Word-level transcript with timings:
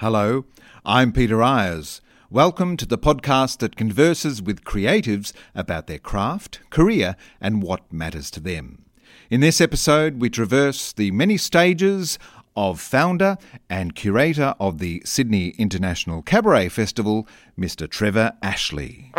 Hello, 0.00 0.44
I'm 0.86 1.10
Peter 1.10 1.42
Ayres. 1.42 2.00
Welcome 2.30 2.76
to 2.76 2.86
the 2.86 2.96
podcast 2.96 3.58
that 3.58 3.74
converses 3.74 4.40
with 4.40 4.62
creatives 4.62 5.32
about 5.56 5.88
their 5.88 5.98
craft, 5.98 6.60
career, 6.70 7.16
and 7.40 7.64
what 7.64 7.92
matters 7.92 8.30
to 8.30 8.40
them. 8.40 8.84
In 9.28 9.40
this 9.40 9.60
episode, 9.60 10.20
we 10.20 10.30
traverse 10.30 10.92
the 10.92 11.10
many 11.10 11.36
stages 11.36 12.16
of 12.56 12.80
founder 12.80 13.38
and 13.68 13.96
curator 13.96 14.54
of 14.60 14.78
the 14.78 15.02
Sydney 15.04 15.48
International 15.58 16.22
Cabaret 16.22 16.68
Festival, 16.68 17.26
Mr. 17.58 17.90
Trevor 17.90 18.34
Ashley. 18.40 19.10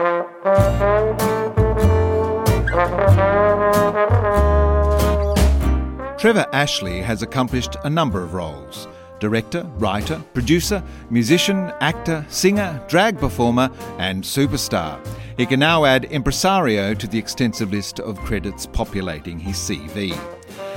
Trevor 6.17 6.45
Ashley 6.53 7.01
has 7.01 7.21
accomplished 7.21 7.75
a 7.83 7.89
number 7.89 8.23
of 8.23 8.33
roles 8.33 8.87
director, 9.19 9.63
writer, 9.77 10.21
producer, 10.33 10.83
musician, 11.09 11.71
actor, 11.81 12.25
singer, 12.29 12.81
drag 12.87 13.17
performer, 13.17 13.69
and 13.97 14.23
superstar. 14.23 14.99
He 15.37 15.45
can 15.45 15.59
now 15.59 15.85
add 15.85 16.05
impresario 16.05 16.93
to 16.93 17.07
the 17.07 17.17
extensive 17.17 17.71
list 17.71 17.99
of 17.99 18.19
credits 18.19 18.65
populating 18.65 19.39
his 19.39 19.55
CV. 19.55 20.17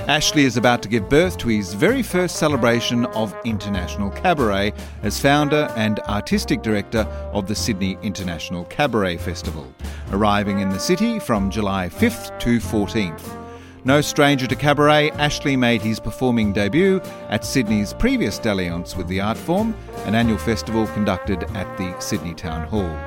Ashley 0.07 0.43
is 0.43 0.57
about 0.57 0.81
to 0.83 0.89
give 0.89 1.07
birth 1.07 1.37
to 1.37 1.47
his 1.47 1.73
very 1.73 2.03
first 2.03 2.35
celebration 2.35 3.05
of 3.07 3.33
international 3.45 4.09
cabaret 4.09 4.73
as 5.01 5.17
founder 5.19 5.71
and 5.77 5.99
artistic 6.01 6.61
director 6.61 7.07
of 7.31 7.47
the 7.47 7.55
Sydney 7.55 7.97
International 8.03 8.65
Cabaret 8.65 9.17
Festival, 9.17 9.65
arriving 10.11 10.59
in 10.59 10.69
the 10.69 10.79
city 10.79 11.19
from 11.19 11.49
July 11.49 11.87
5th 11.87 12.37
to 12.39 12.59
14th. 12.59 13.42
No 13.85 13.99
stranger 13.99 14.47
to 14.47 14.55
cabaret, 14.55 15.11
Ashley 15.11 15.57
made 15.57 15.81
his 15.81 15.99
performing 15.99 16.53
debut 16.53 17.01
at 17.27 17.43
Sydney's 17.43 17.93
previous 17.93 18.39
dalliance 18.39 18.95
with 18.95 19.09
the 19.09 19.19
art 19.19 19.37
form, 19.37 19.75
an 20.05 20.15
annual 20.15 20.37
festival 20.37 20.87
conducted 20.87 21.43
at 21.55 21.77
the 21.77 21.93
Sydney 21.99 22.33
Town 22.33 22.65
Hall. 22.65 22.97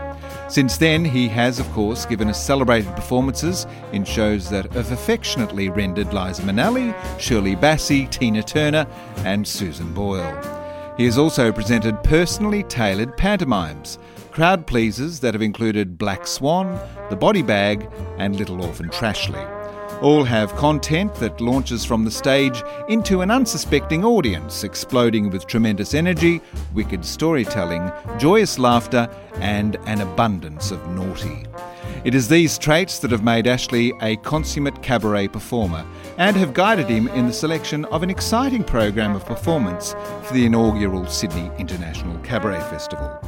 Since 0.51 0.77
then, 0.77 1.02
he 1.02 1.29
has, 1.29 1.59
of 1.59 1.71
course, 1.73 2.05
given 2.05 2.29
us 2.29 2.45
celebrated 2.45 2.95
performances 2.95 3.66
in 3.93 4.05
shows 4.05 4.51
that 4.51 4.71
have 4.74 4.93
affectionately 4.93 5.71
rendered 5.71 6.13
Liza 6.13 6.43
Minnelli, 6.43 6.95
Shirley 7.18 7.57
Bassey, 7.57 8.11
Tina 8.11 8.43
Turner, 8.43 8.87
and 9.24 9.49
Susan 9.49 9.95
Boyle. 9.95 10.95
He 10.99 11.07
has 11.07 11.16
also 11.16 11.52
presented 11.52 12.02
personally 12.05 12.63
tailored 12.65 13.16
pantomimes, 13.16 13.99
crowd 14.30 14.66
pleasers 14.66 15.21
that 15.21 15.33
have 15.33 15.43
included 15.43 15.96
Black 15.96 16.27
Swan, 16.27 16.79
The 17.09 17.16
Body 17.16 17.43
Bag, 17.43 17.90
and 18.18 18.37
Little 18.37 18.63
Orphan 18.63 18.90
Trashley. 18.90 19.55
All 20.02 20.25
have 20.25 20.55
content 20.57 21.15
that 21.16 21.41
launches 21.41 21.85
from 21.85 22.05
the 22.05 22.11
stage 22.11 22.63
into 22.89 23.23
an 23.23 23.30
unsuspecting 23.30 24.05
audience, 24.05 24.63
exploding 24.63 25.30
with 25.30 25.47
tremendous 25.47 25.95
energy, 25.95 26.43
wicked 26.75 27.02
storytelling, 27.02 27.91
joyous 28.19 28.59
laughter, 28.59 29.09
and 29.37 29.77
an 29.87 30.02
abundance 30.02 30.71
of 30.71 30.87
naughty. 30.91 31.47
It 32.05 32.15
is 32.15 32.29
these 32.29 32.59
traits 32.59 32.99
that 32.99 33.11
have 33.11 33.24
made 33.24 33.47
Ashley 33.47 33.95
a 34.02 34.17
consummate 34.17 34.83
cabaret 34.83 35.29
performer 35.29 35.85
and 36.19 36.37
have 36.37 36.52
guided 36.52 36.89
him 36.89 37.09
in 37.09 37.27
the 37.27 37.33
selection 37.33 37.87
of 37.87 38.02
an 38.02 38.11
exciting 38.11 38.65
program 38.65 39.17
of 39.17 39.24
performance 39.24 39.95
for 40.24 40.35
the 40.35 40.45
inaugural 40.45 41.07
Sydney 41.07 41.51
International 41.59 42.19
Cabaret 42.19 42.61
Festival. 42.61 43.19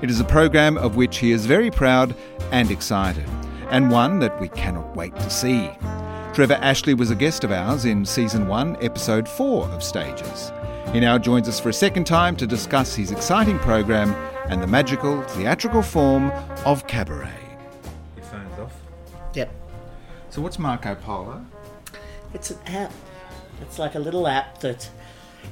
It 0.00 0.10
is 0.10 0.20
a 0.20 0.24
program 0.24 0.78
of 0.78 0.96
which 0.96 1.18
he 1.18 1.32
is 1.32 1.44
very 1.44 1.70
proud 1.70 2.14
and 2.50 2.70
excited, 2.70 3.28
and 3.70 3.90
one 3.90 4.20
that 4.20 4.40
we 4.40 4.48
cannot 4.48 4.96
wait 4.96 5.14
to 5.16 5.30
see. 5.30 5.70
Trevor 6.34 6.54
Ashley 6.54 6.94
was 6.94 7.12
a 7.12 7.14
guest 7.14 7.44
of 7.44 7.52
ours 7.52 7.84
in 7.84 8.04
Season 8.04 8.48
1, 8.48 8.78
Episode 8.82 9.28
4 9.28 9.68
of 9.68 9.84
Stages. 9.84 10.50
He 10.92 10.98
now 10.98 11.16
joins 11.16 11.48
us 11.48 11.60
for 11.60 11.68
a 11.68 11.72
second 11.72 12.08
time 12.08 12.34
to 12.34 12.44
discuss 12.44 12.92
his 12.92 13.12
exciting 13.12 13.56
program 13.60 14.12
and 14.50 14.60
the 14.60 14.66
magical 14.66 15.22
theatrical 15.22 15.80
form 15.80 16.32
of 16.66 16.88
cabaret. 16.88 17.30
Your 18.16 18.24
phone's 18.24 18.58
off? 18.58 18.72
Yep. 19.34 19.52
So, 20.30 20.42
what's 20.42 20.58
Marco 20.58 20.96
Polo? 20.96 21.46
It's 22.34 22.50
an 22.50 22.58
app. 22.66 22.90
It's 23.62 23.78
like 23.78 23.94
a 23.94 24.00
little 24.00 24.26
app 24.26 24.58
that. 24.58 24.90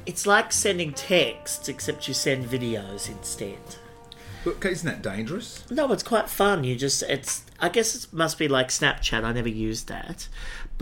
It's 0.05 0.27
like 0.27 0.53
sending 0.53 0.93
texts, 0.95 1.69
except 1.69 2.09
you 2.09 2.15
send 2.15 2.47
videos 2.47 3.09
instead. 3.09 3.61
Look, 4.45 4.65
isn't 4.65 4.89
that 4.89 5.03
dangerous? 5.03 5.65
No, 5.71 5.93
it's 5.93 6.03
quite 6.03 6.29
fun. 6.29 6.65
You 6.65 6.75
just. 6.75 7.05
It's. 7.05 7.45
I 7.61 7.69
guess 7.69 7.95
it 7.95 8.13
must 8.13 8.39
be 8.39 8.49
like 8.49 8.69
Snapchat. 8.69 9.23
I 9.23 9.33
never 9.33 9.49
used 9.49 9.87
that. 9.87 10.27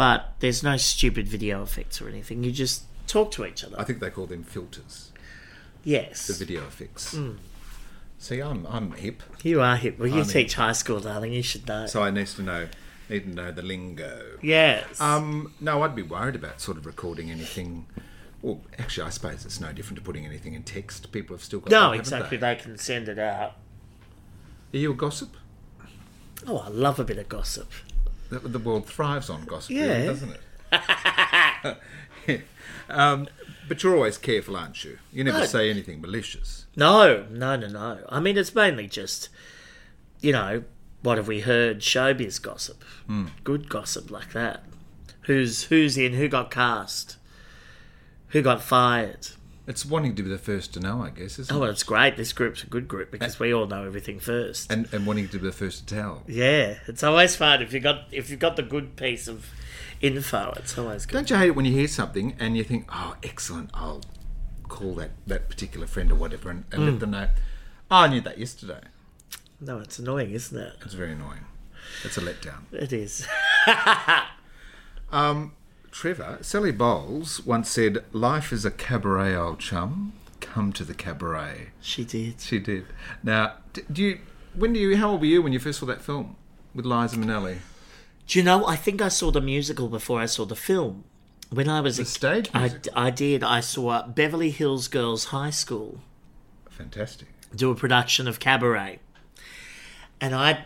But 0.01 0.33
there's 0.39 0.63
no 0.63 0.79
stupid 0.79 1.29
video 1.29 1.63
effects 1.63 2.01
or 2.01 2.09
anything. 2.09 2.43
You 2.43 2.53
just 2.53 2.85
talk 3.07 3.31
to 3.33 3.45
each 3.45 3.63
other. 3.63 3.79
I 3.79 3.85
think 3.85 4.01
they 4.01 4.09
call 4.09 4.25
them 4.25 4.45
filters, 4.45 5.13
yes. 5.85 6.27
the 6.27 6.33
video 6.33 6.63
effects. 6.63 7.15
See, 8.19 8.41
I'm, 8.41 8.67
I'm 8.67 8.93
hip, 8.93 9.23
You 9.43 9.61
are 9.61 9.77
hip. 9.77 9.99
Well, 9.99 10.09
you 10.09 10.15
I 10.15 10.19
mean- 10.21 10.27
teach 10.27 10.55
high 10.55 10.73
school, 10.73 11.01
darling. 11.01 11.35
You 11.35 11.43
should 11.43 11.69
know. 11.69 11.85
so 11.85 12.03
I 12.03 12.11
need 12.11 12.29
to 12.29 12.43
know 12.43 12.69
need 13.11 13.25
to 13.25 13.29
know 13.29 13.53
the 13.53 13.61
lingo. 13.61 14.39
yes. 14.41 14.99
Um, 15.03 15.53
no, 15.61 15.83
I'd 15.83 15.95
be 15.95 16.01
worried 16.01 16.35
about 16.35 16.63
sort 16.63 16.79
of 16.79 16.87
recording 16.87 17.31
anything. 17.31 17.85
Well, 18.41 18.63
actually, 18.79 19.07
I 19.07 19.11
suppose 19.11 19.45
it's 19.45 19.61
no 19.61 19.71
different 19.75 19.99
to 19.99 20.03
putting 20.03 20.25
anything 20.25 20.55
in 20.55 20.63
text. 20.63 21.13
People 21.13 21.37
have 21.37 21.45
still 21.45 21.61
got 21.61 21.71
no, 21.71 21.91
that, 21.91 21.99
exactly. 21.99 22.39
They? 22.39 22.55
They 22.55 22.63
can 22.63 22.79
send 22.79 23.07
it 23.11 23.19
out. 23.19 23.53
Are 24.73 24.79
you 24.79 24.93
a 24.93 24.95
gossip? 24.95 25.37
Oh, 26.47 26.57
I 26.57 26.69
love 26.69 26.99
a 26.99 27.05
bit 27.05 27.19
of 27.19 27.29
gossip. 27.29 27.71
The, 28.31 28.39
the 28.41 28.59
world 28.59 28.87
thrives 28.87 29.29
on 29.29 29.45
gossip, 29.45 29.71
Yeah. 29.73 29.85
really, 29.87 30.07
doesn't 30.07 30.37
it? 32.33 32.41
um, 32.89 33.29
but 33.69 33.83
you're 33.83 33.95
always 33.95 34.19
careful, 34.19 34.57
aren't 34.57 34.85
you? 34.85 34.99
You 35.13 35.25
never 35.25 35.41
No. 35.41 35.45
say 35.47 35.71
anything 35.71 36.01
malicious. 36.01 36.67
No, 36.77 37.27
no, 37.31 37.57
no, 37.57 37.67
no. 37.69 37.99
I 38.09 38.21
mean, 38.21 38.37
it's 38.39 38.55
mainly 38.55 38.87
just, 38.87 39.29
you 40.21 40.33
know, 40.33 40.65
what 41.03 41.17
have 41.19 41.29
we 41.29 41.41
heard? 41.41 41.81
Showbiz 41.81 42.41
gossip, 42.41 42.85
good 43.45 43.69
gossip 43.69 44.11
like 44.11 44.33
that. 44.33 44.65
Who's 45.23 45.65
who's 45.65 45.97
in? 45.97 46.15
Who 46.15 46.29
got 46.29 46.51
cast? 46.51 47.17
Who 48.29 48.43
got 48.43 48.63
fired? 48.63 49.29
It's 49.71 49.87
wanting 49.87 50.17
to 50.17 50.25
be 50.25 50.29
the 50.29 50.37
first 50.37 50.75
to 50.75 50.81
know, 50.81 51.01
I 51.01 51.11
guess, 51.11 51.39
isn't 51.39 51.55
Oh, 51.55 51.59
it? 51.59 51.61
well, 51.61 51.71
it's 51.71 51.85
great. 51.85 52.17
This 52.17 52.33
group's 52.33 52.65
a 52.65 52.67
good 52.67 52.89
group 52.89 53.13
because 53.13 53.39
we 53.39 53.55
all 53.55 53.69
know 53.69 53.85
everything 53.85 54.19
first. 54.19 54.73
And, 54.73 54.89
and 54.93 55.07
wanting 55.07 55.29
to 55.29 55.39
be 55.39 55.47
the 55.47 55.53
first 55.53 55.87
to 55.87 55.95
tell. 55.95 56.25
yeah, 56.27 56.79
it's 56.89 57.05
always 57.05 57.37
fun 57.37 57.63
if 57.63 57.73
you 57.73 57.79
got 57.79 58.07
if 58.11 58.31
you've 58.31 58.41
got 58.41 58.57
the 58.57 58.65
good 58.65 58.97
piece 58.97 59.29
of 59.29 59.49
info. 60.01 60.55
It's 60.57 60.77
always 60.77 61.07
good. 61.07 61.15
Don't 61.15 61.31
you 61.31 61.37
hate 61.37 61.47
it 61.47 61.55
when 61.55 61.67
you 61.67 61.73
hear 61.73 61.87
something 61.87 62.35
and 62.41 62.57
you 62.57 62.65
think, 62.65 62.87
oh, 62.93 63.15
excellent, 63.23 63.71
I'll 63.73 64.03
call 64.67 64.95
that, 64.95 65.11
that 65.29 65.49
particular 65.49 65.87
friend 65.87 66.11
or 66.11 66.17
whatever 66.17 66.51
and, 66.51 66.65
and 66.73 66.85
let 66.85 66.95
mm. 66.95 67.01
them 67.01 67.13
know, 67.13 67.29
oh, 67.93 67.97
I 67.97 68.09
knew 68.09 68.21
that 68.23 68.39
yesterday. 68.39 68.81
No, 69.61 69.79
it's 69.79 70.01
annoying, 70.01 70.33
isn't 70.33 70.59
it? 70.59 70.75
It's 70.85 70.95
very 70.95 71.13
annoying. 71.13 71.45
It's 72.03 72.17
a 72.17 72.21
letdown. 72.23 72.63
It 72.73 72.93
is. 72.93 73.25
Um, 75.13 75.53
Trevor, 75.91 76.39
Sally 76.41 76.73
Bowles 76.73 77.45
once 77.45 77.69
said, 77.71 78.05
life 78.13 78.53
is 78.53 78.65
a 78.65 78.71
cabaret, 78.71 79.35
old 79.35 79.59
chum. 79.59 80.13
Come 80.41 80.73
to 80.73 80.85
the 80.85 80.95
cabaret. 80.95 81.69
she 81.81 82.05
did. 82.05 82.41
She 82.41 82.59
did. 82.59 82.87
Now, 83.23 83.55
do 83.93 84.03
you, 84.03 84.21
when 84.55 84.73
do 84.73 84.81
you, 84.81 84.97
how 84.97 85.11
old 85.11 85.21
were 85.21 85.27
you 85.27 85.43
when 85.43 85.53
you 85.53 85.59
first 85.59 85.81
saw 85.81 85.87
that 85.87 86.01
film 86.01 86.37
with 86.75 86.87
Liza 86.87 87.17
Minnelli? 87.17 87.59
Do 88.27 88.39
you 88.39 88.45
know? 88.45 88.67
I 88.67 88.77
think 88.77 89.03
I 89.03 89.09
saw 89.09 89.31
the 89.31 89.41
musical 89.41 89.89
before 89.89 90.21
I 90.21 90.27
saw 90.27 90.45
the 90.47 90.57
film. 90.57 91.05
When 91.51 91.69
I 91.69 91.81
was 91.81 91.97
The 91.97 92.05
a 92.05 92.07
stage 92.07 92.49
I. 92.55 92.71
I 92.95 93.11
did. 93.11 93.43
I 93.43 93.61
saw 93.61 94.07
Beverly 94.07 94.51
Hills 94.51 94.87
Girls 94.89 95.27
High 95.27 95.51
School 95.51 96.01
Fantastic. 96.71 97.27
do 97.55 97.71
a 97.71 97.75
production 97.75 98.27
of 98.29 98.39
Cabaret. 98.39 99.01
And 100.21 100.35
I 100.35 100.65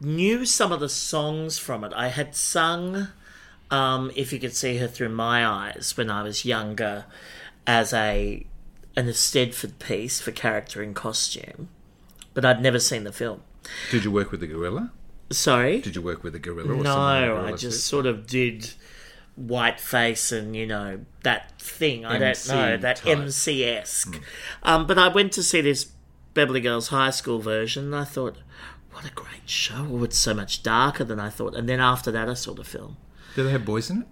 knew 0.00 0.44
some 0.44 0.72
of 0.72 0.80
the 0.80 0.88
songs 0.90 1.58
from 1.58 1.84
it. 1.84 1.92
I 1.96 2.08
had 2.08 2.34
sung 2.36 3.08
um, 3.70 4.10
If 4.14 4.32
You 4.32 4.38
Could 4.38 4.54
See 4.54 4.78
Her 4.78 4.88
Through 4.88 5.10
My 5.10 5.46
Eyes 5.46 5.94
when 5.96 6.10
I 6.10 6.22
was 6.22 6.44
younger 6.44 7.06
as 7.66 7.92
a 7.92 8.46
an 8.96 9.06
eisteddfod 9.08 9.78
piece 9.78 10.20
for 10.20 10.30
character 10.30 10.82
and 10.82 10.94
costume. 10.94 11.68
But 12.32 12.44
I'd 12.44 12.62
never 12.62 12.78
seen 12.78 13.04
the 13.04 13.12
film. 13.12 13.42
Did 13.90 14.04
you 14.04 14.10
work 14.10 14.30
with 14.30 14.40
the 14.40 14.46
gorilla? 14.46 14.92
Sorry? 15.30 15.80
Did 15.80 15.96
you 15.96 16.02
work 16.02 16.22
with 16.22 16.32
the 16.32 16.38
gorilla? 16.38 16.74
Or 16.74 16.82
No, 16.82 17.44
I 17.44 17.52
just 17.52 17.86
sort 17.86 18.06
of 18.06 18.26
did 18.26 18.72
white 19.34 19.78
face 19.78 20.32
and 20.32 20.56
you 20.56 20.66
know 20.66 21.00
that 21.22 21.60
thing. 21.60 22.04
I 22.06 22.16
MC 22.16 22.48
don't 22.48 22.58
know 22.58 22.76
that 22.78 22.96
type. 22.96 23.18
MC 23.18 23.64
esque. 23.64 24.20
Um, 24.62 24.86
but 24.86 24.98
I 24.98 25.08
went 25.08 25.32
to 25.32 25.42
see 25.42 25.60
this 25.60 25.90
Beverly 26.32 26.60
Girls 26.60 26.88
High 26.88 27.10
School 27.10 27.38
version, 27.38 27.84
and 27.86 27.96
I 27.96 28.04
thought, 28.04 28.36
what 28.92 29.04
a 29.04 29.10
great 29.10 29.48
show! 29.48 29.86
Oh, 29.90 30.04
it's 30.04 30.18
so 30.18 30.32
much 30.32 30.62
darker 30.62 31.04
than 31.04 31.20
I 31.20 31.28
thought. 31.28 31.54
And 31.54 31.68
then 31.68 31.80
after 31.80 32.10
that, 32.12 32.28
I 32.28 32.34
saw 32.34 32.54
the 32.54 32.64
film. 32.64 32.96
Did 33.36 33.44
they 33.44 33.50
have 33.52 33.64
boys 33.66 33.90
in 33.90 34.00
it? 34.02 34.08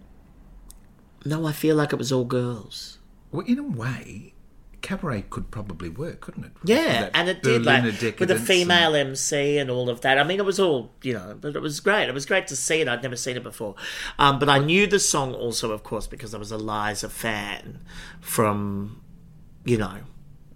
No, 1.25 1.47
I 1.47 1.53
feel 1.53 1.77
like 1.77 1.93
it 1.95 1.97
was 1.97 2.13
all 2.13 2.25
girls. 2.27 2.99
Well, 3.33 3.47
in 3.47 3.59
a 3.59 3.63
way, 3.63 4.35
cabaret 4.83 5.23
could 5.31 5.51
probably 5.51 5.89
work, 5.89 6.21
couldn't 6.21 6.45
it? 6.45 6.53
Yeah, 6.63 7.09
and 7.15 7.31
it 7.31 7.43
did 7.43 7.65
like 7.65 7.85
with 7.85 7.97
a 7.97 8.11
decadence 8.11 8.39
and- 8.39 8.47
female 8.47 8.95
MC 8.95 9.57
and 9.57 9.71
all 9.71 9.89
of 9.89 10.03
that. 10.03 10.19
I 10.19 10.25
mean, 10.25 10.39
it 10.39 10.45
was 10.45 10.61
all 10.61 10.93
you 11.03 11.15
know, 11.15 11.39
but 11.41 11.57
it 11.57 11.63
was 11.63 11.81
great. 11.81 12.07
It 12.07 12.13
was 12.13 12.27
great 12.27 12.47
to 12.49 12.57
see 12.57 12.83
it. 12.83 12.87
I'd 12.89 13.03
never 13.03 13.17
seen 13.17 13.39
it 13.39 13.43
before, 13.43 13.77
um, 14.19 14.39
but 14.39 14.51
I 14.51 14.59
knew 14.59 14.87
the 14.87 14.99
song 15.01 15.33
also, 15.33 15.73
of 15.73 15.83
course, 15.83 16.07
because 16.07 16.35
I 16.35 16.39
was 16.39 16.53
a 16.53 16.59
Liza 16.59 17.09
fan 17.09 17.81
from, 18.21 19.01
you 19.65 19.79
know, 19.79 20.01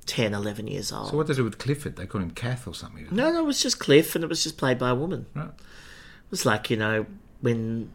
10, 0.04 0.34
11 0.34 0.66
years 0.66 0.92
old. 0.92 1.08
So 1.08 1.16
what 1.16 1.26
did 1.26 1.32
they 1.36 1.38
do 1.38 1.44
with 1.44 1.56
Clifford? 1.56 1.96
They 1.96 2.06
called 2.06 2.24
him 2.24 2.32
Kath 2.32 2.68
or 2.68 2.74
something. 2.74 3.08
no, 3.10 3.32
no, 3.32 3.38
it 3.40 3.46
was 3.46 3.62
just 3.62 3.78
Cliff, 3.78 4.14
and 4.14 4.22
it 4.22 4.26
was 4.28 4.42
just 4.42 4.58
played 4.58 4.78
by 4.78 4.90
a 4.90 4.94
woman. 4.94 5.24
Right. 5.34 5.48
It 5.48 6.30
was 6.30 6.44
like, 6.44 6.68
you 6.68 6.76
know, 6.76 7.06
when. 7.40 7.92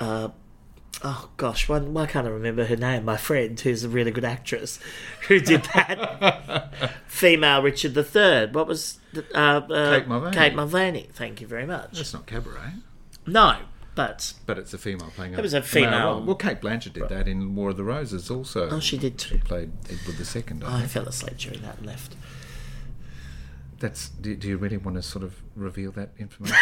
Uh, 0.00 0.28
oh, 1.04 1.28
gosh, 1.36 1.68
why, 1.68 1.78
why 1.78 2.06
can't 2.06 2.26
I 2.26 2.30
remember 2.30 2.64
her 2.64 2.76
name? 2.76 3.04
My 3.04 3.16
friend, 3.18 3.58
who's 3.60 3.84
a 3.84 3.88
really 3.88 4.10
good 4.10 4.24
actress, 4.24 4.80
who 5.28 5.38
did 5.40 5.62
that. 5.74 6.92
Female 7.06 7.62
Richard 7.62 7.96
III. 7.96 8.46
What 8.52 8.66
was. 8.66 8.98
the- 9.12 9.24
Uh, 9.34 9.60
uh, 9.60 9.98
Kate 9.98 10.08
Mulvany. 10.08 10.32
Kate 10.32 10.52
Mulvany. 10.54 11.10
Thank 11.12 11.40
you 11.40 11.46
very 11.46 11.66
much. 11.66 11.92
That's 11.92 12.14
not 12.14 12.26
cabaret, 12.26 12.72
No, 13.26 13.58
but. 13.94 14.32
but 14.46 14.56
it's 14.58 14.72
a 14.72 14.78
female 14.78 15.12
playing. 15.14 15.34
It 15.34 15.40
was 15.42 15.52
a 15.54 15.60
female- 15.62 15.90
Well, 16.16 16.22
well, 16.24 16.36
Cate 16.36 16.60
Blanchett 16.62 16.94
did 16.94 17.08
that 17.10 17.28
in 17.28 17.54
War 17.54 17.70
of 17.70 17.76
the 17.76 17.84
Roses 17.84 18.30
also. 18.30 18.70
Oh, 18.70 18.80
she 18.80 18.96
did 18.96 19.18
too. 19.18 19.34
She 19.36 19.38
played 19.42 19.72
Edward 19.90 20.16
II. 20.18 20.62
I 20.66 20.82
I 20.84 20.86
fell 20.86 21.06
asleep 21.06 21.36
during 21.36 21.60
that 21.62 21.76
and 21.78 21.86
left. 21.86 22.16
That's. 23.78 24.08
Do, 24.10 24.34
do 24.36 24.48
you 24.48 24.56
really 24.56 24.76
want 24.76 24.96
to 24.96 25.02
sort 25.02 25.24
of 25.24 25.42
reveal 25.56 25.90
that 25.92 26.10
information? 26.18 26.56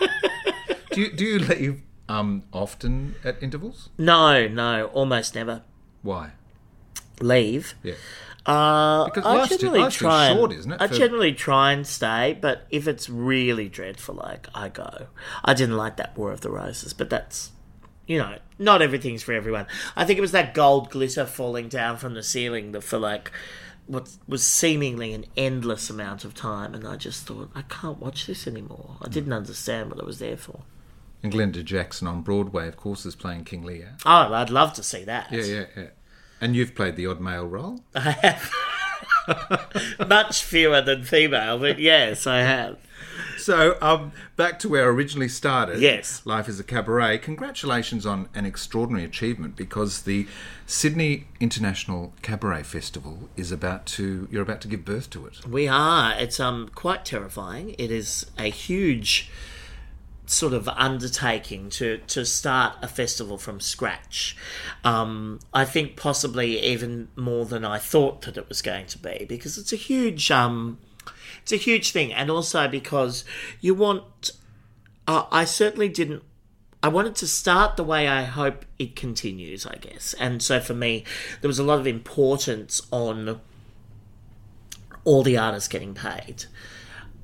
do 0.92 1.00
you 1.00 1.12
do 1.12 1.24
you 1.24 1.38
leave 1.38 1.82
um 2.10 2.42
often 2.52 3.14
at 3.24 3.42
intervals? 3.42 3.88
No, 3.98 4.48
no, 4.48 4.86
almost 4.86 5.34
never. 5.34 5.62
Why? 6.02 6.32
Leave. 7.20 7.74
Yeah. 7.82 7.94
Uh, 8.46 9.04
Because 9.04 9.24
I 9.26 9.34
life's 9.36 9.56
generally 9.58 9.90
try. 9.90 10.26
and- 10.28 10.38
short, 10.38 10.52
isn't 10.52 10.72
it, 10.72 10.80
I 10.80 10.88
for- 10.88 10.94
generally 10.94 11.32
try 11.34 11.72
and 11.72 11.86
stay, 11.86 12.38
but 12.40 12.66
if 12.70 12.88
it's 12.88 13.08
really 13.10 13.68
dreadful, 13.68 14.14
like 14.14 14.48
I 14.54 14.70
go. 14.70 15.06
I 15.44 15.52
didn't 15.54 15.76
like 15.76 15.96
that 15.98 16.16
War 16.16 16.32
of 16.32 16.40
the 16.40 16.50
Roses, 16.50 16.92
but 16.94 17.10
that's 17.10 17.50
you 18.06 18.18
know, 18.18 18.38
not 18.58 18.82
everything's 18.82 19.22
for 19.22 19.32
everyone. 19.32 19.66
I 19.94 20.04
think 20.04 20.18
it 20.18 20.22
was 20.22 20.32
that 20.32 20.52
gold 20.52 20.90
glitter 20.90 21.24
falling 21.26 21.68
down 21.68 21.96
from 21.96 22.14
the 22.14 22.24
ceiling 22.24 22.72
that 22.72 22.80
for 22.82 22.98
like 22.98 23.30
what 23.86 24.08
was 24.26 24.42
seemingly 24.42 25.12
an 25.12 25.26
endless 25.36 25.90
amount 25.90 26.24
of 26.24 26.34
time, 26.34 26.74
and 26.74 26.88
I 26.88 26.96
just 26.96 27.26
thought 27.26 27.50
I 27.54 27.62
can't 27.62 27.98
watch 28.00 28.26
this 28.26 28.46
anymore. 28.48 28.96
I 29.02 29.08
didn't 29.08 29.32
understand 29.32 29.90
what 29.90 30.00
I 30.00 30.04
was 30.04 30.18
there 30.18 30.36
for. 30.36 30.62
And 31.22 31.32
Glenda 31.32 31.64
Jackson 31.64 32.06
on 32.06 32.22
Broadway, 32.22 32.66
of 32.66 32.76
course, 32.76 33.04
is 33.04 33.14
playing 33.14 33.44
King 33.44 33.62
Lear. 33.62 33.96
Oh, 34.06 34.32
I'd 34.32 34.50
love 34.50 34.72
to 34.74 34.82
see 34.82 35.04
that. 35.04 35.30
Yeah, 35.30 35.42
yeah, 35.42 35.64
yeah. 35.76 35.86
And 36.40 36.56
you've 36.56 36.74
played 36.74 36.96
the 36.96 37.06
odd 37.06 37.20
male 37.20 37.46
role. 37.46 37.80
I 37.94 38.10
have. 38.10 38.50
Much 40.08 40.42
fewer 40.42 40.80
than 40.80 41.04
female, 41.04 41.58
but 41.58 41.78
yes, 41.78 42.26
I 42.26 42.38
have. 42.38 42.78
So, 43.36 43.76
um, 43.80 44.12
back 44.36 44.58
to 44.60 44.68
where 44.68 44.84
I 44.84 44.88
originally 44.88 45.28
started. 45.28 45.80
Yes. 45.80 46.22
Life 46.24 46.48
is 46.48 46.60
a 46.60 46.64
Cabaret. 46.64 47.18
Congratulations 47.18 48.06
on 48.06 48.28
an 48.34 48.44
extraordinary 48.44 49.04
achievement 49.04 49.56
because 49.56 50.02
the 50.02 50.26
Sydney 50.66 51.26
International 51.38 52.12
Cabaret 52.22 52.62
Festival 52.64 53.28
is 53.36 53.52
about 53.52 53.86
to, 53.86 54.28
you're 54.30 54.42
about 54.42 54.60
to 54.62 54.68
give 54.68 54.84
birth 54.84 55.10
to 55.10 55.26
it. 55.26 55.46
We 55.46 55.68
are. 55.68 56.14
It's 56.18 56.40
um 56.40 56.70
quite 56.74 57.04
terrifying. 57.04 57.74
It 57.78 57.90
is 57.90 58.26
a 58.38 58.50
huge 58.50 59.30
sort 60.26 60.52
of 60.52 60.68
undertaking 60.68 61.70
to 61.70 61.98
to 62.06 62.24
start 62.24 62.76
a 62.82 62.88
festival 62.88 63.38
from 63.38 63.60
scratch. 63.60 64.36
Um, 64.84 65.40
I 65.52 65.64
think 65.64 65.96
possibly 65.96 66.60
even 66.64 67.08
more 67.16 67.44
than 67.44 67.64
I 67.64 67.78
thought 67.78 68.22
that 68.22 68.36
it 68.36 68.48
was 68.48 68.62
going 68.62 68.86
to 68.86 68.98
be 68.98 69.26
because 69.28 69.58
it's 69.58 69.72
a 69.72 69.76
huge 69.76 70.30
um, 70.30 70.78
it's 71.42 71.52
a 71.52 71.56
huge 71.56 71.92
thing, 71.92 72.12
and 72.12 72.30
also 72.30 72.68
because 72.68 73.24
you 73.60 73.74
want. 73.74 74.32
Uh, 75.06 75.24
I 75.32 75.44
certainly 75.44 75.88
didn't. 75.88 76.22
I 76.82 76.88
wanted 76.88 77.14
to 77.16 77.26
start 77.26 77.76
the 77.76 77.84
way 77.84 78.08
I 78.08 78.22
hope 78.22 78.64
it 78.78 78.96
continues, 78.96 79.66
I 79.66 79.76
guess. 79.76 80.14
And 80.14 80.42
so 80.42 80.60
for 80.60 80.72
me, 80.72 81.04
there 81.40 81.48
was 81.48 81.58
a 81.58 81.64
lot 81.64 81.78
of 81.78 81.86
importance 81.86 82.80
on 82.90 83.40
all 85.04 85.22
the 85.22 85.36
artists 85.36 85.68
getting 85.68 85.94
paid 85.94 86.44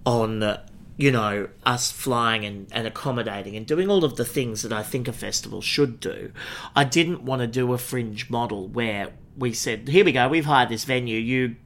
on 0.05 0.59
you 0.97 1.11
know 1.11 1.49
us 1.65 1.93
flying 1.93 2.45
and, 2.45 2.67
and 2.73 2.87
accommodating 2.87 3.57
and 3.57 3.67
doing 3.67 3.91
all 3.91 4.05
of 4.05 4.17
the 4.17 4.25
things 4.25 4.63
that 4.63 4.73
i 4.73 4.83
think 4.83 5.07
a 5.09 5.13
festival 5.13 5.61
should 5.61 6.01
do. 6.01 6.33
I 6.75 6.85
didn't 6.85 7.23
want 7.23 7.41
to 7.41 7.47
do 7.47 7.73
a 7.73 7.79
fringe 7.79 8.31
model 8.31 8.69
where 8.69 9.11
we 9.37 9.53
said 9.53 9.89
here 9.89 10.05
we 10.05 10.13
go 10.13 10.29
we've 10.29 10.47
hired 10.47 10.69
this 10.69 10.85
venue 10.85 11.19
you 11.19 11.57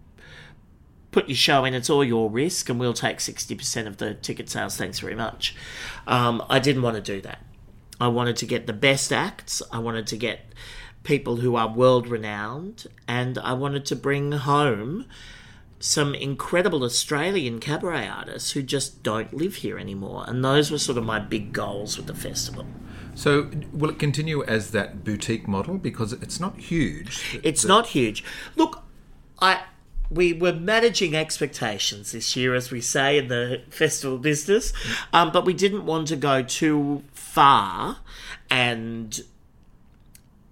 put 1.12 1.29
your 1.29 1.37
show 1.37 1.65
in 1.65 1.75
it's 1.75 1.91
all 1.91 2.05
your 2.05 2.31
risk 2.31 2.69
and 2.69 2.79
we'll 2.79 2.94
take 2.94 3.19
60% 3.19 3.87
of 3.87 3.97
the 3.97 4.15
ticket 4.15 4.49
sales 4.49 4.77
thanks 4.77 4.99
very 4.99 5.15
much. 5.15 5.55
Um, 6.06 6.43
i 6.49 6.59
didn't 6.59 6.82
want 6.82 6.97
to 6.97 7.03
do 7.03 7.21
that. 7.23 7.44
I 8.00 8.09
wanted 8.09 8.37
to 8.38 8.47
get 8.47 8.67
the 8.67 8.73
best 8.73 9.12
acts 9.12 9.62
i 9.73 9.79
wanted 9.79 10.06
to 10.09 10.17
get 10.17 10.41
people 11.03 11.37
who 11.37 11.56
are 11.56 11.69
world 11.69 12.09
renowned 12.09 12.87
and 13.09 13.38
i 13.38 13.53
wanted 13.53 13.87
to 13.87 13.97
bring 13.97 14.32
home 14.32 15.06
some 15.81 16.15
incredible 16.15 16.85
Australian 16.85 17.59
cabaret 17.59 18.06
artists 18.06 18.53
who 18.53 18.62
just 18.62 19.03
don't 19.03 19.32
live 19.32 19.56
here 19.56 19.79
anymore. 19.79 20.25
And 20.29 20.44
those 20.44 20.71
were 20.71 20.79
sort 20.79 20.99
of 20.99 21.05
my 21.05 21.19
big 21.19 21.53
goals 21.53 21.97
with 21.97 22.06
the 22.06 22.15
festival. 22.15 22.67
So, 23.15 23.50
will 23.73 23.91
it 23.91 23.99
continue 23.99 24.44
as 24.44 24.71
that 24.71 25.03
boutique 25.03 25.49
model? 25.49 25.79
Because 25.79 26.12
it's 26.12 26.38
not 26.38 26.59
huge. 26.59 27.41
It's 27.43 27.65
not 27.65 27.88
huge. 27.88 28.23
Look, 28.56 28.82
I 29.41 29.62
we 30.11 30.32
were 30.32 30.53
managing 30.53 31.15
expectations 31.15 32.12
this 32.12 32.35
year, 32.37 32.55
as 32.55 32.71
we 32.71 32.81
say 32.81 33.17
in 33.19 33.29
the 33.29 33.62
festival 33.71 34.19
business, 34.19 34.73
um, 35.12 35.31
but 35.32 35.44
we 35.44 35.55
didn't 35.55 35.87
want 35.87 36.09
to 36.09 36.17
go 36.17 36.43
too 36.43 37.05
far 37.12 37.99
and 38.50 39.21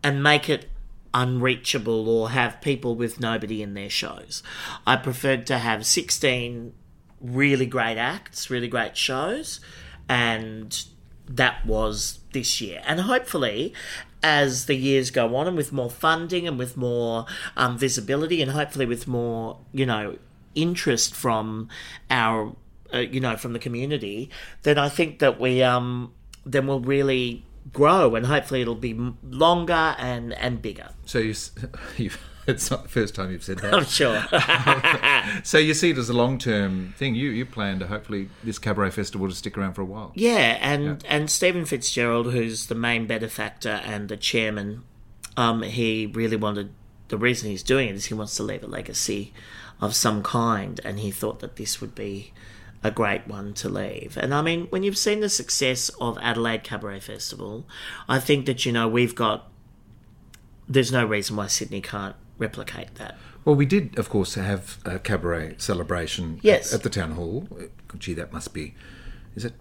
and 0.03 0.23
make 0.23 0.49
it 0.49 0.69
unreachable 1.14 2.08
or 2.08 2.31
have 2.31 2.60
people 2.60 2.94
with 2.94 3.20
nobody 3.20 3.62
in 3.62 3.75
their 3.75 3.90
shows. 3.90 4.43
I 4.87 4.96
preferred 4.96 5.46
to 5.49 5.58
have 5.58 5.87
16 5.87 6.72
really 7.20 7.66
great 7.66 7.99
acts, 7.99 8.50
really 8.50 8.69
great 8.69 8.96
shows, 8.96 9.60
and 10.08 10.84
that 11.28 11.64
was 11.66 12.20
this 12.32 12.60
year. 12.60 12.82
And 12.87 13.00
hopefully, 13.00 13.75
as 14.22 14.66
the 14.66 14.75
years 14.75 15.10
go 15.10 15.37
on 15.37 15.46
and 15.46 15.56
with 15.56 15.72
more 15.72 15.90
funding 15.90 16.46
and 16.49 16.58
with 16.58 16.76
more 16.76 17.26
um, 17.56 17.78
visibility 17.78 18.43
and 18.43 18.52
hopefully 18.52 18.87
with 18.87 19.06
more, 19.06 19.58
you 19.72 19.87
know, 19.87 20.16
interest 20.55 21.14
from 21.14 21.69
our, 22.10 22.55
uh, 22.93 22.99
you 22.99 23.20
know, 23.20 23.37
from 23.37 23.52
the 23.52 23.58
community, 23.58 24.31
then 24.62 24.78
I 24.78 24.88
think 24.88 25.19
that 25.20 25.38
we, 25.38 25.62
um, 25.62 26.12
then 26.44 26.66
we'll 26.66 26.81
really 26.81 27.44
grow 27.73 28.15
and 28.15 28.26
hopefully 28.26 28.62
it'll 28.62 28.75
be 28.75 28.99
longer 29.23 29.94
and, 29.99 30.32
and 30.35 30.62
bigger. 30.62 30.91
So, 31.05 31.19
you, 31.19 31.35
you've, 31.97 32.19
it's 32.47 32.70
not 32.70 32.85
the 32.85 32.88
first 32.88 33.15
time 33.15 33.31
you've 33.31 33.44
said 33.44 33.59
that. 33.59 33.75
I'm 33.75 33.85
sure. 33.85 34.25
So 35.44 35.59
you 35.59 35.75
see 35.75 35.91
it 35.91 35.99
as 35.99 36.09
a 36.09 36.15
long 36.15 36.38
term 36.38 36.94
thing. 36.97 37.15
You 37.15 37.31
you 37.31 37.44
plan 37.44 37.79
to 37.81 37.87
hopefully 37.87 38.31
this 38.43 38.58
cabaret 38.58 38.91
festival 38.91 39.29
to 39.29 39.34
stick 39.34 39.58
around 39.58 39.75
for 39.75 39.82
a 39.82 39.84
while. 39.84 40.13
Yeah, 40.15 40.56
and 40.60 41.05
and 41.06 41.31
Stephen 41.31 41.67
Fitzgerald, 41.67 42.32
who's 42.32 42.67
the 42.67 42.75
main 42.75 43.06
benefactor 43.06 43.81
and 43.84 44.08
the 44.08 44.17
chairman, 44.17 44.84
um, 45.37 45.63
he 45.63 46.06
really 46.06 46.37
wanted. 46.37 46.70
The 47.08 47.19
reason 47.19 47.51
he's 47.51 47.63
doing 47.63 47.89
it 47.89 47.94
is 47.94 48.06
he 48.06 48.15
wants 48.15 48.37
to 48.37 48.43
leave 48.43 48.63
a 48.63 48.67
legacy 48.67 49.32
of 49.81 49.94
some 49.94 50.22
kind, 50.22 50.81
and 50.84 51.01
he 51.01 51.10
thought 51.10 51.41
that 51.41 51.56
this 51.56 51.81
would 51.81 51.94
be 51.94 52.32
a 52.85 52.91
great 52.91 53.27
one 53.27 53.55
to 53.55 53.69
leave. 53.69 54.17
And 54.17 54.32
I 54.35 54.41
mean, 54.43 54.67
when 54.70 54.82
you've 54.82 54.99
seen 54.99 55.20
the 55.20 55.29
success 55.29 55.89
of 56.01 56.17
Adelaide 56.23 56.63
Cabaret 56.65 57.01
Festival, 57.01 57.67
I 58.08 58.20
think 58.20 58.47
that 58.47 58.65
you 58.67 58.73
know 58.73 58.87
we've 58.89 59.15
got. 59.15 59.51
There's 60.69 60.93
no 60.93 61.05
reason 61.05 61.35
why 61.37 61.47
Sydney 61.47 61.81
can't 61.81 62.15
replicate 62.39 62.94
that. 62.97 63.17
Well, 63.44 63.55
we 63.56 63.65
did, 63.65 63.99
of 63.99 64.11
course, 64.11 64.35
have 64.35 64.79
a 64.85 64.99
cabaret 64.99 65.55
celebration 65.58 66.39
Yes. 66.43 66.73
at, 66.73 66.81
at 66.81 66.82
the 66.82 66.91
town 66.91 67.13
hall. 67.13 67.49
Gee, 67.97 68.13
that 68.15 68.32
must 68.32 68.53
be. 68.53 68.75
Is 69.35 69.44
it 69.47 69.55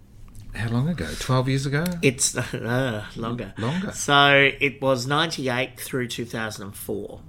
how 0.53 0.69
long 0.69 0.89
ago? 0.89 1.07
Twelve 1.19 1.47
years 1.47 1.65
ago. 1.65 1.85
It's 2.01 2.35
uh, 2.53 3.05
longer. 3.15 3.53
Longer. 3.57 3.93
So 3.93 4.51
it 4.59 4.81
was 4.81 5.07
98 5.07 5.79
through 5.79 6.07
2004. 6.09 7.21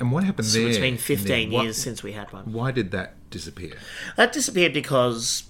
And 0.00 0.10
what 0.12 0.24
happened 0.24 0.46
So 0.46 0.60
there? 0.60 0.68
it's 0.68 0.78
been 0.78 0.94
in 0.94 0.98
15 0.98 1.26
there? 1.50 1.56
What- 1.58 1.64
years 1.64 1.76
since 1.76 2.02
we 2.02 2.12
had 2.12 2.32
one. 2.32 2.50
Why 2.52 2.70
did 2.70 2.90
that 2.92 3.14
disappear? 3.34 3.74
That 4.16 4.32
disappeared 4.32 4.72
because 4.72 5.44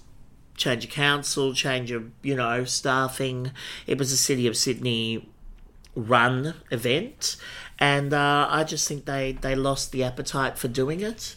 change 0.55 0.85
of 0.85 0.91
council, 0.91 1.53
change 1.53 1.91
of, 1.91 2.11
you 2.21 2.35
know, 2.35 2.65
staffing. 2.65 3.51
It 3.87 3.97
was 3.97 4.11
a 4.11 4.17
City 4.17 4.47
of 4.47 4.57
Sydney 4.57 5.29
run 5.95 6.55
event. 6.71 7.37
And 7.79 8.13
uh, 8.13 8.47
I 8.49 8.63
just 8.63 8.87
think 8.87 9.05
they, 9.05 9.33
they 9.33 9.55
lost 9.55 9.91
the 9.91 10.03
appetite 10.03 10.57
for 10.57 10.67
doing 10.67 11.01
it. 11.01 11.35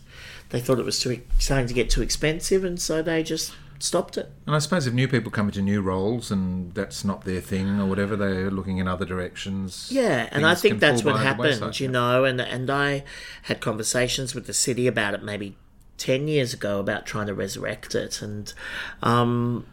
They 0.51 0.61
thought 0.61 0.79
it 0.79 0.85
was 0.85 0.99
too 0.99 1.21
starting 1.39 1.67
to 1.67 1.75
get 1.75 1.91
too 1.91 2.01
expensive, 2.01 2.65
and 2.65 2.81
so 2.81 3.03
they 3.03 3.23
just 3.23 3.55
stopped 3.79 4.17
it. 4.17 4.33
And 4.47 4.57
I 4.57 4.61
suppose 4.61 4.87
if 4.87 4.95
new 4.95 5.07
people 5.07 5.31
come 5.31 5.49
into 5.49 5.61
new 5.61 5.83
roles 5.83 6.31
and 6.31 6.73
that's 6.75 7.05
not 7.05 7.25
their 7.25 7.43
thing 7.43 7.79
or 7.79 7.87
whatever, 7.87 8.17
they're 8.17 8.51
looking 8.51 8.79
in 8.79 8.89
other 8.89 9.05
directions. 9.05 9.89
Yeah, 9.91 10.29
and 10.33 10.47
I 10.47 10.55
think 10.55 10.81
that's 10.81 11.05
what 11.05 11.21
happened, 11.21 11.79
you 11.79 11.89
know, 11.89 12.25
and 12.25 12.41
and 12.41 12.71
I 12.71 13.05
had 13.43 13.61
conversations 13.61 14.35
with 14.35 14.47
the 14.47 14.55
city 14.55 14.87
about 14.87 15.13
it 15.13 15.23
maybe 15.23 15.57
10 15.99 16.29
years 16.29 16.55
ago 16.55 16.79
about 16.79 17.07
trying 17.07 17.27
to 17.27 17.35
resurrect 17.35 17.95
it 17.95 18.23
and 18.23 18.53
um 19.03 19.67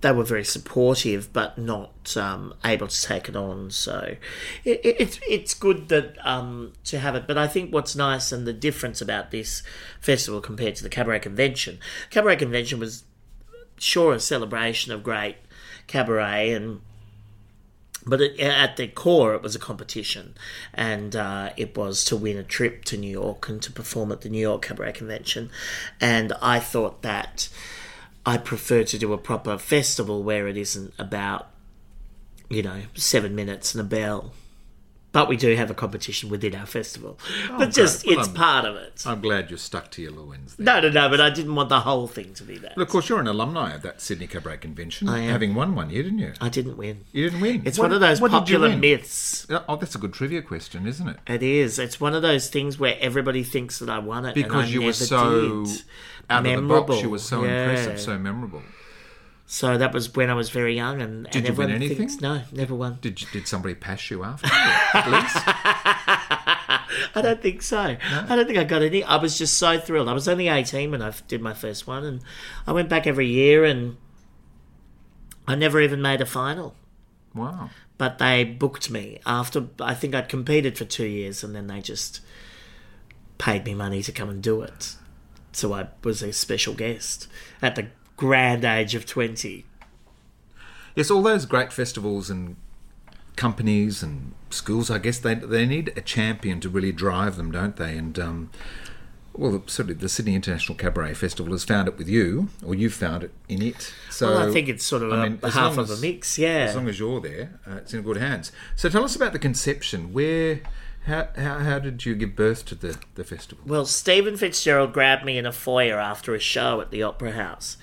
they 0.00 0.12
were 0.12 0.24
very 0.24 0.44
supportive, 0.44 1.32
but 1.32 1.58
not 1.58 2.16
um, 2.16 2.54
able 2.64 2.88
to 2.88 3.02
take 3.02 3.28
it 3.28 3.36
on. 3.36 3.70
So 3.70 4.16
it, 4.64 4.80
it, 4.82 4.96
it's 4.98 5.20
it's 5.28 5.54
good 5.54 5.88
that 5.88 6.16
um, 6.26 6.72
to 6.84 6.98
have 6.98 7.14
it. 7.14 7.26
But 7.26 7.36
I 7.36 7.46
think 7.46 7.72
what's 7.72 7.94
nice 7.94 8.32
and 8.32 8.46
the 8.46 8.52
difference 8.52 9.00
about 9.00 9.30
this 9.30 9.62
festival 10.00 10.40
compared 10.40 10.76
to 10.76 10.82
the 10.82 10.88
cabaret 10.88 11.20
convention, 11.20 11.78
cabaret 12.08 12.36
convention 12.36 12.80
was 12.80 13.04
sure 13.78 14.12
a 14.14 14.20
celebration 14.20 14.92
of 14.92 15.02
great 15.02 15.36
cabaret 15.86 16.52
and 16.52 16.80
but 18.06 18.20
it, 18.20 18.40
at 18.40 18.76
the 18.76 18.88
core, 18.88 19.34
it 19.34 19.42
was 19.42 19.54
a 19.54 19.58
competition, 19.58 20.34
and 20.72 21.14
uh, 21.14 21.50
it 21.56 21.76
was 21.76 22.04
to 22.06 22.16
win 22.16 22.36
a 22.36 22.42
trip 22.42 22.84
to 22.86 22.96
New 22.96 23.10
York 23.10 23.48
and 23.48 23.60
to 23.62 23.72
perform 23.72 24.10
at 24.12 24.22
the 24.22 24.28
New 24.28 24.40
York 24.40 24.62
Cabaret 24.62 24.92
Convention. 24.92 25.50
And 26.00 26.32
I 26.40 26.60
thought 26.60 27.02
that 27.02 27.48
I 28.24 28.38
prefer 28.38 28.84
to 28.84 28.98
do 28.98 29.12
a 29.12 29.18
proper 29.18 29.58
festival 29.58 30.22
where 30.22 30.48
it 30.48 30.56
isn't 30.56 30.94
about, 30.98 31.48
you 32.48 32.62
know, 32.62 32.82
seven 32.94 33.34
minutes 33.34 33.74
and 33.74 33.80
a 33.80 33.84
bell. 33.84 34.32
But 35.12 35.28
we 35.28 35.36
do 35.36 35.56
have 35.56 35.70
a 35.72 35.74
competition 35.74 36.30
within 36.30 36.54
our 36.54 36.66
festival. 36.66 37.18
Oh, 37.50 37.58
but 37.58 37.72
just. 37.72 38.06
Well, 38.06 38.18
it's 38.20 38.28
I'm- 38.28 38.36
part 38.36 38.64
of 38.64 38.76
it. 38.76 39.02
I'm 39.04 39.20
glad 39.20 39.50
you're 39.50 39.58
stuck 39.58 39.90
to 39.92 40.02
your 40.02 40.12
Lewins. 40.12 40.54
There. 40.56 40.64
no, 40.64 40.80
no, 40.80 40.88
no, 40.88 41.08
but 41.08 41.20
I 41.20 41.30
didn't 41.30 41.54
want 41.56 41.68
the 41.68 41.80
whole 41.80 42.06
thing 42.06 42.32
to 42.34 42.44
be 42.44 42.58
that. 42.58 42.74
But 42.76 42.82
of 42.82 42.88
course, 42.90 43.08
you're 43.08 43.18
an 43.18 43.26
alumni 43.26 43.74
of 43.74 43.82
that 43.82 44.00
Sydney 44.00 44.28
Cabaret 44.28 44.58
Convention, 44.58 45.08
I 45.08 45.18
am. 45.20 45.30
having 45.30 45.54
won 45.56 45.74
one 45.74 45.90
year, 45.90 46.04
didn't 46.04 46.20
you? 46.20 46.32
I 46.40 46.48
didn't 46.48 46.76
win. 46.76 47.04
You 47.10 47.24
didn't 47.28 47.40
win. 47.40 47.62
It's 47.64 47.76
What- 47.76 47.86
one 47.86 47.92
of 47.94 48.00
those 48.00 48.20
what 48.20 48.30
did 48.30 48.48
you 48.48 48.58
popular 48.58 48.76
myths. 48.76 49.46
Oh, 49.68 49.74
that's 49.76 49.96
a 49.96 49.98
good 49.98 50.12
trivia 50.12 50.42
question, 50.42 50.86
isn't 50.86 51.08
it? 51.08 51.16
It 51.26 51.42
is. 51.42 51.80
It's 51.80 52.00
one 52.00 52.14
of 52.14 52.22
those 52.22 52.48
things 52.48 52.78
where 52.78 52.96
everybody 53.00 53.42
thinks 53.42 53.80
that 53.80 53.90
I 53.90 53.98
won 53.98 54.24
it 54.26 54.34
Because 54.36 54.72
you 54.72 54.82
were 54.82 54.92
so 54.92 55.64
did. 55.64 55.82
out 56.30 56.38
of 56.38 56.44
the 56.44 56.50
Memorable. 56.50 56.86
box. 56.86 57.02
You 57.02 57.10
were 57.10 57.18
so 57.18 57.42
Yeah. 57.42 57.68
impressive, 57.70 58.00
so 58.00 58.16
memorable. 58.16 58.62
So 59.52 59.76
that 59.76 59.92
was 59.92 60.14
when 60.14 60.30
I 60.30 60.34
was 60.34 60.48
very 60.48 60.76
young, 60.76 61.02
and, 61.02 61.26
and 61.26 61.32
Did 61.32 61.48
you 61.48 61.54
win 61.54 61.72
anything? 61.72 61.96
thinks 61.96 62.20
no, 62.20 62.42
never 62.52 62.72
won. 62.72 62.98
Did 63.00 63.20
you, 63.20 63.26
did 63.32 63.48
somebody 63.48 63.74
pass 63.74 64.08
you 64.08 64.22
after? 64.22 64.46
at 64.46 65.10
least. 65.10 65.36
I 67.16 67.20
don't 67.20 67.42
think 67.42 67.60
so. 67.60 67.96
I 68.00 68.36
don't 68.36 68.46
think 68.46 68.60
I 68.60 68.62
got 68.62 68.82
any. 68.82 69.02
I 69.02 69.16
was 69.16 69.36
just 69.36 69.58
so 69.58 69.80
thrilled. 69.80 70.08
I 70.08 70.12
was 70.12 70.28
only 70.28 70.46
eighteen 70.46 70.92
when 70.92 71.02
I 71.02 71.12
did 71.26 71.42
my 71.42 71.52
first 71.52 71.88
one, 71.88 72.04
and 72.04 72.20
I 72.64 72.70
went 72.70 72.88
back 72.88 73.08
every 73.08 73.26
year, 73.26 73.64
and 73.64 73.96
I 75.48 75.56
never 75.56 75.80
even 75.80 76.00
made 76.00 76.20
a 76.20 76.26
final. 76.26 76.76
Wow. 77.34 77.70
But 77.98 78.18
they 78.18 78.44
booked 78.44 78.88
me 78.88 79.18
after 79.26 79.66
I 79.80 79.94
think 79.94 80.14
I'd 80.14 80.28
competed 80.28 80.78
for 80.78 80.84
two 80.84 81.06
years, 81.06 81.42
and 81.42 81.56
then 81.56 81.66
they 81.66 81.80
just 81.80 82.20
paid 83.38 83.64
me 83.64 83.74
money 83.74 84.04
to 84.04 84.12
come 84.12 84.30
and 84.30 84.40
do 84.40 84.62
it. 84.62 84.94
So 85.50 85.72
I 85.72 85.88
was 86.04 86.22
a 86.22 86.32
special 86.32 86.74
guest 86.74 87.26
at 87.60 87.74
the 87.74 87.88
grand 88.20 88.66
age 88.66 88.94
of 88.94 89.06
twenty. 89.06 89.64
Yes, 90.94 91.10
all 91.10 91.22
those 91.22 91.46
great 91.46 91.72
festivals 91.72 92.28
and 92.28 92.56
companies 93.36 94.02
and 94.02 94.34
schools, 94.50 94.90
I 94.90 94.98
guess 94.98 95.18
they 95.18 95.34
they 95.34 95.64
need 95.64 95.92
a 95.96 96.02
champion 96.02 96.60
to 96.60 96.68
really 96.68 96.92
drive 96.92 97.36
them, 97.36 97.50
don't 97.50 97.76
they? 97.76 97.96
And 97.96 98.18
um, 98.18 98.50
well, 99.32 99.62
certainly 99.66 99.94
the 99.94 100.10
Sydney 100.10 100.34
International 100.34 100.76
Cabaret 100.76 101.14
Festival 101.14 101.52
has 101.52 101.64
found 101.64 101.88
it 101.88 101.96
with 101.96 102.08
you, 102.08 102.50
or 102.62 102.74
you've 102.74 102.92
found 102.92 103.24
it 103.24 103.32
in 103.48 103.62
it. 103.62 103.94
So 104.10 104.28
Well, 104.28 104.50
I 104.50 104.52
think 104.52 104.68
it's 104.68 104.84
sort 104.84 105.02
of 105.02 105.14
I 105.14 105.28
mean, 105.28 105.38
half 105.38 105.78
of 105.78 105.88
a 105.90 105.96
mix, 105.96 106.38
yeah. 106.38 106.66
As 106.68 106.76
long 106.76 106.88
as 106.88 106.98
you're 106.98 107.22
there, 107.22 107.58
uh, 107.66 107.76
it's 107.76 107.94
in 107.94 108.02
good 108.02 108.18
hands. 108.18 108.52
So 108.76 108.90
tell 108.90 109.02
us 109.02 109.16
about 109.16 109.32
the 109.32 109.38
conception. 109.38 110.12
Where, 110.12 110.60
how, 111.06 111.28
how, 111.36 111.58
how 111.60 111.78
did 111.78 112.04
you 112.04 112.14
give 112.14 112.36
birth 112.36 112.66
to 112.66 112.74
the, 112.74 112.98
the 113.14 113.24
festival? 113.24 113.64
Well, 113.66 113.86
Stephen 113.86 114.36
Fitzgerald 114.36 114.92
grabbed 114.92 115.24
me 115.24 115.38
in 115.38 115.46
a 115.46 115.52
foyer 115.52 115.98
after 115.98 116.34
a 116.34 116.40
show 116.40 116.82
at 116.82 116.90
the 116.90 117.02
Opera 117.02 117.32
House. 117.32 117.78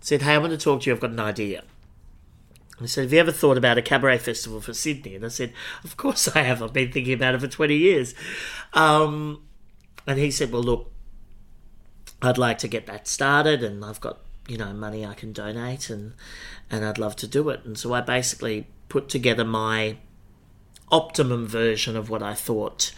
Said, 0.00 0.22
"Hey, 0.22 0.34
I 0.34 0.38
want 0.38 0.52
to 0.52 0.58
talk 0.58 0.82
to 0.82 0.90
you. 0.90 0.94
I've 0.94 1.00
got 1.00 1.10
an 1.10 1.20
idea." 1.20 1.60
And 2.78 2.80
he 2.80 2.86
said, 2.86 3.02
"Have 3.02 3.12
you 3.12 3.18
ever 3.20 3.32
thought 3.32 3.58
about 3.58 3.78
a 3.78 3.82
cabaret 3.82 4.18
festival 4.18 4.60
for 4.60 4.72
Sydney?" 4.72 5.14
And 5.14 5.24
I 5.24 5.28
said, 5.28 5.52
"Of 5.84 5.96
course 5.96 6.28
I 6.34 6.42
have. 6.42 6.62
I've 6.62 6.72
been 6.72 6.90
thinking 6.90 7.14
about 7.14 7.34
it 7.34 7.40
for 7.40 7.48
twenty 7.48 7.76
years." 7.76 8.14
Um, 8.72 9.42
and 10.06 10.18
he 10.18 10.30
said, 10.30 10.50
"Well, 10.50 10.62
look, 10.62 10.90
I'd 12.22 12.38
like 12.38 12.58
to 12.58 12.68
get 12.68 12.86
that 12.86 13.06
started, 13.06 13.62
and 13.62 13.84
I've 13.84 14.00
got 14.00 14.20
you 14.48 14.56
know 14.56 14.72
money 14.72 15.04
I 15.04 15.14
can 15.14 15.32
donate, 15.32 15.90
and 15.90 16.14
and 16.70 16.84
I'd 16.84 16.98
love 16.98 17.16
to 17.16 17.26
do 17.26 17.50
it." 17.50 17.64
And 17.64 17.76
so 17.76 17.92
I 17.92 18.00
basically 18.00 18.66
put 18.88 19.08
together 19.08 19.44
my 19.44 19.98
optimum 20.90 21.46
version 21.46 21.96
of 21.96 22.10
what 22.10 22.22
I 22.22 22.34
thought 22.34 22.92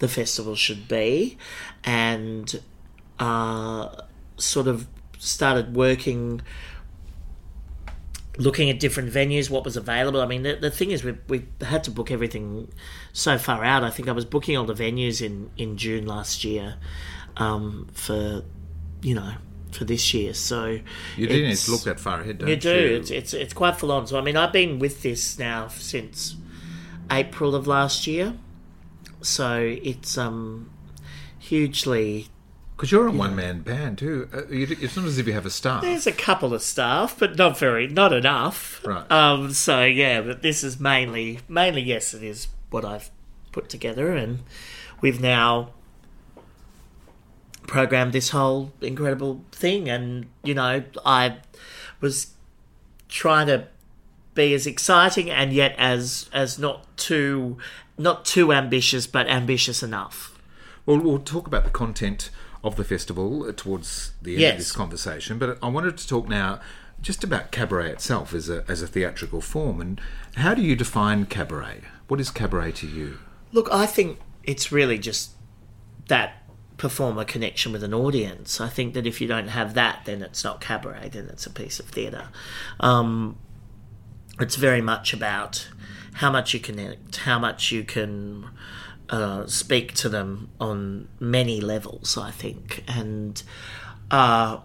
the 0.00 0.08
festival 0.08 0.56
should 0.56 0.88
be, 0.88 1.38
and 1.84 2.60
uh, 3.20 3.88
sort 4.36 4.66
of 4.66 4.88
started 5.20 5.76
working, 5.76 6.40
looking 8.38 8.70
at 8.70 8.80
different 8.80 9.12
venues, 9.12 9.50
what 9.50 9.64
was 9.64 9.76
available. 9.76 10.20
I 10.20 10.26
mean, 10.26 10.42
the, 10.42 10.56
the 10.56 10.70
thing 10.70 10.90
is, 10.90 11.04
we 11.04 11.14
we 11.28 11.46
had 11.60 11.84
to 11.84 11.90
book 11.90 12.10
everything 12.10 12.72
so 13.12 13.38
far 13.38 13.62
out. 13.64 13.84
I 13.84 13.90
think 13.90 14.08
I 14.08 14.12
was 14.12 14.24
booking 14.24 14.56
all 14.56 14.64
the 14.64 14.74
venues 14.74 15.24
in 15.24 15.50
in 15.56 15.76
June 15.76 16.06
last 16.06 16.42
year 16.42 16.76
um, 17.36 17.88
for 17.92 18.42
you 19.02 19.14
know 19.14 19.34
for 19.70 19.84
this 19.84 20.12
year. 20.14 20.34
So 20.34 20.80
You 21.16 21.28
do 21.28 21.46
need 21.46 21.56
to 21.56 21.70
look 21.70 21.82
that 21.82 22.00
far 22.00 22.22
ahead, 22.22 22.38
don't 22.38 22.48
you? 22.48 22.54
you 22.54 22.60
do. 22.60 22.96
It's, 23.00 23.10
it's 23.10 23.34
it's 23.34 23.52
quite 23.52 23.76
full 23.76 23.92
on. 23.92 24.06
So 24.06 24.18
I 24.18 24.22
mean, 24.22 24.36
I've 24.36 24.52
been 24.52 24.78
with 24.78 25.02
this 25.02 25.38
now 25.38 25.68
since 25.68 26.36
April 27.10 27.54
of 27.54 27.66
last 27.66 28.06
year. 28.06 28.34
So 29.20 29.76
it's 29.82 30.16
um 30.16 30.70
hugely. 31.38 32.28
Because 32.80 32.92
you're 32.92 33.08
a 33.08 33.10
one 33.10 33.36
man 33.36 33.60
band 33.60 33.98
too. 33.98 34.26
Uh, 34.32 34.46
you, 34.46 34.66
it's 34.70 34.96
not 34.96 35.04
as 35.04 35.18
if 35.18 35.26
you 35.26 35.34
have 35.34 35.44
a 35.44 35.50
staff. 35.50 35.82
There's 35.82 36.06
a 36.06 36.12
couple 36.12 36.54
of 36.54 36.62
staff, 36.62 37.14
but 37.18 37.36
not 37.36 37.58
very, 37.58 37.86
not 37.86 38.10
enough. 38.10 38.80
Right. 38.86 39.04
Um. 39.12 39.52
So 39.52 39.84
yeah, 39.84 40.22
but 40.22 40.40
this 40.40 40.64
is 40.64 40.80
mainly, 40.80 41.40
mainly 41.46 41.82
yes, 41.82 42.14
it 42.14 42.22
is 42.22 42.48
what 42.70 42.86
I've 42.86 43.10
put 43.52 43.68
together, 43.68 44.12
and 44.16 44.38
we've 45.02 45.20
now 45.20 45.74
programmed 47.66 48.14
this 48.14 48.30
whole 48.30 48.72
incredible 48.80 49.44
thing. 49.52 49.90
And 49.90 50.28
you 50.42 50.54
know, 50.54 50.82
I 51.04 51.36
was 52.00 52.28
trying 53.10 53.48
to 53.48 53.68
be 54.32 54.54
as 54.54 54.66
exciting 54.66 55.28
and 55.28 55.52
yet 55.52 55.74
as 55.76 56.30
as 56.32 56.58
not 56.58 56.96
too 56.96 57.58
not 57.98 58.24
too 58.24 58.54
ambitious, 58.54 59.06
but 59.06 59.26
ambitious 59.26 59.82
enough. 59.82 60.40
Well, 60.86 60.98
we'll 60.98 61.18
talk 61.18 61.46
about 61.46 61.64
the 61.64 61.70
content 61.70 62.30
of 62.62 62.76
the 62.76 62.84
festival 62.84 63.50
towards 63.54 64.12
the 64.20 64.32
end 64.32 64.40
Yes. 64.40 64.52
of 64.52 64.58
this 64.58 64.72
conversation, 64.72 65.38
but 65.38 65.58
I 65.62 65.68
wanted 65.68 65.96
to 65.98 66.06
talk 66.06 66.28
now 66.28 66.60
just 67.00 67.24
about 67.24 67.50
cabaret 67.50 67.90
itself 67.90 68.34
as 68.34 68.50
a, 68.50 68.64
as 68.68 68.82
a 68.82 68.86
theatrical 68.86 69.40
form. 69.40 69.80
And 69.80 70.00
how 70.36 70.52
do 70.54 70.60
you 70.62 70.76
define 70.76 71.24
cabaret? 71.26 71.82
What 72.08 72.20
is 72.20 72.30
cabaret 72.30 72.72
to 72.72 72.86
you? 72.86 73.18
Look, 73.52 73.68
I 73.72 73.86
think 73.86 74.18
it's 74.44 74.70
really 74.70 74.98
just 74.98 75.30
that 76.08 76.42
performer 76.76 77.24
connection 77.24 77.72
with 77.72 77.82
an 77.82 77.94
audience. 77.94 78.60
I 78.60 78.68
think 78.68 78.94
that 78.94 79.06
if 79.06 79.20
you 79.20 79.26
don't 79.28 79.48
have 79.48 79.74
that, 79.74 80.02
then 80.04 80.22
it's 80.22 80.44
not 80.44 80.60
cabaret, 80.60 81.08
then 81.10 81.26
it's 81.30 81.46
a 81.46 81.50
piece 81.50 81.78
of 81.80 81.86
theatre. 81.86 82.28
Um, 82.80 83.38
it's 84.38 84.56
very 84.56 84.80
much 84.80 85.12
about 85.12 85.68
how 86.14 86.30
much 86.30 86.52
you 86.54 86.60
connect, 86.60 87.16
how 87.16 87.38
much 87.38 87.70
you 87.72 87.84
can 87.84 88.48
uh, 89.10 89.46
speak 89.46 89.92
to 89.94 90.08
them 90.08 90.50
on 90.60 91.08
many 91.18 91.60
levels, 91.60 92.16
I 92.16 92.30
think. 92.30 92.82
And 92.88 93.42
uh, 94.10 94.60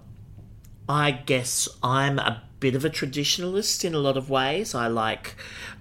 I 0.87 1.11
guess 1.11 1.67
I'm 1.83 2.19
a 2.19 2.43
bit 2.59 2.75
of 2.75 2.85
a 2.85 2.89
traditionalist 2.89 3.83
in 3.83 3.93
a 3.93 3.99
lot 3.99 4.17
of 4.17 4.29
ways. 4.29 4.73
I 4.73 4.87
like 4.87 5.35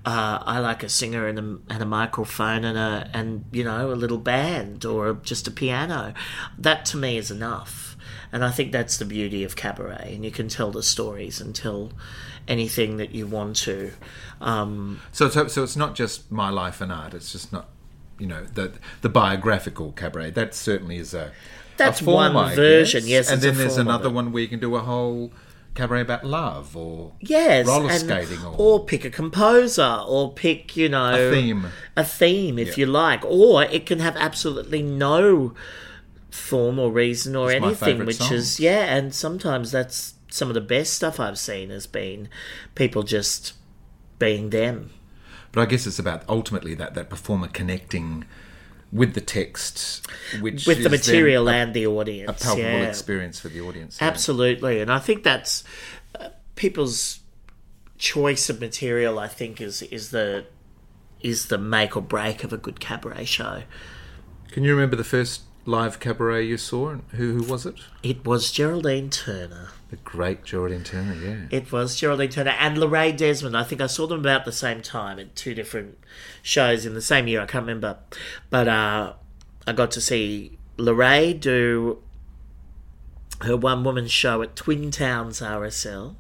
uh, 0.05 0.39
I 0.43 0.59
like 0.59 0.83
a 0.83 0.89
singer 0.89 1.27
and 1.27 1.39
a, 1.39 1.73
and 1.73 1.83
a 1.83 1.87
microphone 1.87 2.65
and 2.65 2.77
a 2.77 3.11
and 3.15 3.45
you 3.53 3.65
know 3.65 3.93
a 3.93 3.95
little 3.95 4.19
band 4.19 4.85
or 4.85 5.15
just 5.23 5.47
a 5.47 5.51
piano. 5.51 6.15
That 6.59 6.85
to 6.87 6.97
me 6.97 7.17
is 7.17 7.31
enough, 7.31 7.97
and 8.33 8.45
I 8.45 8.51
think 8.51 8.73
that's 8.73 8.97
the 8.99 9.05
beauty 9.05 9.45
of 9.45 9.57
cabaret. 9.57 10.13
And 10.15 10.25
you 10.25 10.31
can 10.31 10.49
tell 10.49 10.71
the 10.71 10.83
stories 10.83 11.41
and 11.41 11.55
tell 11.55 11.93
anything 12.49 12.97
that 12.99 13.15
you 13.15 13.27
want 13.27 13.57
to. 13.57 13.93
Um, 14.41 15.01
So, 15.13 15.29
so, 15.29 15.47
so 15.49 15.63
it's 15.63 15.77
not 15.77 15.95
just 15.95 16.31
my 16.31 16.51
life 16.51 16.81
and 16.81 16.93
art. 16.93 17.15
It's 17.15 17.33
just 17.33 17.53
not, 17.53 17.69
you 18.19 18.27
know, 18.27 18.45
the 18.45 18.73
the 19.03 19.09
biographical 19.09 19.93
cabaret. 19.93 20.31
That 20.31 20.55
certainly 20.55 20.97
is 20.97 21.15
a 21.15 21.33
That's 21.77 22.01
a 22.01 22.05
form, 22.05 22.35
one 22.35 22.55
version, 22.55 23.07
yes, 23.07 23.31
and 23.31 23.41
then 23.43 23.57
there's 23.57 23.77
another 23.77 24.11
one 24.11 24.33
where 24.33 24.43
you 24.43 24.49
can 24.49 24.61
do 24.61 24.75
a 24.77 24.81
whole 24.81 25.33
cabaret 25.75 26.03
about 26.03 26.25
love 26.25 26.77
or 26.77 27.13
Yes, 27.21 27.67
roller 27.67 27.91
skating 27.91 28.45
or, 28.45 28.55
or 28.57 28.85
pick 28.85 29.05
a 29.05 29.11
composer, 29.11 30.03
or 30.07 30.33
pick 30.33 30.77
you 30.77 30.89
know 30.89 31.13
a 31.15 31.31
theme. 31.33 31.67
a 31.97 32.05
theme 32.05 32.59
if 32.59 32.79
you 32.79 32.87
like, 32.87 33.25
or 33.25 33.65
it 33.65 33.85
can 33.87 33.99
have 33.99 34.17
absolutely 34.17 34.83
no 34.83 35.53
form 36.31 36.79
or 36.79 36.91
reason 36.93 37.35
or 37.37 37.51
It's 37.51 37.65
anything, 37.65 38.05
which 38.07 38.17
songs. 38.17 38.31
is 38.33 38.61
yeah, 38.61 38.95
and 38.95 39.15
sometimes 39.15 39.71
that's 39.73 40.15
some 40.31 40.49
of 40.49 40.55
the 40.55 40.61
best 40.61 40.93
stuff 40.95 41.19
I've 41.21 41.39
seen 41.39 41.71
has 41.71 41.87
been 41.87 42.29
people 42.75 43.03
just 43.03 43.55
being 44.19 44.51
them. 44.51 44.91
But 45.55 45.63
I 45.63 45.67
guess 45.67 45.87
it's 45.87 46.01
about 46.01 46.25
ultimately 46.29 46.75
that 46.75 46.95
that 46.95 47.09
performer 47.09 47.47
connecting 47.47 48.25
with 48.93 49.15
the 49.15 49.21
text, 49.21 50.07
which 50.41 50.67
with 50.67 50.83
the 50.83 50.91
material 50.91 51.49
a, 51.49 51.53
and 51.55 51.75
the 51.75 51.87
audience. 51.87 52.31
a 52.31 52.45
palpable 52.45 52.69
yeah. 52.69 52.89
experience 52.89 53.39
for 53.39 53.49
the 53.49 53.61
audience. 53.61 53.99
yeah. 54.01 54.09
Absolutely, 54.09 54.81
and 54.81 54.91
I 54.91 54.99
think 54.99 55.23
that's 55.23 55.63
uh, 56.19 56.31
people's 56.57 57.21
choice 57.99 58.51
of 58.51 58.61
material, 58.61 59.19
I 59.19 59.29
think, 59.29 59.61
is 59.61 59.83
is 59.83 60.11
the 60.11 60.47
is 61.21 61.47
the 61.47 61.59
make 61.59 61.97
or 61.97 62.03
break 62.03 62.43
of 62.43 62.53
a 62.53 62.57
good 62.57 62.81
cabaret 62.81 63.25
show. 63.25 63.63
Can 64.51 64.65
you 64.65 64.75
remember 64.75 64.97
the 64.97 65.05
first 65.05 65.43
live 65.67 66.01
cabaret 66.01 66.47
you 66.47 66.57
saw? 66.57 66.97
Who 67.13 67.33
who 67.35 67.43
was 67.43 67.67
it? 67.67 67.77
It 68.03 68.25
was 68.25 68.51
Geraldine 68.51 69.11
Turner. 69.11 69.69
The 69.91 69.97
great 69.97 70.45
Geraldine 70.45 70.85
Turner. 70.85 71.15
Yeah. 71.15 71.57
It 71.57 71.73
was 71.73 71.97
Geraldine 71.97 72.31
Turner 72.31 72.55
and 72.59 72.79
Lorraine 72.79 73.17
Desmond. 73.17 73.57
I 73.57 73.65
think 73.65 73.81
I 73.81 73.87
saw 73.87 74.07
them 74.07 74.21
about 74.21 74.45
the 74.45 74.53
same 74.53 74.83
time 74.83 75.19
at 75.19 75.37
two 75.37 75.55
different 75.55 75.99
shows 76.43 76.85
in 76.85 76.95
the 76.95 77.03
same 77.03 77.27
year. 77.27 77.41
I 77.41 77.47
can't 77.47 77.63
remember, 77.63 77.99
but 78.51 78.69
uh, 78.69 79.15
I 79.67 79.73
got 79.73 79.91
to 79.93 80.01
see 80.01 80.59
Lorraine 80.77 81.39
do 81.39 82.03
her 83.41 83.57
one 83.57 83.85
woman 83.85 84.07
show 84.07 84.43
at 84.43 84.57
Twin 84.57 84.91
Towns 84.91 85.41
RSL, 85.41 86.15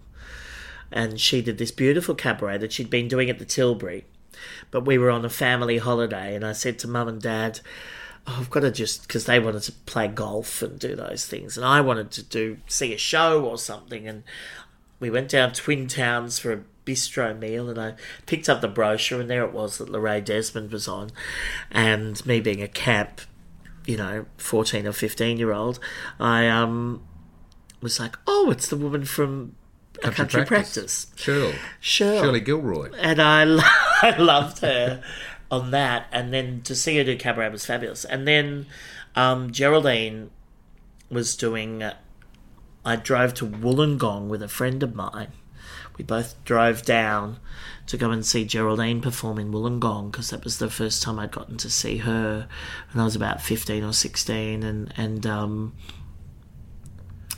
and 0.90 1.20
she 1.20 1.42
did 1.42 1.58
this 1.58 1.70
beautiful 1.70 2.14
cabaret 2.14 2.58
that 2.58 2.72
she'd 2.72 2.90
been 2.90 3.08
doing 3.08 3.30
at 3.30 3.38
the 3.38 3.44
Tilbury. 3.44 4.04
But 4.70 4.84
we 4.84 4.98
were 4.98 5.10
on 5.10 5.24
a 5.24 5.30
family 5.30 5.78
holiday, 5.78 6.34
and 6.34 6.44
I 6.44 6.52
said 6.52 6.78
to 6.80 6.88
mum 6.88 7.08
and 7.08 7.22
dad, 7.22 7.60
oh, 8.26 8.36
I've 8.40 8.50
got 8.50 8.60
to 8.60 8.70
just 8.70 9.06
because 9.06 9.26
they 9.26 9.38
wanted 9.38 9.62
to 9.64 9.72
play 9.72 10.08
golf 10.08 10.62
and 10.62 10.78
do 10.78 10.94
those 10.94 11.26
things, 11.26 11.56
and 11.56 11.64
I 11.66 11.80
wanted 11.80 12.10
to 12.12 12.22
do 12.22 12.58
see 12.66 12.92
a 12.94 12.98
show 12.98 13.44
or 13.44 13.58
something, 13.58 14.06
and 14.08 14.22
we 15.00 15.10
went 15.10 15.28
down 15.28 15.52
Twin 15.52 15.86
Towns 15.88 16.38
for 16.38 16.52
a 16.52 16.60
bistro 16.86 17.38
meal, 17.38 17.68
and 17.68 17.80
I 17.80 17.94
picked 18.26 18.48
up 18.48 18.60
the 18.60 18.68
brochure, 18.68 19.20
and 19.20 19.30
there 19.30 19.44
it 19.44 19.52
was 19.52 19.78
that 19.78 19.88
Lorraine 19.88 20.24
Desmond 20.24 20.70
was 20.70 20.88
on, 20.88 21.10
and 21.70 22.24
me 22.26 22.40
being 22.40 22.62
a 22.62 22.68
camp, 22.68 23.20
you 23.86 23.96
know, 23.96 24.26
fourteen 24.36 24.86
or 24.86 24.92
fifteen 24.92 25.38
year 25.38 25.52
old, 25.52 25.78
I 26.18 26.48
um 26.48 27.02
was 27.80 28.00
like, 28.00 28.16
oh, 28.26 28.50
it's 28.50 28.68
the 28.68 28.76
woman 28.76 29.04
from 29.04 29.56
a 30.02 30.10
country, 30.10 30.44
practice. 30.44 31.06
Shirley. 31.16 31.54
Shirley. 31.80 32.18
Shirley 32.18 32.40
Gilroy. 32.40 32.90
and 32.98 33.20
I, 33.20 33.44
lo- 33.44 33.62
I 34.02 34.16
loved 34.18 34.58
her 34.60 35.02
on 35.54 35.70
that. 35.70 36.06
And 36.12 36.32
then 36.32 36.62
to 36.62 36.74
see 36.74 36.96
her 36.98 37.04
do 37.04 37.16
cabaret 37.16 37.50
was 37.50 37.66
fabulous. 37.66 38.04
And 38.04 38.26
then 38.26 38.66
um, 39.14 39.52
Geraldine 39.52 40.30
was 41.10 41.36
doing. 41.36 41.82
I 42.84 42.96
drove 42.96 43.34
to 43.34 43.46
Wollongong 43.46 44.28
with 44.28 44.42
a 44.42 44.48
friend 44.48 44.82
of 44.82 44.94
mine. 44.94 45.32
We 45.96 46.04
both 46.04 46.42
drove 46.44 46.82
down 46.82 47.38
to 47.86 47.96
go 47.96 48.10
and 48.10 48.26
see 48.26 48.44
Geraldine 48.44 49.00
perform 49.00 49.38
in 49.38 49.52
Wollongong 49.52 50.10
because 50.10 50.30
that 50.30 50.42
was 50.42 50.58
the 50.58 50.68
first 50.68 51.02
time 51.02 51.18
I'd 51.18 51.30
gotten 51.30 51.56
to 51.58 51.70
see 51.70 51.98
her 51.98 52.48
when 52.90 53.00
I 53.00 53.04
was 53.04 53.16
about 53.16 53.40
fifteen 53.40 53.84
or 53.84 53.92
sixteen, 53.92 54.62
and 54.62 54.92
and 54.96 55.26
um, 55.26 55.74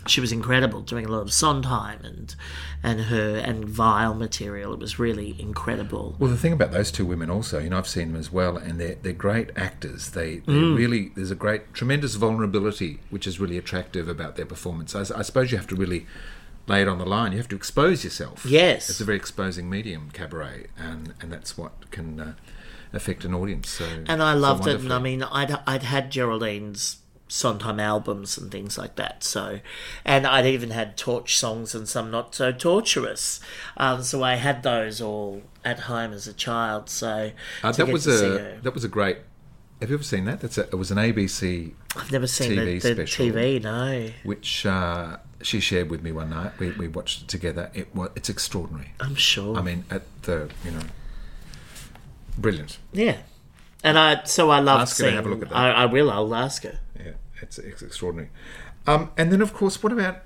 she 0.09 0.21
was 0.21 0.33
incredible, 0.33 0.81
doing 0.81 1.07
a 1.07 1.09
lot 1.09 1.21
of 1.23 1.33
Sondheim 1.33 2.05
and 2.05 2.35
and 2.83 3.01
her 3.03 3.37
and 3.37 3.65
Vile 3.65 4.15
material. 4.15 4.73
It 4.73 4.79
was 4.79 4.99
really 4.99 5.35
incredible. 5.39 6.15
Well, 6.19 6.31
the 6.31 6.37
thing 6.37 6.53
about 6.53 6.73
those 6.73 6.91
two 6.91 7.05
women, 7.05 7.31
also, 7.31 7.59
you 7.59 7.71
know, 7.71 7.79
I've 7.79 7.89
seen 7.89 8.09
them 8.13 8.21
as 8.21 8.33
well, 8.33 8.57
and 8.57 8.81
they're 8.81 8.97
they're 9.03 9.13
great 9.13 9.51
actors. 9.57 10.11
They 10.11 10.37
they 10.39 10.53
Mm. 10.53 10.77
really 10.77 11.13
there's 11.15 11.31
a 11.31 11.35
great 11.37 11.75
tremendous 11.75 12.15
vulnerability, 12.15 13.01
which 13.11 13.27
is 13.27 13.39
really 13.41 13.59
attractive 13.59 14.09
about 14.09 14.37
their 14.37 14.47
performance. 14.47 14.95
I, 14.95 15.01
I 15.19 15.23
suppose 15.23 15.51
you 15.53 15.59
have 15.59 15.67
to 15.69 15.77
really 15.77 16.07
lay 16.69 16.83
it 16.83 16.89
on 16.89 16.99
the 16.99 17.07
line. 17.07 17.33
You 17.33 17.39
have 17.39 17.49
to 17.49 17.57
expose 17.57 18.03
yourself. 18.05 18.45
Yes. 18.45 18.91
it's 18.91 19.01
a 19.01 19.05
very 19.05 19.17
exposing 19.17 19.71
medium, 19.71 20.11
cabaret, 20.13 20.67
and 20.79 21.15
and 21.21 21.33
that's 21.33 21.57
what 21.57 21.91
can 21.91 22.19
uh, 22.21 22.33
affect 22.93 23.25
an 23.25 23.35
audience. 23.35 23.69
So 23.69 23.85
And 24.07 24.23
I 24.23 24.35
so 24.35 24.39
loved 24.41 24.67
it. 24.67 24.81
And 24.81 24.93
I 24.93 24.99
mean, 24.99 25.23
I'd 25.23 25.59
I'd 25.67 25.83
had 25.85 26.11
Geraldine's 26.11 26.99
Sondheim 27.29 27.81
albums 27.81 28.39
and 28.39 28.51
things 28.53 28.79
like 28.79 28.97
that. 28.97 29.25
So, 29.25 29.61
and 30.05 30.27
I'd 30.27 30.47
even 30.47 30.71
had 30.71 30.97
torch 30.97 31.37
songs 31.37 31.75
and 31.75 31.89
some 31.89 32.11
not 32.11 32.35
so 32.35 32.53
torturous. 32.53 33.41
Um, 33.77 34.03
so 34.03 34.23
I 34.23 34.35
had 34.37 34.63
those 34.63 35.01
all 35.01 35.43
at 35.65 35.81
home 35.81 36.13
as 36.13 36.29
a 36.29 36.33
child. 36.33 36.89
So 36.89 37.33
Uh, 37.63 37.73
that 37.73 37.89
was 37.89 38.07
a 38.07 38.59
that 38.63 38.75
was 38.75 38.85
a 38.85 38.89
great. 38.89 39.19
Have 39.81 39.91
you 39.91 39.97
ever 39.97 40.05
seen 40.05 40.25
that? 40.25 40.41
That's 40.41 40.57
a, 40.57 40.63
it 40.63 40.75
was 40.77 40.91
an 40.91 40.97
ABC 40.99 41.73
I've 41.97 42.11
never 42.11 42.27
seen 42.27 42.53
TV 42.53 42.81
the, 42.81 42.95
the 42.95 43.07
special. 43.07 43.27
TV. 43.27 43.63
No, 43.63 44.11
which 44.23 44.65
uh, 44.65 45.19
she 45.43 45.61
shared 45.61 45.91
with 45.91 46.03
me 46.03 46.13
one 46.13 46.31
night. 46.31 46.53
We, 46.59 46.71
we 46.71 46.89
watched 46.89 47.23
it 47.23 47.29
together. 47.29 47.71
It 47.75 47.95
was 47.95 48.11
it's 48.17 48.29
extraordinary. 48.31 48.93
I'm 49.01 49.17
sure. 49.17 49.57
I 49.57 49.63
mean, 49.63 49.85
at 49.91 50.03
the 50.23 50.49
you 50.65 50.71
know, 50.71 50.81
brilliant. 52.39 52.79
yeah. 52.93 53.19
And 53.87 53.99
I 53.99 54.25
so 54.25 54.51
I 54.51 54.59
love 54.61 54.81
Ask 54.83 54.99
her 54.99 55.05
to 55.11 55.17
have 55.17 55.27
a 55.27 55.29
look 55.29 55.43
at 55.43 55.49
that. 55.51 55.57
I, 55.57 55.71
I 55.71 55.87
will. 55.87 56.11
I'll 56.11 56.35
ask 56.35 56.65
her. 56.65 56.79
Yeah, 56.99 57.13
it's, 57.41 57.59
it's 57.59 57.83
extraordinary. 57.83 58.31
Um, 58.87 59.11
and 59.17 59.33
then, 59.33 59.41
of 59.41 59.55
course, 59.55 59.83
what 59.83 59.93
about? 59.93 60.17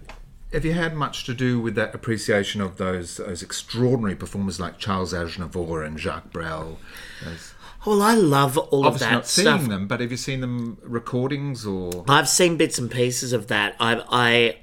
Have 0.53 0.65
you 0.65 0.73
had 0.73 0.95
much 0.97 1.25
to 1.27 1.35
do 1.35 1.61
with 1.61 1.75
that 1.77 1.95
appreciation 1.95 2.61
of 2.61 2.77
those 2.77 3.19
those 3.19 3.43
extraordinary 3.43 4.17
performers 4.17 4.59
like 4.59 4.79
Charles 4.79 5.13
Aznavour 5.13 5.87
and 5.87 5.99
Jacques 5.99 6.33
Brel? 6.33 6.79
Those, 7.25 7.55
Well, 7.87 8.03
I 8.03 8.15
love 8.15 8.59
all 8.59 8.87
of 8.87 8.99
that 8.99 9.13
not 9.13 9.27
seeing 9.27 9.47
stuff. 9.47 9.69
them, 9.69 9.87
but 9.87 10.01
have 10.01 10.11
you 10.11 10.17
seen 10.17 10.41
them 10.41 10.79
recordings 10.83 11.65
or? 11.67 12.05
I've 12.09 12.29
seen 12.29 12.57
bits 12.57 12.79
and 12.79 12.91
pieces 12.91 13.33
of 13.33 13.47
that. 13.47 13.77
I've 13.79 14.03
I 14.11 14.57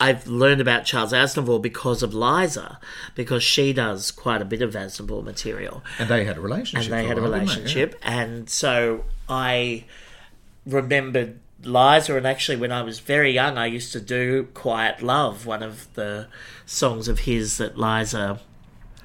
I've 0.00 0.26
learned 0.28 0.60
about 0.60 0.84
Charles 0.84 1.12
Aznavour 1.12 1.60
because 1.60 2.02
of 2.04 2.14
Liza, 2.14 2.78
because 3.16 3.42
she 3.42 3.72
does 3.72 4.10
quite 4.12 4.40
a 4.40 4.44
bit 4.44 4.62
of 4.62 4.74
Aznavour 4.74 5.24
material, 5.24 5.82
And 5.98 6.08
they 6.08 6.24
had 6.24 6.36
a 6.36 6.40
relationship. 6.40 6.92
and 6.92 7.00
they 7.00 7.06
had 7.08 7.18
a 7.18 7.20
while, 7.22 7.32
didn't 7.32 7.46
they? 7.46 7.52
relationship, 7.54 7.98
and 8.02 8.48
so 8.48 9.04
I 9.28 9.84
remembered 10.66 11.40
Liza, 11.64 12.16
and 12.16 12.26
actually 12.26 12.56
when 12.56 12.70
I 12.72 12.82
was 12.82 13.00
very 13.00 13.32
young, 13.32 13.58
I 13.58 13.66
used 13.66 13.92
to 13.92 14.00
do 14.00 14.48
"Quiet 14.54 15.02
Love," 15.02 15.44
one 15.46 15.62
of 15.62 15.92
the 15.94 16.28
songs 16.66 17.08
of 17.08 17.20
his 17.20 17.56
that 17.58 17.76
Liza 17.76 18.38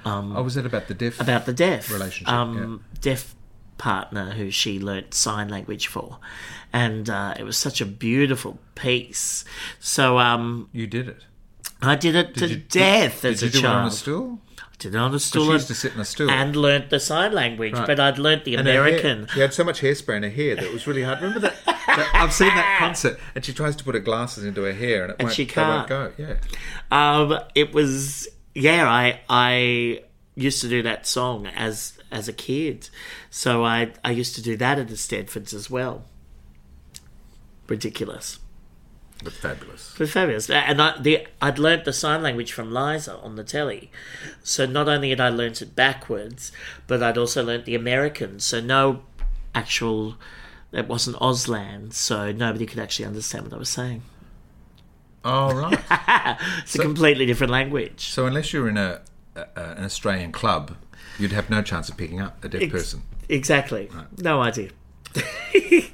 Yeah. 0.06 0.34
Oh, 0.36 0.44
was 0.44 0.58
it 0.58 0.66
about 0.66 0.88
the 0.88 0.94
deaf? 0.94 1.20
about 1.20 1.46
the 1.46 1.54
deaf 1.54 1.90
Relationship, 1.92 2.32
um, 2.32 2.84
deaf 3.02 3.34
partner 3.78 4.32
who 4.32 4.50
she 4.52 4.80
learnt 4.80 5.14
sign 5.14 5.50
language 5.50 5.88
for, 5.88 6.20
and 6.72 7.10
uh, 7.10 7.34
it 7.38 7.44
was 7.44 7.58
such 7.58 7.82
a 7.82 7.86
beautiful 7.86 8.60
piece. 8.76 9.44
So 9.80 10.20
um, 10.20 10.70
you 10.72 10.88
did 10.88 11.08
it. 11.10 11.22
I 11.82 11.96
did 11.96 12.16
it 12.16 12.36
to 12.36 12.48
you- 12.48 12.56
death 12.58 13.22
Did 13.24 13.34
as 13.34 13.42
you 13.42 13.48
a 13.50 13.52
do 13.52 13.58
it 13.60 13.66
on 13.66 13.72
child. 13.82 13.92
a 13.92 13.96
stool? 13.96 14.40
did 14.80 14.96
it 14.96 14.98
on 14.98 15.14
a 15.14 15.20
stool. 15.20 15.46
She 15.46 15.52
used 15.52 15.68
to 15.68 15.76
sit 15.76 15.94
in 15.94 16.00
a 16.02 16.06
stool. 16.06 16.30
and 16.30 16.56
learnt 16.58 16.90
the 16.90 17.00
sign 17.00 17.32
language, 17.32 17.74
Right. 17.74 17.88
but 17.88 18.00
I'd 18.02 18.18
learnt 18.18 18.44
the 18.44 18.56
And 18.56 18.68
her 18.68 18.74
hair- 18.74 18.82
American. 18.84 19.28
she 19.34 19.40
had 19.40 19.54
so 19.54 19.64
much 19.64 19.80
hairspray 19.82 20.18
in 20.18 20.24
her 20.24 20.30
hair 20.30 20.56
that 20.56 20.64
it 20.66 20.74
was 20.74 20.88
really 20.88 21.04
hard. 21.04 21.20
Remember 21.22 21.40
that? 21.40 21.54
that- 21.66 22.10
I've 22.14 22.34
seen 22.34 22.50
that 22.50 22.76
concert, 22.80 23.18
and 23.36 23.46
she 23.46 23.54
tries 23.54 23.76
to 23.78 23.84
put 23.84 23.96
her 23.96 24.02
glasses 24.02 24.44
into 24.44 24.64
her 24.64 24.74
hair, 24.74 25.04
and 25.04 25.12
it 25.12 25.16
And 25.20 25.28
won't, 25.28 25.36
she 25.36 25.46
can't. 25.46 25.88
go. 25.88 26.12
Yeah. 26.18 26.36
Um, 26.92 27.40
it 27.56 27.74
was 27.74 28.28
yeah. 28.56 28.90
I 28.90 29.22
I 29.30 30.02
used 30.36 30.62
to 30.62 30.70
do 30.70 30.82
that 30.84 31.06
song 31.08 31.48
as 31.48 31.94
as 32.14 32.28
a 32.28 32.34
kid, 32.34 32.90
so 33.30 33.66
I 33.66 33.92
I 34.04 34.12
used 34.12 34.36
to 34.36 34.42
do 34.42 34.56
that 34.58 34.80
at 34.80 34.88
the 34.88 34.94
eisteddfods 34.96 35.54
as 35.54 35.70
well. 35.70 36.06
Ridiculous. 37.68 38.40
But 39.24 39.34
fabulous. 39.34 39.98
Was 40.00 40.12
fabulous. 40.12 40.50
And 40.50 40.82
I, 40.82 41.00
the, 41.00 41.28
I'd 41.42 41.58
learnt 41.58 41.86
the 41.86 41.94
sign 41.94 42.22
language 42.22 42.52
from 42.52 42.74
Liza 42.74 43.18
on 43.20 43.38
the 43.38 43.44
telly. 43.44 43.90
So 44.44 44.66
not 44.66 44.90
only 44.90 45.12
had 45.12 45.22
I 45.22 45.30
learnt 45.30 45.62
it 45.62 45.76
backwards, 45.76 46.52
but 46.88 47.02
I'd 47.02 47.18
also 47.18 47.42
learnt 47.42 47.64
the 47.64 47.76
American. 47.76 48.42
So 48.42 48.60
no 48.60 49.04
actual, 49.56 50.16
it 50.74 50.90
wasn't 50.90 51.16
Auslan, 51.18 51.94
so 51.94 52.34
nobody 52.34 52.66
could 52.66 52.80
actually 52.80 53.06
understand 53.06 53.46
what 53.46 53.54
I 53.54 53.58
was 53.58 53.70
saying. 53.70 54.02
Oh 55.24 55.54
right. 55.54 55.80
It's 56.64 56.76
a 56.76 56.80
completely 56.80 57.26
different 57.26 57.52
language. 57.52 58.10
so 58.10 58.26
unless 58.26 58.52
you're 58.52 58.68
in 58.68 58.78
a, 58.78 59.02
a 59.36 59.46
an 59.56 59.86
Australian 59.86 60.32
club, 60.34 60.76
you'd 61.20 61.32
have 61.32 61.50
no 61.50 61.62
chance 61.62 61.90
of 61.90 61.98
picking 61.98 62.22
up 62.22 62.44
a 62.44 62.50
deaf 62.50 62.70
person. 62.72 63.04
Exactly. 63.30 63.90
No 64.18 64.42
idea. 64.42 64.70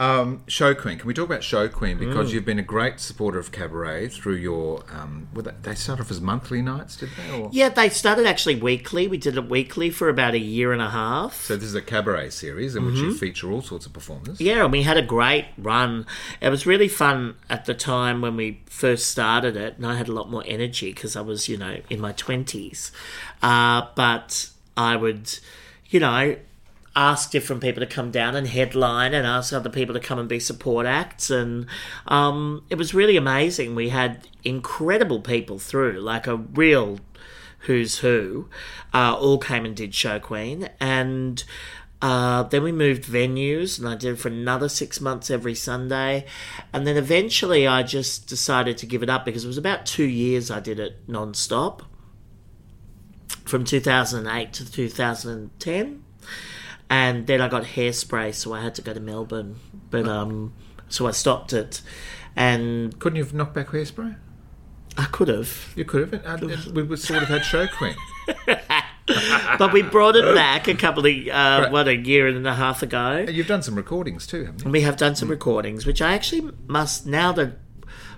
Um, 0.00 0.42
Show 0.46 0.74
Queen. 0.74 0.98
Can 0.98 1.06
we 1.06 1.12
talk 1.12 1.26
about 1.26 1.44
Show 1.44 1.68
Queen 1.68 1.98
Mm. 1.98 2.08
because 2.08 2.32
you've 2.32 2.46
been 2.46 2.58
a 2.58 2.62
great 2.62 3.00
supporter 3.00 3.38
of 3.38 3.52
cabaret 3.52 4.08
through 4.08 4.36
your. 4.36 4.82
Um, 4.90 5.28
they, 5.34 5.50
they 5.62 5.74
started 5.74 6.02
off 6.02 6.10
as 6.10 6.22
monthly 6.22 6.62
nights, 6.62 6.96
did 6.96 7.10
they? 7.18 7.38
Or? 7.38 7.50
Yeah, 7.52 7.68
they 7.68 7.90
started 7.90 8.24
actually 8.26 8.54
weekly. 8.54 9.06
We 9.06 9.18
did 9.18 9.36
it 9.36 9.50
weekly 9.50 9.90
for 9.90 10.08
about 10.08 10.32
a 10.32 10.38
year 10.38 10.72
and 10.72 10.80
a 10.80 10.88
half. 10.88 11.44
So 11.44 11.54
this 11.54 11.66
is 11.66 11.74
a 11.74 11.82
cabaret 11.82 12.30
series 12.30 12.74
in 12.76 12.86
which 12.86 12.96
you 12.96 13.12
feature 13.14 13.52
all 13.52 13.60
sorts 13.60 13.84
of 13.84 13.92
performers. 13.92 14.36
Mm-hmm. 14.38 14.42
Yeah, 14.44 14.62
and 14.64 14.72
we 14.72 14.84
had 14.84 14.96
a 14.96 15.02
great 15.02 15.44
run. 15.58 16.06
It 16.40 16.48
was 16.48 16.64
really 16.66 16.88
fun 16.88 17.34
at 17.50 17.66
the 17.66 17.74
time 17.74 18.22
when 18.22 18.36
we 18.36 18.62
first 18.66 19.04
started 19.10 19.54
it, 19.54 19.76
and 19.76 19.86
I 19.86 19.96
had 19.96 20.08
a 20.08 20.12
lot 20.12 20.30
more 20.30 20.42
energy 20.46 20.94
because 20.94 21.14
I 21.14 21.20
was, 21.20 21.46
you 21.46 21.58
know, 21.58 21.76
in 21.90 22.00
my 22.00 22.14
20s. 22.14 22.90
Uh, 23.42 23.82
but 23.94 24.48
I 24.78 24.96
would, 24.96 25.38
you 25.90 26.00
know, 26.00 26.36
ask 26.96 27.30
different 27.30 27.62
people 27.62 27.80
to 27.80 27.86
come 27.86 28.10
down 28.10 28.34
and 28.34 28.48
headline 28.48 29.14
and 29.14 29.26
ask 29.26 29.52
other 29.52 29.70
people 29.70 29.94
to 29.94 30.00
come 30.00 30.18
and 30.18 30.28
be 30.28 30.40
support 30.40 30.86
acts. 30.86 31.30
And 31.30 31.66
um, 32.06 32.64
it 32.68 32.76
was 32.76 32.94
really 32.94 33.16
amazing. 33.16 33.74
We 33.74 33.90
had 33.90 34.26
incredible 34.44 35.20
people 35.20 35.58
through, 35.58 36.00
like 36.00 36.26
a 36.26 36.36
real 36.36 36.98
who's 37.60 37.98
who, 37.98 38.48
uh, 38.92 39.14
all 39.14 39.38
came 39.38 39.64
and 39.64 39.76
did 39.76 39.94
Show 39.94 40.18
Queen. 40.18 40.68
And 40.80 41.44
uh, 42.02 42.44
then 42.44 42.62
we 42.62 42.72
moved 42.72 43.04
venues, 43.04 43.78
and 43.78 43.86
I 43.86 43.94
did 43.94 44.14
it 44.14 44.18
for 44.18 44.28
another 44.28 44.68
six 44.68 45.00
months 45.00 45.30
every 45.30 45.54
Sunday. 45.54 46.24
And 46.72 46.86
then 46.86 46.96
eventually 46.96 47.66
I 47.66 47.82
just 47.82 48.26
decided 48.26 48.78
to 48.78 48.86
give 48.86 49.02
it 49.02 49.10
up 49.10 49.24
because 49.24 49.44
it 49.44 49.48
was 49.48 49.58
about 49.58 49.86
two 49.86 50.04
years 50.04 50.50
I 50.50 50.60
did 50.60 50.80
it 50.80 51.00
non 51.06 51.34
stop. 51.34 51.82
from 53.44 53.64
2008 53.64 54.52
to 54.54 54.70
2010. 54.70 56.04
And 56.90 57.26
then 57.28 57.40
I 57.40 57.48
got 57.48 57.62
hairspray, 57.62 58.34
so 58.34 58.52
I 58.52 58.60
had 58.60 58.74
to 58.74 58.82
go 58.82 58.92
to 58.92 59.00
Melbourne. 59.00 59.56
But 59.90 60.06
um, 60.08 60.52
so 60.88 61.06
I 61.06 61.12
stopped 61.12 61.52
it, 61.52 61.80
and 62.36 62.98
Couldn't 62.98 63.16
you 63.16 63.22
have 63.24 63.32
knocked 63.32 63.54
back 63.54 63.68
hairspray? 63.68 64.16
I 64.98 65.04
could 65.04 65.28
have, 65.28 65.72
You 65.76 65.84
could 65.84 66.12
have. 66.12 66.24
And, 66.42 66.50
and 66.50 66.76
we 66.76 66.82
would 66.82 66.98
sort 66.98 67.22
of 67.22 67.28
had 67.28 67.44
Show 67.44 67.68
Queen. 67.68 67.94
but 69.58 69.72
we 69.72 69.82
brought 69.82 70.16
it 70.16 70.34
back 70.34 70.66
a 70.68 70.74
couple 70.74 71.06
of 71.06 71.12
uh, 71.12 71.62
Right. 71.62 71.70
what 71.70 71.88
a 71.88 71.96
year 71.96 72.26
and 72.26 72.46
a 72.46 72.54
half 72.54 72.82
ago. 72.82 73.24
You've 73.28 73.46
done 73.46 73.62
some 73.62 73.76
recordings 73.76 74.26
too, 74.26 74.44
haven't 74.44 74.60
you? 74.60 74.64
And 74.64 74.72
we 74.72 74.80
have 74.82 74.96
done 74.96 75.14
some 75.14 75.28
recordings, 75.28 75.86
which 75.86 76.02
I 76.02 76.14
actually 76.14 76.52
must 76.66 77.06
now 77.06 77.32
that 77.32 77.52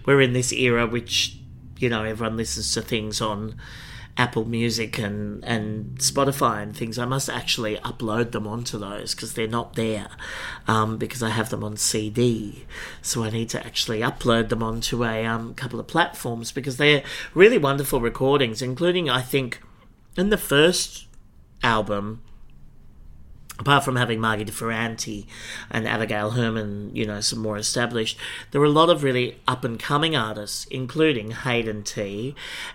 we're 0.07 0.21
in 0.23 0.33
this 0.33 0.53
era, 0.53 0.87
which 0.87 1.37
you 1.79 1.89
know 1.89 2.05
everyone 2.05 2.37
listens 2.37 2.73
to 2.75 2.83
things 2.83 3.21
on 3.21 3.57
Apple 4.17 4.45
Music 4.45 4.99
and 4.99 5.43
and 5.45 5.99
Spotify 5.99 6.63
and 6.63 6.77
things. 6.77 6.99
I 6.99 7.05
must 7.05 7.31
actually 7.31 7.77
upload 7.79 8.33
them 8.33 8.47
onto 8.47 8.79
those 8.79 9.15
because 9.15 9.35
they're 9.35 9.47
not 9.47 9.75
there 9.75 10.09
um, 10.69 10.99
because 10.99 11.23
I 11.23 11.31
have 11.31 11.51
them 11.51 11.65
on 11.65 11.77
CD. 11.77 12.67
So 13.01 13.25
I 13.25 13.31
need 13.31 13.49
to 13.51 13.65
actually 13.65 14.01
upload 14.01 14.49
them 14.49 14.63
onto 14.63 15.05
a 15.05 15.25
um, 15.25 15.55
couple 15.55 15.81
of 15.81 15.87
platforms 15.87 16.53
because 16.53 16.77
they're 16.77 17.03
really 17.35 17.59
wonderful 17.59 18.01
recordings, 18.01 18.61
including 18.61 19.09
I 19.09 19.23
think 19.23 19.63
in 20.17 20.29
the 20.31 20.39
first 20.39 21.07
album 21.63 22.23
apart 23.63 23.85
from 23.85 23.97
having 23.97 24.19
Margi 24.19 24.45
de 24.45 24.53
Ferranti 24.53 25.27
and 25.71 25.89
Abigail 25.89 26.31
Herman, 26.33 26.95
you 26.95 27.07
know, 27.07 27.21
some 27.21 27.39
more 27.39 27.57
established, 27.57 28.19
there 28.51 28.61
were 28.61 28.67
a 28.67 28.71
lot 28.71 28.91
of 28.91 29.03
really 29.03 29.39
up 29.49 29.65
and 29.65 29.79
coming 29.81 30.15
artists, 30.15 30.67
including 30.71 31.31
Hayden 31.31 31.83
Tee 31.83 32.35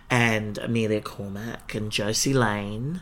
and 0.09 0.57
Amelia 0.57 1.01
Cormack 1.01 1.75
and 1.75 1.91
Josie 1.91 2.33
Lane 2.33 3.01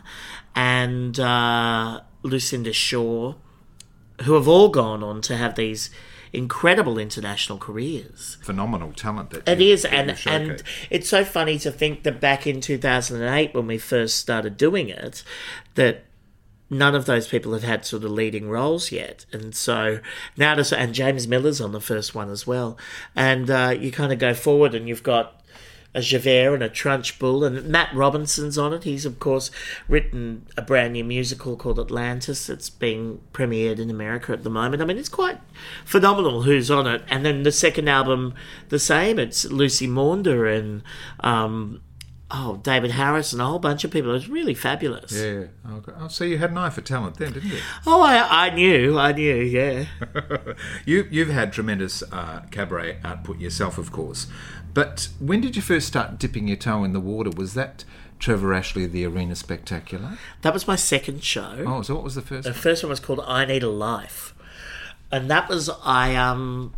and 0.54 1.18
uh, 1.18 2.00
Lucinda 2.22 2.72
Shaw, 2.72 3.34
who 4.22 4.34
have 4.34 4.48
all 4.48 4.68
gone 4.68 5.02
on 5.02 5.20
to 5.22 5.36
have 5.36 5.54
these 5.54 5.90
incredible 6.32 6.98
international 6.98 7.56
careers. 7.56 8.36
Phenomenal 8.42 8.92
talent 8.92 9.30
that 9.30 9.48
It 9.48 9.60
you- 9.60 9.72
is, 9.72 9.82
that 9.82 9.94
and 9.94 10.18
and 10.26 10.62
it's 10.90 11.08
so 11.08 11.24
funny 11.24 11.58
to 11.60 11.70
think 11.70 12.02
that 12.02 12.20
back 12.20 12.46
in 12.46 12.60
2008, 12.60 13.54
when 13.54 13.66
we 13.66 13.78
first 13.78 14.16
started 14.16 14.56
doing 14.56 14.88
it, 14.88 15.22
that 15.76 16.04
none 16.70 16.94
of 16.94 17.06
those 17.06 17.28
people 17.28 17.52
had 17.52 17.62
had 17.62 17.84
sort 17.84 18.04
of 18.04 18.10
leading 18.10 18.48
roles 18.48 18.92
yet, 18.92 19.26
and 19.32 19.54
so 19.54 20.00
now 20.36 20.54
to 20.54 20.78
and 20.78 20.94
James 20.94 21.26
Millar's 21.26 21.60
on 21.60 21.72
the 21.72 21.80
first 21.80 22.14
one 22.14 22.30
as 22.30 22.46
well, 22.46 22.76
and 23.14 23.50
uh, 23.50 23.74
you 23.78 23.90
kind 23.92 24.12
of 24.12 24.18
go 24.18 24.34
forward, 24.34 24.74
and 24.74 24.88
you've 24.88 25.02
got 25.02 25.42
a 25.96 26.02
Javert 26.02 26.54
and 26.54 26.62
a 26.62 26.68
Trunchbull, 26.68 27.46
and 27.46 27.68
Matt 27.68 27.94
Robinson's 27.94 28.58
on 28.58 28.74
it. 28.74 28.84
He's 28.84 29.06
of 29.06 29.18
course 29.18 29.50
written 29.88 30.46
a 30.54 30.62
brand 30.62 30.92
new 30.92 31.04
musical 31.04 31.56
called 31.56 31.80
Atlantis. 31.80 32.46
that's 32.46 32.68
being 32.68 33.22
premiered 33.32 33.78
in 33.78 33.88
America 33.88 34.32
at 34.32 34.44
the 34.44 34.50
moment. 34.50 34.82
I 34.82 34.84
mean, 34.84 34.98
it's 34.98 35.08
quite 35.08 35.38
phenomenal 35.86 36.42
who's 36.42 36.70
on 36.70 36.86
it. 36.86 37.02
And 37.08 37.24
then 37.24 37.44
the 37.44 37.52
second 37.52 37.88
album, 37.88 38.34
the 38.68 38.78
same. 38.78 39.18
It's 39.18 39.46
Lucy 39.46 39.86
Maunder 39.86 40.46
and 40.46 40.82
um, 41.20 41.80
oh 42.30 42.56
David 42.62 42.92
Harris 42.92 43.32
and 43.32 43.40
a 43.40 43.46
whole 43.46 43.58
bunch 43.58 43.84
of 43.84 43.90
people. 43.90 44.14
It's 44.14 44.28
really 44.28 44.54
fabulous. 44.54 45.12
Yeah. 45.12 45.46
Okay. 45.70 45.92
Oh, 45.98 46.08
so 46.08 46.24
you 46.24 46.38
had 46.38 46.50
an 46.50 46.58
eye 46.58 46.70
for 46.70 46.80
talent 46.80 47.16
then, 47.16 47.32
didn't 47.32 47.50
you? 47.50 47.60
Oh, 47.86 48.02
I, 48.02 48.46
I 48.46 48.54
knew, 48.54 48.98
I 48.98 49.12
knew, 49.12 49.36
yeah. 49.36 49.86
you 50.84 51.06
you've 51.10 51.28
had 51.28 51.52
tremendous 51.52 52.02
uh, 52.12 52.42
cabaret 52.50 52.98
output 53.04 53.38
yourself, 53.38 53.78
of 53.78 53.92
course. 53.92 54.26
But 54.74 55.08
when 55.20 55.40
did 55.40 55.56
you 55.56 55.62
first 55.62 55.86
start 55.86 56.18
dipping 56.18 56.48
your 56.48 56.58
toe 56.58 56.84
in 56.84 56.92
the 56.92 57.00
water? 57.00 57.30
Was 57.30 57.54
that 57.54 57.84
Trevor 58.18 58.52
Ashley, 58.52 58.86
the 58.86 59.06
Arena 59.06 59.34
Spectacular? 59.34 60.18
That 60.42 60.52
was 60.52 60.66
my 60.66 60.76
second 60.76 61.24
show. 61.24 61.64
Oh, 61.66 61.82
so 61.82 61.94
what 61.94 62.04
was 62.04 62.14
the 62.14 62.22
first? 62.22 62.44
The 62.44 62.50
one? 62.50 62.58
first 62.58 62.82
one 62.82 62.90
was 62.90 63.00
called 63.00 63.20
I 63.20 63.44
Need 63.44 63.62
a 63.62 63.70
Life. 63.70 64.34
And 65.10 65.30
that 65.30 65.48
was 65.48 65.70
I 65.82 66.14
um 66.16 66.74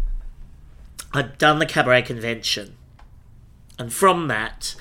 I'd 1.12 1.38
done 1.38 1.58
the 1.58 1.66
cabaret 1.66 2.02
convention. 2.02 2.76
And 3.78 3.92
from 3.92 4.28
that, 4.28 4.74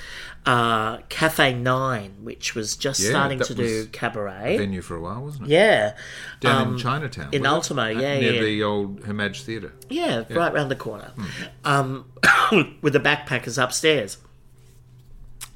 uh, 0.48 0.98
Cafe 1.10 1.54
Nine, 1.54 2.16
which 2.22 2.56
was 2.56 2.78
just 2.78 3.02
Yeah, 3.02 3.10
starting 3.10 3.40
to 3.42 3.54
do 3.54 3.86
cabaret. 3.88 4.58
Venue 4.58 4.82
for 4.82 4.96
a 4.96 5.02
while, 5.02 5.22
wasn't 5.22 5.44
it? 5.44 5.50
Yeah. 5.52 5.94
Down 6.40 6.68
Um, 6.68 6.74
in 6.74 6.80
Chinatown. 6.80 7.30
in 7.34 7.44
was 7.44 7.70
it? 7.70 7.76
Yeah, 7.76 8.20
near 8.20 8.34
yeah. 8.34 8.42
the 8.42 8.64
old 8.64 9.04
Her 9.04 9.14
Maj 9.14 9.42
Theatre. 9.42 9.74
Yeah, 9.90 10.24
right 10.30 10.54
round 10.54 10.72
the 10.72 10.76
corner. 10.76 11.12
Hmm. 11.16 12.06
Um, 12.52 12.78
with 12.82 12.94
the 12.94 13.00
backpackers 13.00 13.62
upstairs. 13.62 14.18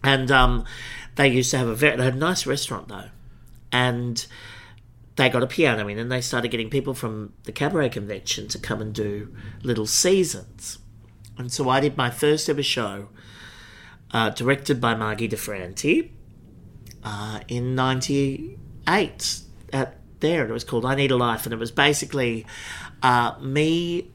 And 0.04 0.30
um, 0.30 0.66
they 1.16 1.30
used 1.30 1.52
to 1.52 1.58
have 1.58 1.68
a 1.68 1.76
very 1.76 1.96
they 1.96 2.04
had 2.04 2.16
a 2.16 2.18
nice 2.18 2.46
restaurant 2.46 2.90
though. 2.90 3.10
And 3.72 4.26
they 5.16 5.30
got 5.30 5.44
a 5.44 5.48
piano 5.48 5.88
in 5.88 5.98
and 6.00 6.12
they 6.12 6.20
started 6.22 6.50
getting 6.52 6.70
people 6.70 6.94
from 6.94 7.32
the 7.44 7.52
cabaret 7.54 7.90
convention 7.90 8.48
to 8.50 8.60
come 8.60 8.82
and 8.82 8.94
do 8.94 9.34
little 9.64 9.86
seasons. 9.86 10.80
And 11.38 11.52
so 11.52 11.70
I 11.70 11.80
did 11.80 11.96
my 11.96 12.10
first 12.10 12.50
ever 12.50 12.64
show, 12.64 13.08
uh, 14.13 14.30
directed 14.30 14.80
by 14.82 14.93
Margi 14.93 15.30
de 15.30 15.36
Ferranti, 15.36 16.10
uh, 17.04 17.39
in 17.47 17.76
98 17.76 19.39
at 19.74 19.97
there. 20.21 20.47
It 20.47 20.52
was 20.52 20.63
called 20.63 20.86
I 20.86 20.95
Need 20.95 21.12
a 21.12 21.17
Life. 21.17 21.45
And 21.45 21.54
it 21.54 21.58
was 21.58 21.71
basically 21.71 22.45
uh, 23.04 23.36
me 23.41 24.10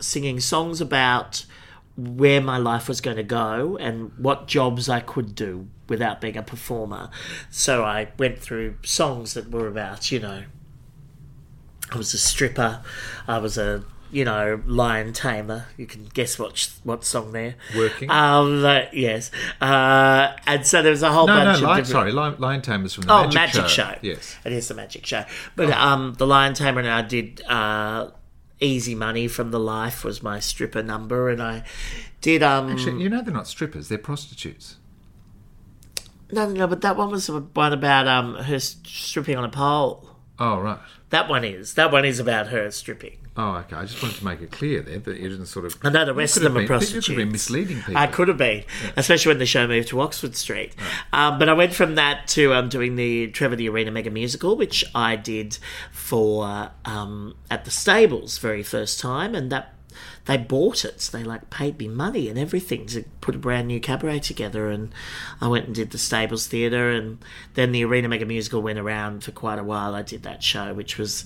singing 0.00 0.40
songs 0.40 0.80
about 0.80 1.44
where 1.96 2.40
my 2.40 2.56
life 2.56 2.88
was 2.88 3.02
going 3.02 3.18
to 3.18 3.22
go 3.22 3.76
and 3.76 4.12
what 4.16 4.48
jobs 4.48 4.88
I 4.88 5.00
could 5.00 5.34
do 5.34 5.68
without 5.88 6.22
being 6.22 6.38
a 6.38 6.42
performer. 6.42 7.10
So 7.50 7.84
I 7.84 8.08
went 8.18 8.38
through 8.38 8.76
songs 8.82 9.34
that 9.34 9.50
were 9.50 9.68
about, 9.68 10.10
you 10.10 10.18
know, 10.18 10.44
I 11.90 11.96
was 11.96 12.14
a 12.14 12.18
stripper, 12.18 12.82
I 13.28 13.38
was 13.38 13.58
a 13.58 13.84
you 14.12 14.24
know 14.24 14.60
lion 14.66 15.12
tamer. 15.12 15.66
You 15.76 15.86
can 15.86 16.04
guess 16.14 16.38
what 16.38 16.70
what 16.84 17.04
song 17.04 17.32
there. 17.32 17.56
Working? 17.76 18.10
Um, 18.10 18.64
uh, 18.64 18.82
yes, 18.92 19.30
uh, 19.60 20.32
and 20.46 20.64
so 20.66 20.82
there 20.82 20.92
was 20.92 21.02
a 21.02 21.10
whole 21.10 21.26
No, 21.26 21.38
no, 21.38 21.44
bunch 21.44 21.56
of 21.56 21.62
Lion, 21.64 21.76
different. 21.78 21.86
sorry, 21.88 22.12
Lion, 22.12 22.34
Lion 22.38 22.62
Tamers 22.62 22.94
from 22.94 23.04
the 23.04 23.12
Oh, 23.12 23.22
Magic, 23.24 23.34
Magic, 23.34 23.62
Show. 23.62 23.66
Show. 23.68 23.94
Yes. 24.02 24.36
It 24.44 24.52
is 24.52 24.68
the 24.68 24.74
Magic 24.74 25.04
Show. 25.06 25.24
But 25.56 25.70
um, 25.72 26.14
the 26.18 26.26
Lion 26.26 26.54
Tamer 26.54 26.80
and 26.80 26.88
I 26.88 27.02
did 27.02 27.42
uh, 27.48 28.10
Easy 28.60 28.94
Money 28.94 29.26
from 29.28 29.50
the 29.50 29.58
Life 29.58 30.04
was 30.04 30.22
my 30.22 30.38
stripper 30.38 30.82
number, 30.82 31.28
and 31.30 31.42
I 31.42 31.64
did 32.20 32.42
um. 32.42 32.70
Actually, 32.70 33.02
you 33.02 33.08
know 33.08 33.22
they're 33.22 33.34
not 33.34 33.48
strippers; 33.48 33.88
they're 33.88 33.98
prostitutes. 33.98 34.76
no, 36.30 36.46
no, 36.46 36.52
no, 36.52 36.66
but 36.66 36.80
that 36.82 36.96
one 36.96 37.10
was 37.10 37.28
one 37.30 37.72
about 37.72 38.06
um 38.06 38.34
her 38.36 38.60
stripping 38.60 39.36
on 39.36 39.44
a 39.44 39.48
pole. 39.48 40.08
Oh, 40.38 40.60
right. 40.60 40.78
That 41.10 41.28
one 41.28 41.44
is. 41.44 41.74
That 41.74 41.90
one 41.92 42.04
is 42.04 42.18
about 42.20 42.48
her 42.48 42.70
stripping. 42.70 43.18
Oh, 43.34 43.54
okay. 43.56 43.76
I 43.76 43.86
just 43.86 44.02
wanted 44.02 44.18
to 44.18 44.24
make 44.26 44.42
it 44.42 44.50
clear 44.50 44.82
there 44.82 44.98
that 44.98 45.16
you 45.18 45.28
didn't 45.28 45.46
sort 45.46 45.64
of. 45.64 45.78
I 45.82 45.88
know 45.88 46.04
the 46.04 46.12
rest 46.12 46.36
of 46.36 46.42
them 46.42 46.58
are 46.58 46.66
prostitutes. 46.66 47.08
You 47.08 47.14
could 47.14 47.20
have 47.20 47.26
been 47.28 47.32
misleading 47.32 47.76
people. 47.78 47.96
I 47.96 48.06
could 48.06 48.28
have 48.28 48.36
been, 48.36 48.64
especially 48.96 49.30
when 49.30 49.38
the 49.38 49.46
show 49.46 49.66
moved 49.66 49.88
to 49.88 50.00
Oxford 50.02 50.36
Street. 50.36 50.74
Um, 51.14 51.38
but 51.38 51.48
I 51.48 51.54
went 51.54 51.72
from 51.72 51.94
that 51.94 52.28
to 52.28 52.52
um, 52.52 52.68
doing 52.68 52.96
the 52.96 53.28
Trevor 53.28 53.56
the 53.56 53.70
Arena 53.70 53.90
Mega 53.90 54.10
Musical, 54.10 54.54
which 54.56 54.84
I 54.94 55.16
did 55.16 55.58
for 55.92 56.70
um, 56.84 57.34
at 57.50 57.64
the 57.64 57.70
Stables 57.70 58.36
very 58.36 58.62
first 58.62 59.00
time, 59.00 59.34
and 59.34 59.50
that 59.50 59.72
they 60.26 60.36
bought 60.36 60.84
it. 60.84 60.98
They 61.12 61.24
like 61.24 61.50
paid 61.50 61.78
me 61.78 61.88
money 61.88 62.28
and 62.28 62.38
everything 62.38 62.86
to 62.86 63.04
put 63.20 63.34
a 63.34 63.38
brand 63.38 63.68
new 63.68 63.80
cabaret 63.80 64.20
together, 64.20 64.70
and 64.70 64.92
I 65.40 65.48
went 65.48 65.66
and 65.66 65.74
did 65.74 65.90
the 65.90 65.98
Stables 65.98 66.46
Theatre, 66.46 66.90
and 66.90 67.18
then 67.54 67.72
the 67.72 67.84
Arena 67.84 68.08
Mega 68.08 68.26
Musical 68.26 68.62
went 68.62 68.78
around 68.78 69.24
for 69.24 69.32
quite 69.32 69.58
a 69.58 69.64
while. 69.64 69.94
I 69.94 70.02
did 70.02 70.22
that 70.24 70.42
show, 70.42 70.72
which 70.74 70.98
was 70.98 71.24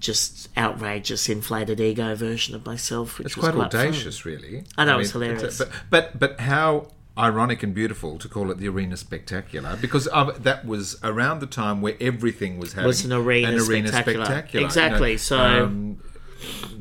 just 0.00 0.48
outrageous, 0.56 1.28
inflated 1.28 1.80
ego 1.80 2.14
version 2.14 2.54
of 2.54 2.64
myself, 2.64 3.18
which 3.18 3.26
It's 3.26 3.36
was 3.36 3.44
quite, 3.44 3.54
quite 3.54 3.72
fun. 3.72 3.80
audacious, 3.86 4.24
really. 4.24 4.64
I 4.76 4.84
know, 4.84 4.98
it's 4.98 5.10
hilarious. 5.10 5.58
but, 5.58 5.70
but 5.90 6.18
but 6.18 6.40
how 6.40 6.88
ironic 7.16 7.64
and 7.64 7.74
beautiful 7.74 8.16
to 8.16 8.28
call 8.28 8.48
it 8.52 8.58
the 8.58 8.68
Arena 8.68 8.96
Spectacular 8.96 9.76
because 9.80 10.06
of, 10.06 10.44
that 10.44 10.64
was 10.64 10.96
around 11.02 11.40
the 11.40 11.48
time 11.48 11.82
where 11.82 11.96
everything 12.00 12.60
was 12.60 12.74
having 12.74 12.86
Was 12.86 13.04
an 13.04 13.12
arena 13.12 13.48
an 13.48 13.54
arena 13.58 13.88
spectacular. 13.88 14.24
spectacular. 14.24 14.64
Exactly, 14.66 15.16
so- 15.16 15.36
um, 15.36 16.00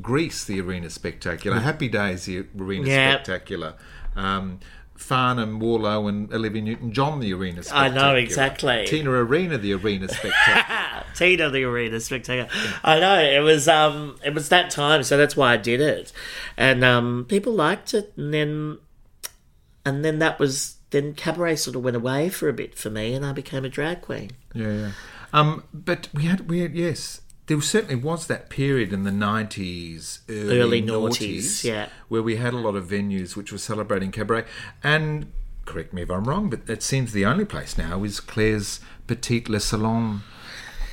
Grease, 0.08 0.46
the 0.46 0.62
Arena 0.62 0.90
Spectacular. 0.90 1.60
Happy 1.60 1.90
Days, 1.90 2.24
the 2.26 2.46
Arena 2.58 2.88
Yeah. 2.88 3.14
Spectacular. 3.16 3.74
Um, 4.16 4.60
Farnham, 4.96 5.60
Warlow, 5.60 6.08
and 6.08 6.34
Olivia 6.34 6.62
Newton-John, 6.62 7.20
the 7.20 7.34
Arena 7.34 7.62
Spectacular. 7.62 8.00
I 8.00 8.12
know, 8.12 8.16
exactly. 8.16 8.86
Tina 8.88 9.12
Arena, 9.12 9.58
the 9.58 9.74
Arena 9.74 10.08
Spectacular. 10.18 11.04
Tina 11.14 11.50
the 11.50 11.64
arena 11.64 12.00
spectacular. 12.00 12.48
I 12.84 13.00
know 13.00 13.20
it 13.20 13.40
was 13.40 13.68
um 13.68 14.18
it 14.24 14.36
was 14.36 14.50
that 14.50 14.70
time, 14.70 15.02
so 15.02 15.18
that's 15.18 15.36
why 15.36 15.54
I 15.54 15.58
did 15.58 15.82
it, 15.82 16.14
and 16.56 16.84
um 16.84 17.26
people 17.28 17.54
liked 17.54 17.96
it, 17.96 18.14
and 18.16 18.32
then 18.32 18.78
and 19.84 20.06
then 20.06 20.20
that 20.20 20.38
was 20.38 20.76
then 20.92 21.16
cabaret 21.16 21.56
sort 21.56 21.76
of 21.76 21.84
went 21.84 21.96
away 21.98 22.30
for 22.30 22.48
a 22.50 22.54
bit 22.54 22.76
for 22.76 22.92
me, 22.92 23.16
and 23.16 23.26
I 23.26 23.32
became 23.34 23.66
a 23.66 23.70
drag 23.70 24.02
queen. 24.02 24.30
Yeah, 24.54 24.72
yeah. 24.74 24.92
Um, 25.34 25.64
but 25.74 26.08
we 26.14 26.24
had, 26.26 26.50
we 26.50 26.60
had, 26.60 26.74
yes, 26.76 27.22
there 27.48 27.60
certainly 27.62 27.96
was 27.96 28.28
that 28.28 28.50
period 28.50 28.94
in 28.94 29.04
the 29.04 29.12
nineties, 29.12 30.20
early, 30.30 30.60
Early 30.60 30.82
noughties, 30.82 31.18
noughties, 31.20 31.64
yeah. 31.64 31.90
where 32.08 32.22
we 32.22 32.36
had 32.38 32.54
a 32.54 32.58
lot 32.58 32.76
of 32.76 32.86
venues 32.88 33.36
which 33.36 33.52
were 33.52 33.58
celebrating 33.58 34.12
cabaret, 34.12 34.46
and 34.84 35.32
correct 35.66 35.94
me 35.94 36.02
if 36.04 36.10
I'm 36.12 36.26
wrong, 36.26 36.50
but 36.50 36.62
it 36.70 36.82
seems 36.84 37.12
the 37.14 37.26
only 37.26 37.46
place 37.46 37.78
now 37.78 38.04
is 38.04 38.20
Claire's 38.20 38.80
Petite 39.08 39.50
Le 39.50 39.60
Salon 39.60 40.22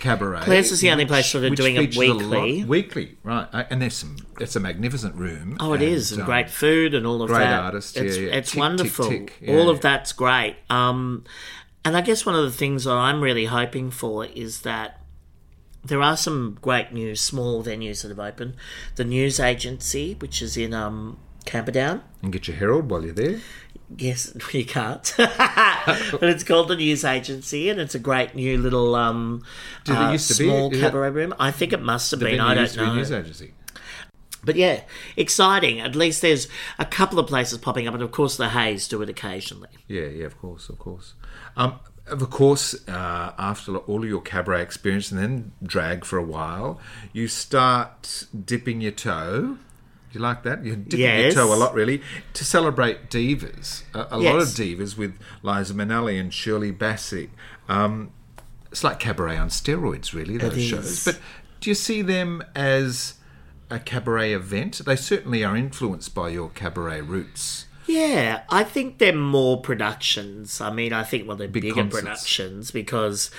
Cabaret. 0.01 0.43
Claire's 0.43 0.71
is 0.73 0.81
the 0.81 0.91
only 0.91 1.07
place 1.07 1.27
sort 1.27 1.45
of 1.45 1.55
doing 1.55 1.77
it 1.77 1.97
a 1.97 2.13
lot- 2.13 2.19
weekly. 2.19 2.65
weekly, 2.65 3.17
right? 3.23 3.49
Uh, 3.53 3.65
And 3.71 3.81
there's 3.81 3.95
some. 3.95 4.17
It's 4.41 4.55
a 4.57 4.61
magnificent 4.61 5.15
room. 5.15 5.57
Oh, 5.61 5.73
it 5.75 5.83
is, 5.83 6.13
and 6.13 6.23
um, 6.23 6.27
great 6.27 6.51
food 6.51 6.93
and 6.95 7.07
all 7.07 7.23
of 7.23 7.29
great 7.29 7.39
that. 7.41 7.63
artists, 7.65 7.97
It's, 7.97 8.17
yeah, 8.17 8.27
yeah. 8.27 8.35
it's 8.35 8.49
Tick, 8.51 8.55
tick, 8.55 8.61
wonderful. 8.61 9.09
tick, 9.09 9.33
all 9.49 9.65
yeah. 9.67 9.71
of 9.71 9.81
that's 9.81 10.13
great. 10.13 10.57
Um, 10.71 11.25
and 11.85 11.97
I 11.97 12.01
guess 12.01 12.27
one 12.27 12.35
of 12.35 12.43
the 12.45 12.51
things 12.51 12.85
that 12.85 12.93
I'm 12.95 13.21
really 13.23 13.45
hoping 13.47 13.91
for 13.91 14.25
is 14.27 14.63
that 14.63 15.01
there 15.85 16.03
are 16.03 16.17
some 16.17 16.59
great 16.63 16.93
new 16.93 17.15
small 17.15 17.63
venues 17.63 18.03
that 18.03 18.09
have 18.09 18.19
opened. 18.21 18.55
The 18.97 19.05
news 19.05 19.39
agency, 19.39 20.15
which 20.19 20.41
is 20.43 20.57
in 20.57 20.73
um, 20.75 21.19
Camperdown. 21.45 22.03
And 22.23 22.33
get 22.33 22.49
your 22.49 22.57
Herald 22.57 22.91
while 22.91 23.05
you're 23.05 23.13
there. 23.15 23.41
Yes, 23.97 24.35
you 24.53 24.65
can't. 24.65 25.13
but 25.19 26.23
it's 26.23 26.43
called 26.43 26.69
the 26.69 26.77
News 26.77 27.05
Agency, 27.05 27.69
and 27.69 27.79
it's 27.79 27.95
a 27.95 27.99
great 27.99 28.35
new 28.35 28.57
little 28.59 28.95
um, 28.95 29.45
uh, 29.89 30.11
used 30.13 30.29
to 30.33 30.43
be? 30.43 30.49
small 30.49 30.73
Is 30.73 30.79
it- 30.79 30.81
cabaret 30.81 31.11
room. 31.11 31.35
I 31.39 31.51
think 31.51 31.73
it 31.73 31.83
must 31.83 32.11
have 32.11 32.21
The 32.21 32.27
been. 32.27 32.41
I 32.41 32.55
don't 32.55 32.67
to 32.69 32.79
be 32.79 32.85
know. 32.87 32.95
news 32.95 33.13
agency. 33.13 33.53
But 34.43 34.57
yeah, 34.57 34.83
exciting. 35.17 35.81
At 35.81 35.95
least 35.97 36.21
there's 36.23 36.49
a 36.79 36.85
couple 36.85 37.19
of 37.19 37.27
places 37.27 37.57
popping 37.59 37.87
up, 37.89 37.95
and 37.95 38.03
of 38.03 38.11
course 38.11 38.37
the 38.37 38.51
Hayes 38.51 38.89
do 38.89 39.01
it 39.03 39.09
occasionally. 39.09 39.69
Yeah, 39.89 40.07
yeah, 40.07 40.27
of 40.27 40.39
course, 40.39 40.69
of 40.69 40.79
course. 40.79 41.15
Um, 41.57 41.79
of 42.07 42.29
course, 42.31 42.75
uh, 42.89 43.33
after 43.39 43.77
all 43.77 44.03
of 44.03 44.09
your 44.09 44.21
cabaret 44.21 44.63
experience 44.63 45.11
and 45.11 45.21
then 45.21 45.53
drag 45.63 46.05
for 46.05 46.19
a 46.19 46.23
while, 46.25 46.79
you 47.13 47.29
start 47.29 48.27
dipping 48.45 48.81
your 48.81 48.93
toe. 48.93 49.59
You 50.13 50.21
like 50.21 50.45
that? 50.45 50.65
You're 50.65 50.77
dipping 50.77 51.01
Yes. 51.01 51.35
your 51.35 51.45
toe 51.47 51.53
a 51.53 51.57
lot, 51.57 51.75
really, 51.75 52.01
to 52.35 52.45
celebrate 52.45 53.11
divas. 53.11 53.83
A, 53.95 54.07
a 54.13 54.19
lot 54.19 54.37
of 54.37 54.49
divas 54.49 54.97
with 54.97 55.19
Liza 55.43 55.75
Minnelli 55.75 56.21
and 56.21 56.33
Shirley 56.33 56.73
Bassey. 56.73 57.31
Um, 57.69 58.11
it's 58.71 58.85
like 58.85 59.01
cabaret 59.01 59.37
on 59.37 59.49
steroids, 59.49 60.13
really, 60.13 60.37
those 60.37 60.63
shows. 60.63 61.05
But 61.05 61.19
do 61.61 61.71
you 61.71 61.75
see 61.75 62.03
them 62.03 62.45
as 62.55 63.15
a 63.71 63.79
cabaret 63.81 64.33
event? 64.35 64.83
They 64.85 64.95
certainly 64.97 65.43
are 65.43 65.57
influenced 65.57 66.15
by 66.15 66.29
your 66.29 66.49
cabaret 66.51 67.01
roots. 67.01 67.67
Yeah, 67.95 68.43
I 68.49 68.65
think 68.65 68.99
they're 68.99 69.15
more 69.15 69.61
productions. 69.61 70.61
I 70.61 70.73
mean, 70.73 70.93
I 70.93 71.05
think 71.05 71.29
well 71.29 71.37
they're 71.37 71.49
Big 71.49 71.63
bigger 71.63 71.75
concerts. 71.83 72.01
productions 72.03 72.71
because, 72.71 73.31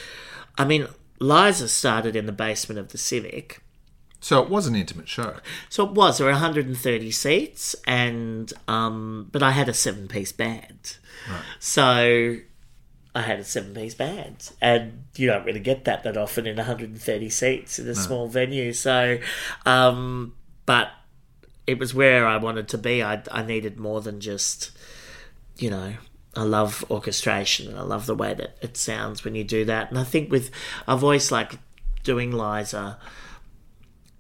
I 0.58 0.64
mean, 0.66 0.88
Liza 1.20 1.68
started 1.68 2.16
in 2.16 2.26
the 2.26 2.32
basement 2.32 2.80
of 2.80 2.90
the 2.90 2.98
Civic. 2.98 3.62
So 4.22 4.42
it 4.42 4.50
was 4.50 4.66
an 4.66 4.76
intimate 4.76 5.08
show. 5.08 5.36
So 5.70 5.86
it 5.86 5.92
was. 5.92 6.18
There 6.18 6.26
were 6.26 6.32
130 6.32 7.12
seats, 7.12 7.76
and 7.86 8.52
um, 8.68 9.30
but 9.32 9.44
I 9.44 9.52
had 9.52 9.70
a 9.70 9.74
seven-piece 9.74 10.32
band. 10.32 10.98
So 11.60 12.38
I 13.14 13.22
had 13.22 13.40
a 13.40 13.44
seven-piece 13.44 13.94
band, 13.96 14.52
and 14.62 15.04
you 15.16 15.28
don't 15.28 15.46
really 15.46 15.60
get 15.60 15.86
that 15.86 16.04
that 16.04 16.18
often 16.18 16.48
in 16.48 16.56
130 16.56 17.30
seats 17.30 17.78
in 17.78 17.88
a 17.88 17.94
small 17.96 18.28
venue. 18.28 18.74
So, 18.74 19.20
um, 19.66 20.34
but 20.66 20.90
it 21.68 21.80
was 21.80 21.94
where 21.94 22.26
I 22.28 22.38
wanted 22.38 22.68
to 22.70 22.78
be. 22.78 23.04
I 23.04 23.24
I 23.32 23.44
needed 23.44 23.80
more 23.80 24.02
than 24.02 24.20
just, 24.20 24.72
you 25.58 25.70
know. 25.70 25.94
I 26.38 26.44
love 26.44 26.84
orchestration 26.92 27.70
and 27.70 27.80
I 27.80 27.84
love 27.84 28.08
the 28.08 28.14
way 28.14 28.34
that 28.34 28.58
it 28.62 28.76
sounds 28.76 29.24
when 29.24 29.36
you 29.36 29.46
do 29.46 29.64
that. 29.66 29.90
And 29.90 29.98
I 29.98 30.04
think 30.04 30.30
with 30.30 30.52
a 30.86 30.98
voice 30.98 31.32
like 31.32 31.60
doing 32.04 32.34
Liza, 32.34 33.00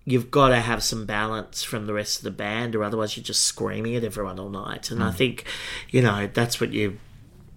you've 0.05 0.31
got 0.31 0.49
to 0.49 0.62
have 0.62 0.81
some 0.81 1.05
balance 1.05 1.62
from 1.62 1.88
the 1.88 1.93
rest 1.93 2.19
of 2.19 2.23
the 2.23 2.31
band, 2.31 2.73
or 2.73 2.84
otherwise 2.84 3.17
you're 3.17 3.23
just 3.23 3.43
screaming 3.43 3.95
at 3.95 4.05
everyone 4.05 4.39
all 4.39 4.49
night. 4.49 4.91
And 4.91 5.03
I 5.03 5.10
mm. 5.10 5.15
think, 5.15 5.45
you 5.89 6.01
know, 6.01 6.29
that's 6.34 6.62
what 6.62 6.71
you. 6.71 6.99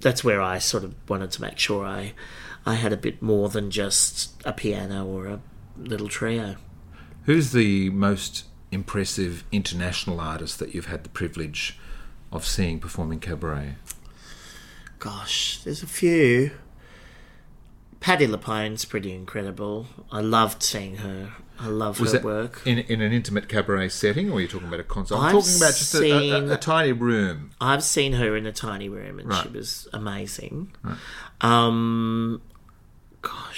That's 0.01 0.25
where 0.25 0.41
I 0.41 0.59
sort 0.59 0.83
of 0.85 0.95
wanted 1.09 1.31
to 1.33 1.43
make 1.43 1.59
sure 1.59 1.85
I, 1.85 2.15
I 2.65 2.75
had 2.75 2.93
a 2.93 2.97
bit 2.97 3.21
more 3.21 3.49
than 3.49 3.71
just 3.71 4.33
a 4.45 4.53
piano 4.53 5.07
or 5.07 5.27
a 5.27 5.41
little 5.77 6.09
trio. 6.09 6.57
Who's 7.25 7.53
the 7.53 7.91
most 7.91 8.45
impressive 8.71 9.45
international 9.53 10.21
artist 10.21 10.59
that 10.59 10.75
you've 10.75 10.87
had 10.87 11.05
the 11.05 11.09
privilege 11.09 11.79
of 12.33 12.47
seeing 12.47 12.79
performing 12.79 13.21
cabaret? 13.21 13.77
Gosh, 14.99 15.61
there's 15.65 15.83
a 15.83 15.87
few. 15.87 16.51
Patti 18.01 18.27
LuPone's 18.27 18.85
pretty 18.85 19.13
incredible. 19.13 19.87
I 20.13 20.21
loved 20.21 20.63
seeing 20.63 20.97
her. 20.97 21.33
I 21.61 21.67
love 21.67 21.99
Was 21.99 22.13
her 22.13 22.21
work. 22.21 22.63
in, 22.65 22.79
in 22.79 23.01
an 23.01 23.13
intimate 23.13 23.49
cabaret 23.49 23.89
setting, 23.89 24.31
or 24.31 24.39
are 24.39 24.41
you 24.41 24.47
talking 24.47 24.69
about 24.69 24.79
a 24.79 24.85
concert? 24.85 25.17
I'm 25.17 25.25
I've 25.25 25.33
talking 25.33 25.57
about 25.57 25.75
just 25.75 25.95
a, 25.97 26.11
a, 26.13 26.31
a, 26.31 26.55
a 26.55 26.57
tiny 26.57 26.93
room. 26.93 27.51
I've 27.61 27.83
seen 27.83 28.13
her 28.13 28.37
in 28.37 28.47
a 28.47 28.53
tiny 28.53 28.89
room, 28.89 29.19
and 29.19 29.33
she 29.35 29.49
was 29.49 29.89
amazing. 29.93 30.73
Um, 31.41 32.41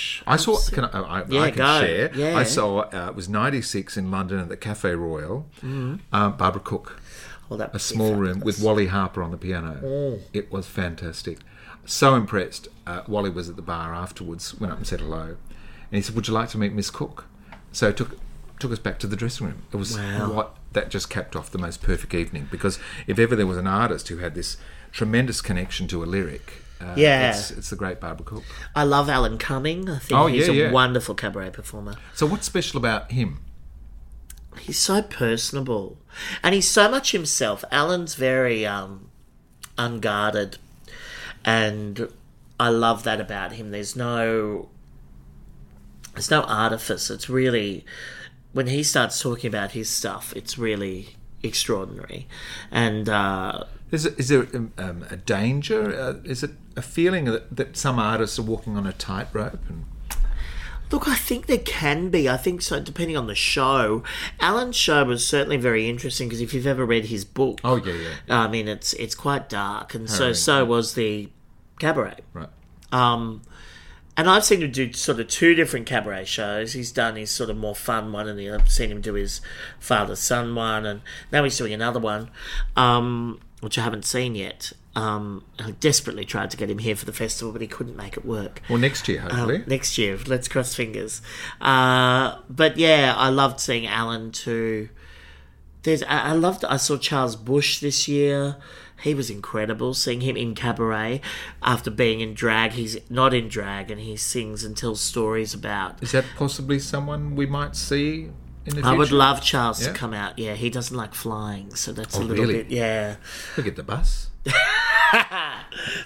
gosh, 0.00 0.22
I 0.26 0.36
saw. 0.36 0.58
Can 0.70 0.84
I, 0.84 1.00
I, 1.00 1.24
Yeah, 1.28 1.40
I 1.40 1.50
can 1.50 1.58
go. 1.58 1.80
share. 1.80 2.14
Yeah. 2.14 2.36
I 2.36 2.42
saw. 2.44 2.80
Uh, 2.80 3.08
it 3.08 3.14
was 3.14 3.28
'96 3.28 3.96
in 3.96 4.10
London 4.10 4.38
at 4.38 4.48
the 4.48 4.56
Cafe 4.56 4.94
Royal. 4.94 5.46
Mm-hmm. 5.58 5.96
Um, 6.12 6.36
Barbara 6.36 6.60
Cook, 6.62 7.00
that 7.50 7.74
a 7.74 7.78
small 7.78 8.14
room 8.14 8.40
with. 8.40 8.60
Wally 8.62 8.86
Harper 8.86 9.22
on 9.22 9.30
the 9.30 9.36
piano. 9.36 9.80
Mm. 9.82 10.20
It 10.32 10.52
was 10.52 10.66
fantastic. 10.66 11.38
So 11.86 12.14
impressed. 12.14 12.68
Uh, 12.86 13.02
Wally 13.08 13.30
was 13.30 13.48
at 13.48 13.56
the 13.56 13.62
bar 13.62 13.94
afterwards. 13.94 14.58
Went 14.60 14.72
up 14.72 14.78
and 14.78 14.86
said 14.86 15.00
hello, 15.00 15.22
and 15.22 15.36
he 15.92 16.02
said, 16.02 16.14
"Would 16.14 16.28
you 16.28 16.34
like 16.34 16.48
to 16.50 16.58
meet 16.58 16.72
Miss 16.72 16.90
Cook?" 16.90 17.26
So 17.72 17.88
he 17.88 17.94
took 17.94 18.18
took 18.58 18.72
us 18.72 18.78
back 18.78 18.98
to 18.98 19.06
the 19.06 19.16
dressing 19.16 19.46
room. 19.46 19.62
It 19.72 19.76
was 19.76 19.96
Wow. 19.96 20.32
what 20.32 20.56
that 20.72 20.90
just 20.90 21.08
capped 21.08 21.34
off 21.34 21.50
the 21.50 21.58
most 21.58 21.82
perfect 21.82 22.12
evening 22.14 22.46
because 22.50 22.78
if 23.06 23.18
ever 23.18 23.34
there 23.34 23.46
was 23.46 23.56
an 23.56 23.66
artist 23.66 24.06
who 24.08 24.18
had 24.18 24.34
this 24.34 24.56
tremendous 24.92 25.40
connection 25.40 25.88
to 25.88 26.04
a 26.04 26.06
lyric, 26.06 26.62
uh, 26.80 26.94
Yeah. 26.96 27.30
it's, 27.30 27.50
it's 27.50 27.70
the 27.70 27.76
great 27.76 28.00
Barbara 28.00 28.24
Cook. 28.24 28.44
I 28.74 28.84
love 28.84 29.08
Alan 29.08 29.38
Cumming. 29.38 29.88
I 29.90 29.98
think 29.98 30.18
Oh, 30.18 30.26
he's 30.26 30.46
yeah, 30.48 30.52
a 30.52 30.56
yeah. 30.56 30.70
wonderful 30.70 31.14
cabaret 31.14 31.50
performer. 31.50 31.96
So 32.14 32.26
what's 32.26 32.46
special 32.46 32.78
about 32.78 33.12
him? 33.12 33.40
He's 34.58 34.78
so 34.78 35.00
personable, 35.02 35.98
and 36.42 36.54
he's 36.54 36.68
so 36.68 36.90
much 36.90 37.12
himself. 37.12 37.64
Alan's 37.70 38.16
very 38.16 38.66
um, 38.66 39.08
unguarded, 39.78 40.58
and 41.44 42.08
I 42.58 42.68
love 42.70 43.04
that 43.04 43.20
about 43.20 43.52
him. 43.52 43.70
There's 43.70 43.94
no, 43.94 44.68
there's 46.14 46.30
no 46.30 46.42
artifice. 46.42 47.10
It's 47.10 47.30
really 47.30 47.84
when 48.52 48.66
he 48.66 48.82
starts 48.82 49.20
talking 49.22 49.46
about 49.48 49.70
his 49.70 49.88
stuff, 49.88 50.32
it's 50.36 50.58
really 50.58 51.16
extraordinary, 51.42 52.26
and. 52.72 53.08
Uh, 53.08 53.64
Is, 53.92 54.04
it, 54.06 54.18
is 54.18 54.28
there 54.28 54.48
um, 54.54 54.72
um, 54.78 55.04
a 55.10 55.16
danger? 55.16 55.94
Uh, 55.98 56.14
is 56.24 56.42
it 56.42 56.50
a 56.80 56.82
feeling 56.82 57.26
that, 57.26 57.54
that 57.54 57.76
some 57.76 57.98
artists 57.98 58.38
are 58.38 58.42
walking 58.42 58.76
on 58.76 58.86
a 58.86 58.92
tightrope? 58.92 59.60
And 59.68 59.84
Look, 60.90 61.06
I 61.06 61.14
think 61.14 61.46
there 61.46 61.58
can 61.58 62.10
be. 62.10 62.28
I 62.28 62.36
think 62.36 62.62
so, 62.62 62.80
depending 62.80 63.16
on 63.16 63.28
the 63.28 63.34
show. 63.34 64.02
Alan's 64.40 64.74
show 64.74 65.04
was 65.04 65.24
certainly 65.24 65.56
very 65.56 65.88
interesting 65.88 66.28
because 66.28 66.40
if 66.40 66.52
you've 66.52 66.66
ever 66.66 66.84
read 66.84 67.04
his 67.04 67.24
book, 67.24 67.60
oh 67.62 67.76
yeah, 67.76 67.94
yeah, 68.26 68.40
I 68.40 68.48
mean, 68.48 68.66
it's 68.66 68.92
it's 68.94 69.14
quite 69.14 69.48
dark, 69.48 69.94
and 69.94 70.10
so 70.10 70.32
so 70.32 70.64
was 70.64 70.94
the 70.94 71.28
cabaret. 71.78 72.18
right. 72.32 72.48
Um, 72.90 73.42
and 74.16 74.28
I've 74.28 74.44
seen 74.44 74.62
him 74.62 74.72
do 74.72 74.92
sort 74.92 75.20
of 75.20 75.28
two 75.28 75.54
different 75.54 75.86
cabaret 75.86 76.24
shows. 76.24 76.72
He's 76.72 76.90
done 76.90 77.14
his 77.14 77.30
sort 77.30 77.50
of 77.50 77.56
more 77.56 77.76
fun 77.76 78.10
one, 78.12 78.26
and 78.26 78.40
I've 78.52 78.70
seen 78.70 78.90
him 78.90 79.00
do 79.00 79.14
his 79.14 79.40
father 79.78 80.16
son 80.16 80.56
one, 80.56 80.84
and 80.84 81.02
now 81.30 81.44
he's 81.44 81.56
doing 81.56 81.72
another 81.72 82.00
one, 82.00 82.30
um, 82.76 83.40
which 83.60 83.78
I 83.78 83.82
haven't 83.82 84.04
seen 84.04 84.34
yet. 84.34 84.72
Um, 84.96 85.44
I 85.58 85.70
desperately 85.72 86.24
tried 86.24 86.50
to 86.50 86.56
get 86.56 86.68
him 86.68 86.78
here 86.78 86.96
for 86.96 87.04
the 87.04 87.12
festival, 87.12 87.52
but 87.52 87.62
he 87.62 87.68
couldn't 87.68 87.96
make 87.96 88.16
it 88.16 88.24
work. 88.24 88.60
Well, 88.68 88.78
next 88.78 89.06
year, 89.08 89.20
hopefully. 89.20 89.56
Um, 89.56 89.64
next 89.66 89.96
year. 89.98 90.18
Let's 90.26 90.48
cross 90.48 90.74
fingers. 90.74 91.22
Uh, 91.60 92.38
but 92.48 92.76
yeah, 92.76 93.14
I 93.16 93.28
loved 93.28 93.60
seeing 93.60 93.86
Alan 93.86 94.32
too. 94.32 94.88
There's, 95.82 96.02
I, 96.02 96.30
I 96.30 96.32
loved. 96.32 96.64
I 96.64 96.76
saw 96.76 96.96
Charles 96.98 97.36
Busch 97.36 97.78
this 97.80 98.08
year. 98.08 98.56
He 99.02 99.14
was 99.14 99.30
incredible. 99.30 99.94
Seeing 99.94 100.20
him 100.20 100.36
in 100.36 100.54
cabaret 100.54 101.22
after 101.62 101.90
being 101.90 102.20
in 102.20 102.34
drag, 102.34 102.72
he's 102.72 102.98
not 103.08 103.32
in 103.32 103.48
drag, 103.48 103.90
and 103.90 104.00
he 104.00 104.16
sings 104.16 104.62
and 104.64 104.76
tells 104.76 105.00
stories 105.00 105.54
about. 105.54 106.02
is 106.02 106.12
that 106.12 106.24
possibly 106.36 106.78
someone 106.78 107.34
we 107.34 107.46
might 107.46 107.76
see 107.76 108.30
in 108.70 108.76
the 108.76 108.82
future? 108.82 108.94
I 108.94 108.98
would 108.98 109.12
love 109.12 109.42
Charles 109.42 109.80
Yeah. 109.82 109.92
to 109.92 109.94
come 109.98 110.14
out. 110.14 110.38
Yeah, 110.38 110.54
he 110.54 110.70
doesn't 110.70 110.96
like 110.96 111.14
flying, 111.14 111.74
so 111.74 111.92
that's 111.92 112.16
Oh, 112.16 112.22
a 112.22 112.24
little 112.24 112.44
really? 112.46 112.62
bit. 112.62 112.70
Yeah, 112.70 113.16
look 113.56 113.66
at 113.66 113.76
the 113.76 113.82
bus. 113.82 114.28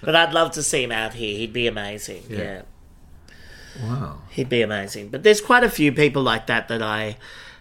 but 0.02 0.16
I'd 0.16 0.32
love 0.32 0.50
to 0.52 0.62
see 0.62 0.82
him 0.82 0.92
out 0.92 1.14
here. 1.14 1.36
He'd 1.38 1.52
be 1.52 1.66
amazing. 1.66 2.24
Yeah. 2.28 2.38
yeah. 2.38 2.62
Wow. 3.82 4.18
He'd 4.30 4.48
be 4.48 4.62
amazing. 4.62 5.08
But 5.08 5.22
there's 5.22 5.40
quite 5.40 5.64
a 5.64 5.70
few 5.70 5.92
people 5.92 6.22
like 6.22 6.46
that 6.46 6.68
that 6.68 6.82
I 6.82 7.16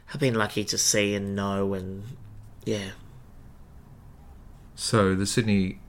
have 0.07 0.21
been 0.21 0.35
lucky 0.35 0.63
to 0.65 0.77
see 0.77 1.15
and 1.15 1.35
know, 1.35 1.73
and 1.73 2.03
yeah. 2.65 2.91
So 4.75 5.15
the 5.15 5.25
Sydney 5.25 5.79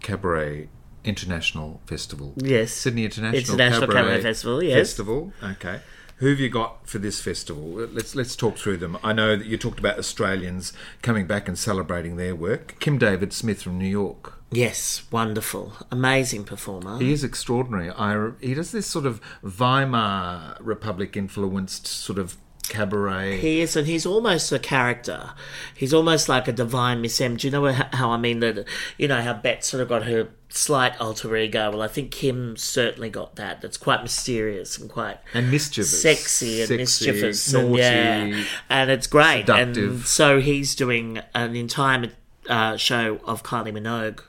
Cabaret 0.00 0.68
International 1.04 1.80
Festival. 1.86 2.34
Yes. 2.36 2.72
Sydney 2.72 3.04
International, 3.04 3.54
International 3.60 3.86
Cabaret 3.92 4.22
Festival, 4.22 4.62
yes. 4.62 4.76
Festival. 4.76 5.32
Okay. 5.42 5.80
Who 6.22 6.28
have 6.28 6.38
you 6.38 6.50
got 6.50 6.86
for 6.86 6.98
this 6.98 7.20
festival? 7.20 7.64
Let's 7.64 8.14
let's 8.14 8.36
talk 8.36 8.56
through 8.56 8.76
them. 8.76 8.96
I 9.02 9.12
know 9.12 9.36
that 9.36 9.44
you 9.44 9.56
talked 9.56 9.80
about 9.80 9.98
Australians 9.98 10.72
coming 11.02 11.26
back 11.26 11.48
and 11.48 11.58
celebrating 11.58 12.16
their 12.16 12.36
work. 12.36 12.76
Kim 12.78 12.96
David 12.96 13.32
Smith 13.32 13.60
from 13.60 13.76
New 13.76 13.88
York. 13.88 14.34
Yes, 14.52 15.02
wonderful, 15.10 15.72
amazing 15.90 16.44
performer. 16.44 17.00
He 17.00 17.10
is 17.10 17.24
extraordinary. 17.24 17.90
I, 17.90 18.30
he 18.40 18.54
does 18.54 18.70
this 18.70 18.86
sort 18.86 19.04
of 19.04 19.20
Weimar 19.42 20.58
Republic 20.60 21.16
influenced 21.16 21.88
sort 21.88 22.20
of 22.20 22.36
cabaret. 22.68 23.40
He 23.40 23.60
is, 23.60 23.74
and 23.74 23.88
he's 23.88 24.06
almost 24.06 24.52
a 24.52 24.60
character. 24.60 25.30
He's 25.74 25.92
almost 25.92 26.28
like 26.28 26.46
a 26.46 26.52
divine 26.52 27.00
Miss 27.00 27.20
M. 27.20 27.36
Do 27.36 27.48
you 27.48 27.50
know 27.50 27.72
how 27.92 28.12
I 28.12 28.16
mean 28.16 28.38
that? 28.40 28.64
You 28.96 29.08
know 29.08 29.22
how 29.22 29.34
Bette 29.34 29.62
sort 29.62 29.82
of 29.82 29.88
got 29.88 30.04
her 30.04 30.28
slight 30.56 31.00
alter 31.00 31.36
ego. 31.36 31.70
Well, 31.70 31.82
I 31.82 31.88
think 31.88 32.10
Kim 32.10 32.56
certainly 32.56 33.10
got 33.10 33.36
that. 33.36 33.60
That's 33.60 33.76
quite 33.76 34.02
mysterious 34.02 34.78
and 34.78 34.90
quite 34.90 35.18
and 35.34 35.50
mischievous, 35.50 36.02
sexy 36.02 36.60
and 36.60 36.68
Sexy, 36.68 37.06
mischievous, 37.10 37.52
naughty, 37.52 37.82
and 37.82 38.34
yeah, 38.34 38.44
and 38.68 38.90
it's 38.90 39.06
great. 39.06 39.48
And 39.48 40.02
so 40.04 40.40
he's 40.40 40.74
doing 40.74 41.20
an 41.34 41.56
entire 41.56 42.10
uh, 42.48 42.76
show 42.76 43.20
of 43.24 43.42
Kylie 43.42 43.72
Minogue 43.72 44.20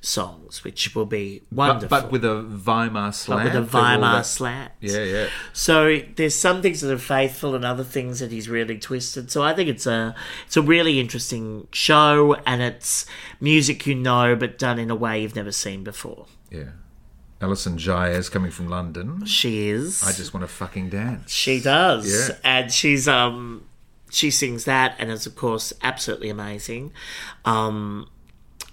songs, 0.00 0.64
which 0.64 0.94
will 0.94 1.06
be 1.06 1.42
wonderful. 1.50 1.88
but, 1.88 2.02
but 2.02 2.12
with 2.12 2.24
a 2.24 2.42
Weimar 2.42 3.12
slant. 3.12 3.44
with 3.44 3.54
a 3.54 3.76
Weimar 3.76 4.24
slant. 4.24 4.72
Yeah, 4.80 5.02
yeah. 5.02 5.28
So 5.52 6.00
there's 6.16 6.34
some 6.34 6.62
things 6.62 6.80
that 6.80 6.92
are 6.92 6.98
faithful 6.98 7.54
and 7.54 7.64
other 7.64 7.84
things 7.84 8.20
that 8.20 8.30
he's 8.30 8.48
really 8.48 8.78
twisted. 8.78 9.30
So 9.30 9.42
I 9.42 9.54
think 9.54 9.68
it's 9.68 9.86
a 9.86 10.14
it's 10.46 10.56
a 10.56 10.62
really 10.62 11.00
interesting 11.00 11.66
show 11.72 12.34
and 12.46 12.62
it's 12.62 13.06
music 13.40 13.86
you 13.86 13.94
know 13.94 14.36
but 14.36 14.58
done 14.58 14.78
in 14.78 14.90
a 14.90 14.96
way 14.96 15.22
you've 15.22 15.36
never 15.36 15.52
seen 15.52 15.84
before. 15.84 16.26
Yeah. 16.50 16.70
Alison 17.40 17.76
Jiear 17.78 18.30
coming 18.30 18.50
from 18.50 18.68
London. 18.68 19.24
She 19.24 19.68
is. 19.68 20.02
I 20.02 20.12
just 20.12 20.34
want 20.34 20.42
to 20.42 20.48
fucking 20.48 20.90
dance. 20.90 21.30
She 21.30 21.60
does. 21.60 22.28
Yeah. 22.30 22.36
And 22.42 22.72
she's 22.72 23.06
um 23.06 23.64
she 24.10 24.30
sings 24.30 24.64
that 24.64 24.96
and 24.98 25.10
is 25.10 25.26
of 25.26 25.36
course 25.36 25.72
absolutely 25.82 26.30
amazing. 26.30 26.92
Um 27.44 28.08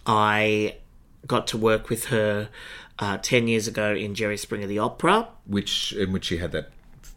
I 0.08 0.78
got 1.28 1.48
to 1.48 1.58
work 1.58 1.90
with 1.90 2.06
her 2.06 2.50
uh, 3.00 3.18
10 3.18 3.48
years 3.48 3.68
ago 3.68 3.94
in 3.94 4.16
Jerry 4.16 4.38
Springer 4.38 4.68
the 4.68 4.80
Opera. 4.80 5.28
Which 5.46 5.94
in 5.94 6.12
which 6.12 6.26
she 6.26 6.38
had 6.38 6.52
that 6.54 6.70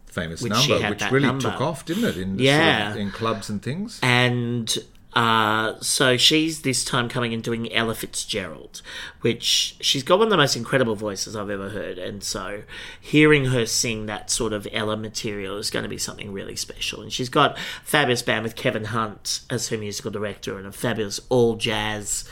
famous 0.07 0.43
Which 0.43 0.51
number, 0.53 0.91
which 0.91 1.11
really 1.11 1.27
number. 1.27 1.51
took 1.51 1.61
off, 1.61 1.85
didn't 1.85 2.05
it? 2.05 2.17
In 2.17 2.39
Yeah. 2.39 2.89
sort 2.89 2.97
of, 2.97 3.03
in 3.03 3.11
clubs 3.13 3.49
and 3.49 3.63
things. 3.63 4.01
and 4.03 4.77
uh, 5.15 5.75
so 5.81 6.17
she's 6.17 6.63
this 6.63 6.85
time 6.85 7.09
coming 7.09 7.33
and 7.35 7.43
doing 7.43 7.73
Ella 7.73 7.95
Fitzgerald, 7.95 8.83
which 9.23 9.75
she's 9.81 10.03
got 10.05 10.19
one 10.19 10.27
of 10.29 10.31
the 10.31 10.37
most 10.37 10.55
incredible 10.55 10.95
voices 10.95 11.35
I've 11.35 11.51
ever 11.51 11.71
heard. 11.71 11.99
And 11.99 12.23
so 12.23 12.63
hearing 13.01 13.47
her 13.47 13.67
sing 13.67 14.07
that 14.07 14.31
sort 14.31 14.53
of 14.53 14.69
Ella 14.71 14.97
material 14.97 15.57
is 15.57 15.71
going 15.71 15.83
to 15.83 15.89
be 15.89 15.99
something 15.99 16.31
really 16.31 16.55
special. 16.57 17.01
And 17.03 17.13
she's 17.13 17.31
got 17.31 17.57
a 17.57 17.61
fabulous 17.83 18.23
band 18.23 18.45
with 18.45 18.55
Kevin 18.55 18.85
Hunt 18.87 19.41
as 19.51 19.69
her 19.71 19.79
musical 19.79 20.11
director 20.11 20.57
and 20.59 20.67
a 20.67 20.73
fabulous 20.73 21.21
all 21.31 21.57
jazz 21.57 22.25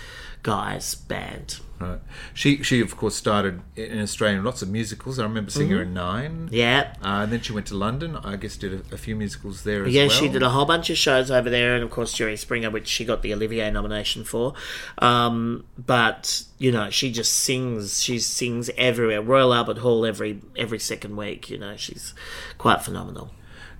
guys 0.42 0.94
band. 0.94 1.58
Right. 1.78 2.00
She 2.32 2.62
she 2.62 2.80
of 2.80 2.96
course 2.96 3.14
started 3.14 3.60
in 3.76 4.00
Australia 4.00 4.38
in 4.38 4.44
lots 4.44 4.62
of 4.62 4.70
musicals. 4.70 5.18
I 5.18 5.24
remember 5.24 5.50
seeing 5.50 5.68
her 5.70 5.82
in 5.82 5.92
Nine. 5.92 6.46
Mm-hmm. 6.46 6.54
Yeah. 6.54 6.94
Uh, 7.02 7.22
and 7.22 7.32
then 7.32 7.42
she 7.42 7.52
went 7.52 7.66
to 7.66 7.74
London. 7.74 8.16
I 8.16 8.36
guess 8.36 8.56
did 8.56 8.72
a, 8.72 8.94
a 8.94 8.98
few 8.98 9.14
musicals 9.14 9.64
there 9.64 9.80
as 9.80 9.84
well. 9.84 9.92
Yeah, 9.92 10.06
well. 10.06 10.10
she 10.10 10.28
did 10.28 10.42
a 10.42 10.50
whole 10.50 10.64
bunch 10.64 10.88
of 10.88 10.96
shows 10.96 11.30
over 11.30 11.50
there, 11.50 11.74
and 11.74 11.84
of 11.84 11.90
course 11.90 12.14
Jerry 12.14 12.36
Springer, 12.36 12.70
which 12.70 12.88
she 12.88 13.04
got 13.04 13.20
the 13.20 13.34
Olivier 13.34 13.70
nomination 13.70 14.24
for. 14.24 14.54
Um, 14.98 15.64
but 15.76 16.44
you 16.58 16.72
know, 16.72 16.88
she 16.88 17.12
just 17.12 17.32
sings. 17.34 18.02
She 18.02 18.18
sings 18.20 18.70
everywhere. 18.78 19.20
Royal 19.20 19.52
Albert 19.52 19.78
Hall 19.78 20.06
every 20.06 20.40
every 20.56 20.78
second 20.78 21.16
week. 21.16 21.50
You 21.50 21.58
know, 21.58 21.76
she's 21.76 22.14
quite 22.56 22.82
phenomenal. 22.82 23.32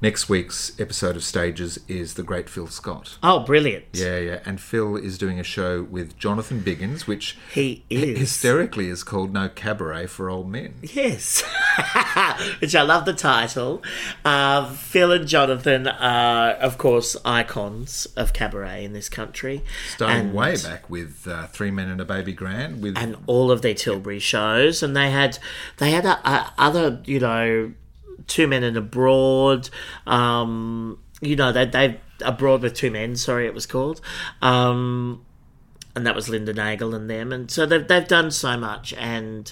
Next 0.03 0.29
week's 0.29 0.79
episode 0.79 1.17
of 1.17 1.25
Stages 1.25 1.79
is 1.89 2.15
the 2.15 2.23
great 2.23 2.51
Phil 2.51 2.67
Scott. 2.67 3.17
Oh, 3.23 3.41
brilliant! 3.41 3.87
Yeah, 3.95 4.19
yeah. 4.19 4.41
And 4.45 4.61
Phil 4.61 4.95
is 4.97 5.17
doing 5.17 5.41
a 5.41 5.43
show 5.43 5.85
with 5.85 6.19
Jonathan 6.19 6.61
Biggins, 6.61 7.07
which 7.07 7.39
He 7.55 7.83
is 7.89 8.19
hysterically 8.19 8.89
is 8.91 9.03
called 9.03 9.33
No 9.33 9.49
Cabaret 9.49 10.09
for 10.09 10.29
Old 10.29 10.49
Men. 10.51 10.75
Yes, 10.83 11.41
which 12.61 12.75
I 12.75 12.83
love 12.83 13.07
the 13.07 13.15
title. 13.15 13.83
Uh, 14.23 14.71
Phil 14.75 15.13
and 15.13 15.27
Jonathan 15.27 15.87
are, 15.89 16.51
of 16.51 16.77
course, 16.77 17.17
icons 17.25 18.07
of 18.17 18.35
cabaret 18.35 18.85
in 18.85 18.93
this 18.93 19.09
country. 19.09 19.63
Starting 19.95 20.17
And- 20.27 20.35
way 20.35 20.57
back 20.59 20.91
with 20.91 21.27
uh, 21.27 21.47
Three 21.47 21.71
Men 21.71 21.89
and 21.89 22.03
a 22.03 22.05
Baby 22.05 22.35
Grand. 22.35 22.83
With 22.83 22.99
and 22.99 23.17
all 23.27 23.51
of 23.51 23.63
their 23.63 23.73
Tilbury 23.75 24.19
shows, 24.19 24.83
and 24.83 24.95
they 24.95 25.11
had 25.11 25.39
they 25.79 25.93
had 25.93 26.05
a, 26.05 26.19
a, 26.29 26.53
other 26.59 27.01
you 27.07 27.19
know 27.19 27.73
two 28.27 28.47
men 28.47 28.63
and 28.63 28.77
abroad. 28.77 29.71
Um, 30.07 30.99
you 31.21 31.37
know 31.37 31.53
they 31.53 31.67
they 31.67 32.01
abroad 32.23 32.63
with 32.63 32.75
two 32.75 32.91
men. 32.91 33.17
Sorry, 33.17 33.47
it 33.47 33.55
was 33.55 33.67
called. 33.67 34.01
Um, 34.43 35.25
and 35.95 36.07
that 36.07 36.15
was 36.15 36.29
Linda 36.29 36.53
Nagle 36.53 36.95
and 36.95 37.09
them, 37.09 37.33
and 37.33 37.51
so 37.51 37.67
they've 37.67 37.87
they've 37.87 38.07
done 38.07 38.31
so 38.31 38.57
much, 38.57 38.93
and 38.95 39.51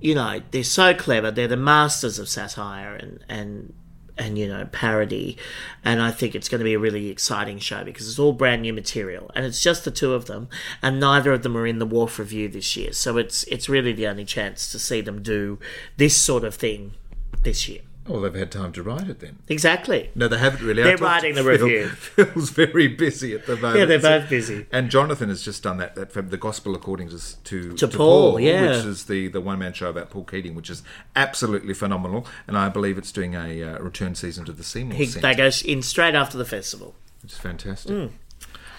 you 0.00 0.14
know 0.14 0.40
they're 0.50 0.64
so 0.64 0.94
clever. 0.94 1.30
They're 1.30 1.48
the 1.48 1.56
masters 1.56 2.18
of 2.18 2.28
satire 2.28 2.94
and 2.94 3.22
and 3.28 3.74
and 4.16 4.38
you 4.38 4.48
know 4.48 4.66
parody, 4.72 5.36
and 5.84 6.00
I 6.00 6.12
think 6.12 6.34
it's 6.34 6.48
going 6.48 6.60
to 6.60 6.64
be 6.64 6.74
a 6.74 6.78
really 6.78 7.08
exciting 7.08 7.58
show 7.58 7.84
because 7.84 8.08
it's 8.08 8.18
all 8.18 8.32
brand 8.32 8.62
new 8.62 8.72
material, 8.72 9.30
and 9.34 9.44
it's 9.44 9.62
just 9.62 9.84
the 9.84 9.90
two 9.90 10.14
of 10.14 10.24
them, 10.24 10.48
and 10.82 10.98
neither 10.98 11.32
of 11.32 11.42
them 11.42 11.56
are 11.56 11.66
in 11.66 11.78
the 11.78 11.86
Wharf 11.86 12.18
Review 12.18 12.48
this 12.48 12.74
year, 12.74 12.94
so 12.94 13.18
it's 13.18 13.42
it's 13.44 13.68
really 13.68 13.92
the 13.92 14.06
only 14.06 14.24
chance 14.24 14.72
to 14.72 14.78
see 14.78 15.02
them 15.02 15.22
do 15.22 15.58
this 15.98 16.16
sort 16.16 16.44
of 16.44 16.54
thing 16.54 16.92
this 17.42 17.68
year. 17.68 17.80
Well, 18.08 18.22
they've 18.22 18.34
had 18.34 18.50
time 18.50 18.72
to 18.72 18.82
write 18.82 19.08
it 19.08 19.20
then. 19.20 19.38
Exactly. 19.48 20.10
No, 20.16 20.26
they 20.26 20.38
haven't 20.38 20.66
really. 20.66 20.82
They're 20.82 20.96
writing 20.96 21.34
the 21.34 21.44
Phil. 21.44 21.50
review. 21.68 21.88
Phil's 21.88 22.50
very 22.50 22.88
busy 22.88 23.34
at 23.34 23.46
the 23.46 23.54
moment. 23.56 23.78
Yeah, 23.78 23.84
they're 23.84 24.00
both 24.00 24.28
busy. 24.28 24.66
And 24.72 24.90
Jonathan 24.90 25.28
has 25.28 25.42
just 25.44 25.62
done 25.62 25.76
that, 25.76 25.94
that 25.94 26.30
the 26.30 26.36
Gospel 26.38 26.74
according 26.74 27.10
to 27.10 27.42
to, 27.44 27.74
To 27.74 27.86
Paul, 27.88 28.40
yeah. 28.40 28.62
which 28.68 28.84
is 28.86 29.04
the, 29.04 29.28
the 29.28 29.40
one 29.40 29.58
man 29.60 29.74
show 29.74 29.90
about 29.90 30.10
Paul 30.10 30.24
Keating, 30.24 30.54
which 30.56 30.70
is 30.70 30.82
absolutely 31.14 31.74
phenomenal. 31.74 32.26
And 32.48 32.56
I 32.58 32.68
believe 32.68 32.98
it's 32.98 33.12
doing 33.12 33.34
a 33.34 33.62
uh, 33.62 33.78
return 33.78 34.14
season 34.16 34.44
to 34.46 34.52
the 34.52 34.64
Seymour 34.64 34.96
He, 34.96 35.06
Centre, 35.06 35.28
they 35.28 35.34
go 35.34 35.50
in 35.64 35.82
straight 35.82 36.14
after 36.16 36.36
the 36.38 36.46
festival. 36.46 36.94
which 37.22 37.32
is 37.32 37.38
fantastic. 37.38 37.92
Mm. 37.92 38.10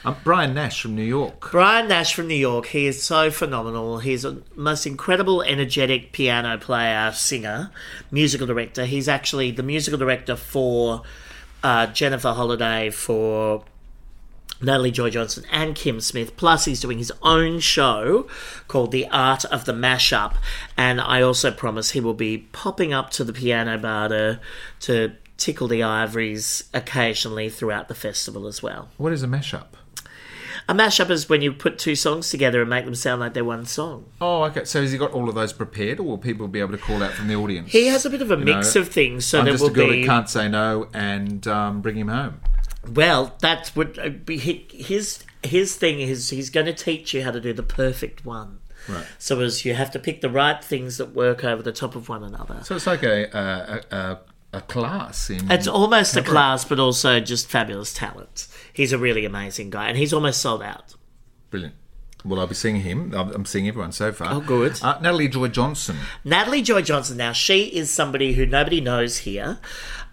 Um, 0.03 0.15
Brian 0.23 0.55
Nash 0.55 0.81
from 0.81 0.95
New 0.95 1.03
York. 1.03 1.51
Brian 1.51 1.87
Nash 1.87 2.15
from 2.15 2.27
New 2.27 2.33
York, 2.33 2.67
he 2.67 2.87
is 2.87 3.03
so 3.03 3.29
phenomenal. 3.29 3.99
He's 3.99 4.25
a 4.25 4.41
most 4.55 4.87
incredible, 4.87 5.43
energetic 5.43 6.11
piano 6.11 6.57
player, 6.57 7.11
singer, 7.11 7.71
musical 8.09 8.47
director. 8.47 8.85
He's 8.85 9.07
actually 9.07 9.51
the 9.51 9.61
musical 9.61 9.99
director 9.99 10.35
for 10.35 11.03
uh, 11.63 11.85
Jennifer 11.87 12.31
Holliday, 12.31 12.89
for 12.89 13.63
Natalie 14.59 14.89
Joy 14.89 15.11
Johnson, 15.11 15.43
and 15.51 15.75
Kim 15.75 16.01
Smith. 16.01 16.35
Plus, 16.35 16.65
he's 16.65 16.81
doing 16.81 16.97
his 16.97 17.11
own 17.21 17.59
show 17.59 18.27
called 18.67 18.91
The 18.91 19.07
Art 19.09 19.45
of 19.45 19.65
the 19.65 19.73
Mashup. 19.73 20.33
And 20.75 20.99
I 20.99 21.21
also 21.21 21.51
promise 21.51 21.91
he 21.91 21.99
will 21.99 22.15
be 22.15 22.39
popping 22.51 22.91
up 22.91 23.11
to 23.11 23.23
the 23.23 23.33
piano 23.33 23.77
bar 23.77 24.09
to, 24.09 24.39
to 24.81 25.11
tickle 25.37 25.67
the 25.67 25.83
ivories 25.83 26.63
occasionally 26.73 27.49
throughout 27.49 27.87
the 27.87 27.95
festival 27.95 28.47
as 28.47 28.63
well. 28.63 28.89
What 28.97 29.13
is 29.13 29.21
a 29.21 29.27
mashup? 29.27 29.67
A 30.67 30.73
mashup 30.73 31.09
is 31.09 31.27
when 31.27 31.41
you 31.41 31.51
put 31.51 31.77
two 31.79 31.95
songs 31.95 32.29
together 32.29 32.61
and 32.61 32.69
make 32.69 32.85
them 32.85 32.95
sound 32.95 33.19
like 33.21 33.33
they're 33.33 33.43
one 33.43 33.65
song. 33.65 34.05
Oh, 34.21 34.43
okay. 34.43 34.63
So 34.65 34.81
has 34.81 34.91
he 34.91 34.97
got 34.97 35.11
all 35.11 35.27
of 35.27 35.35
those 35.35 35.53
prepared, 35.53 35.99
or 35.99 36.03
will 36.03 36.17
people 36.17 36.47
be 36.47 36.59
able 36.59 36.71
to 36.71 36.77
call 36.77 37.03
out 37.03 37.11
from 37.13 37.27
the 37.27 37.35
audience? 37.35 37.71
He 37.71 37.87
has 37.87 38.05
a 38.05 38.09
bit 38.09 38.21
of 38.21 38.31
a 38.31 38.37
You 38.37 38.45
mix 38.45 38.75
know, 38.75 38.81
of 38.81 38.89
things, 38.89 39.25
so 39.25 39.39
I'm 39.39 39.45
there 39.45 39.53
just 39.53 39.63
will 39.63 39.71
a 39.71 39.73
girl 39.73 39.89
be. 39.89 40.01
who 40.01 40.07
can't 40.07 40.29
say 40.29 40.47
no, 40.47 40.87
and 40.93 41.45
um, 41.47 41.81
bring 41.81 41.97
him 41.97 42.07
home. 42.07 42.39
Well, 42.89 43.35
that 43.41 43.71
would 43.75 43.99
uh, 43.99 44.09
be 44.09 44.37
his 44.37 45.23
his 45.43 45.75
thing. 45.75 45.99
Is 45.99 46.29
he's 46.29 46.49
going 46.49 46.65
to 46.67 46.73
teach 46.73 47.13
you 47.13 47.23
how 47.23 47.31
to 47.31 47.39
do 47.41 47.53
the 47.53 47.63
perfect 47.63 48.25
one. 48.25 48.59
Right. 48.89 49.05
So 49.19 49.39
as 49.41 49.63
you 49.63 49.75
have 49.75 49.91
to 49.91 49.99
pick 49.99 50.21
the 50.21 50.29
right 50.29 50.63
things 50.63 50.97
that 50.97 51.13
work 51.13 51.43
over 51.43 51.61
the 51.61 51.71
top 51.71 51.95
of 51.95 52.09
one 52.09 52.23
another. 52.23 52.61
So 52.63 52.75
it's 52.75 52.87
like 52.87 53.03
a 53.03 53.25
a, 53.25 53.95
a, 53.95 53.95
a 53.95 54.19
class 54.59 55.29
in. 55.29 55.49
It's 55.49 55.67
almost 55.67 56.17
a 56.17 56.21
class, 56.21 56.65
but 56.65 56.77
also 56.79 57.21
just 57.21 57.47
fabulous 57.47 57.93
talent. 57.93 58.47
He's 58.73 58.91
a 58.91 58.97
really 58.97 59.23
amazing 59.23 59.69
guy, 59.69 59.87
and 59.87 59.97
he's 59.97 60.11
almost 60.11 60.41
sold 60.41 60.61
out. 60.61 60.95
Brilliant. 61.49 61.75
Well, 62.25 62.39
I'll 62.39 62.47
be 62.47 62.53
seeing 62.53 62.81
him. 62.81 63.13
I'm 63.13 63.45
seeing 63.45 63.67
everyone 63.67 63.93
so 63.93 64.11
far. 64.11 64.33
Oh, 64.33 64.41
good. 64.41 64.79
Uh, 64.83 64.99
Natalie 65.01 65.27
Joy 65.27 65.47
Johnson. 65.47 65.97
Natalie 66.23 66.61
Joy 66.61 66.81
Johnson. 66.81 67.17
Now 67.17 67.31
she 67.31 67.63
is 67.65 67.89
somebody 67.89 68.33
who 68.33 68.45
nobody 68.45 68.79
knows 68.81 69.19
here. 69.19 69.59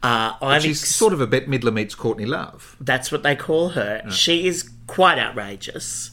Uh, 0.03 0.35
I'm 0.41 0.61
She's 0.61 0.83
ex- 0.83 0.95
sort 0.95 1.13
of 1.13 1.21
a 1.21 1.27
Bette 1.27 1.47
Midler 1.47 1.73
meets 1.73 1.95
Courtney 1.95 2.25
Love. 2.25 2.77
That's 2.81 3.11
what 3.13 3.25
they 3.25 3.35
call 3.37 3.71
her. 3.71 4.09
She 4.11 4.47
is 4.47 4.71
quite 4.87 5.19
outrageous. 5.19 6.11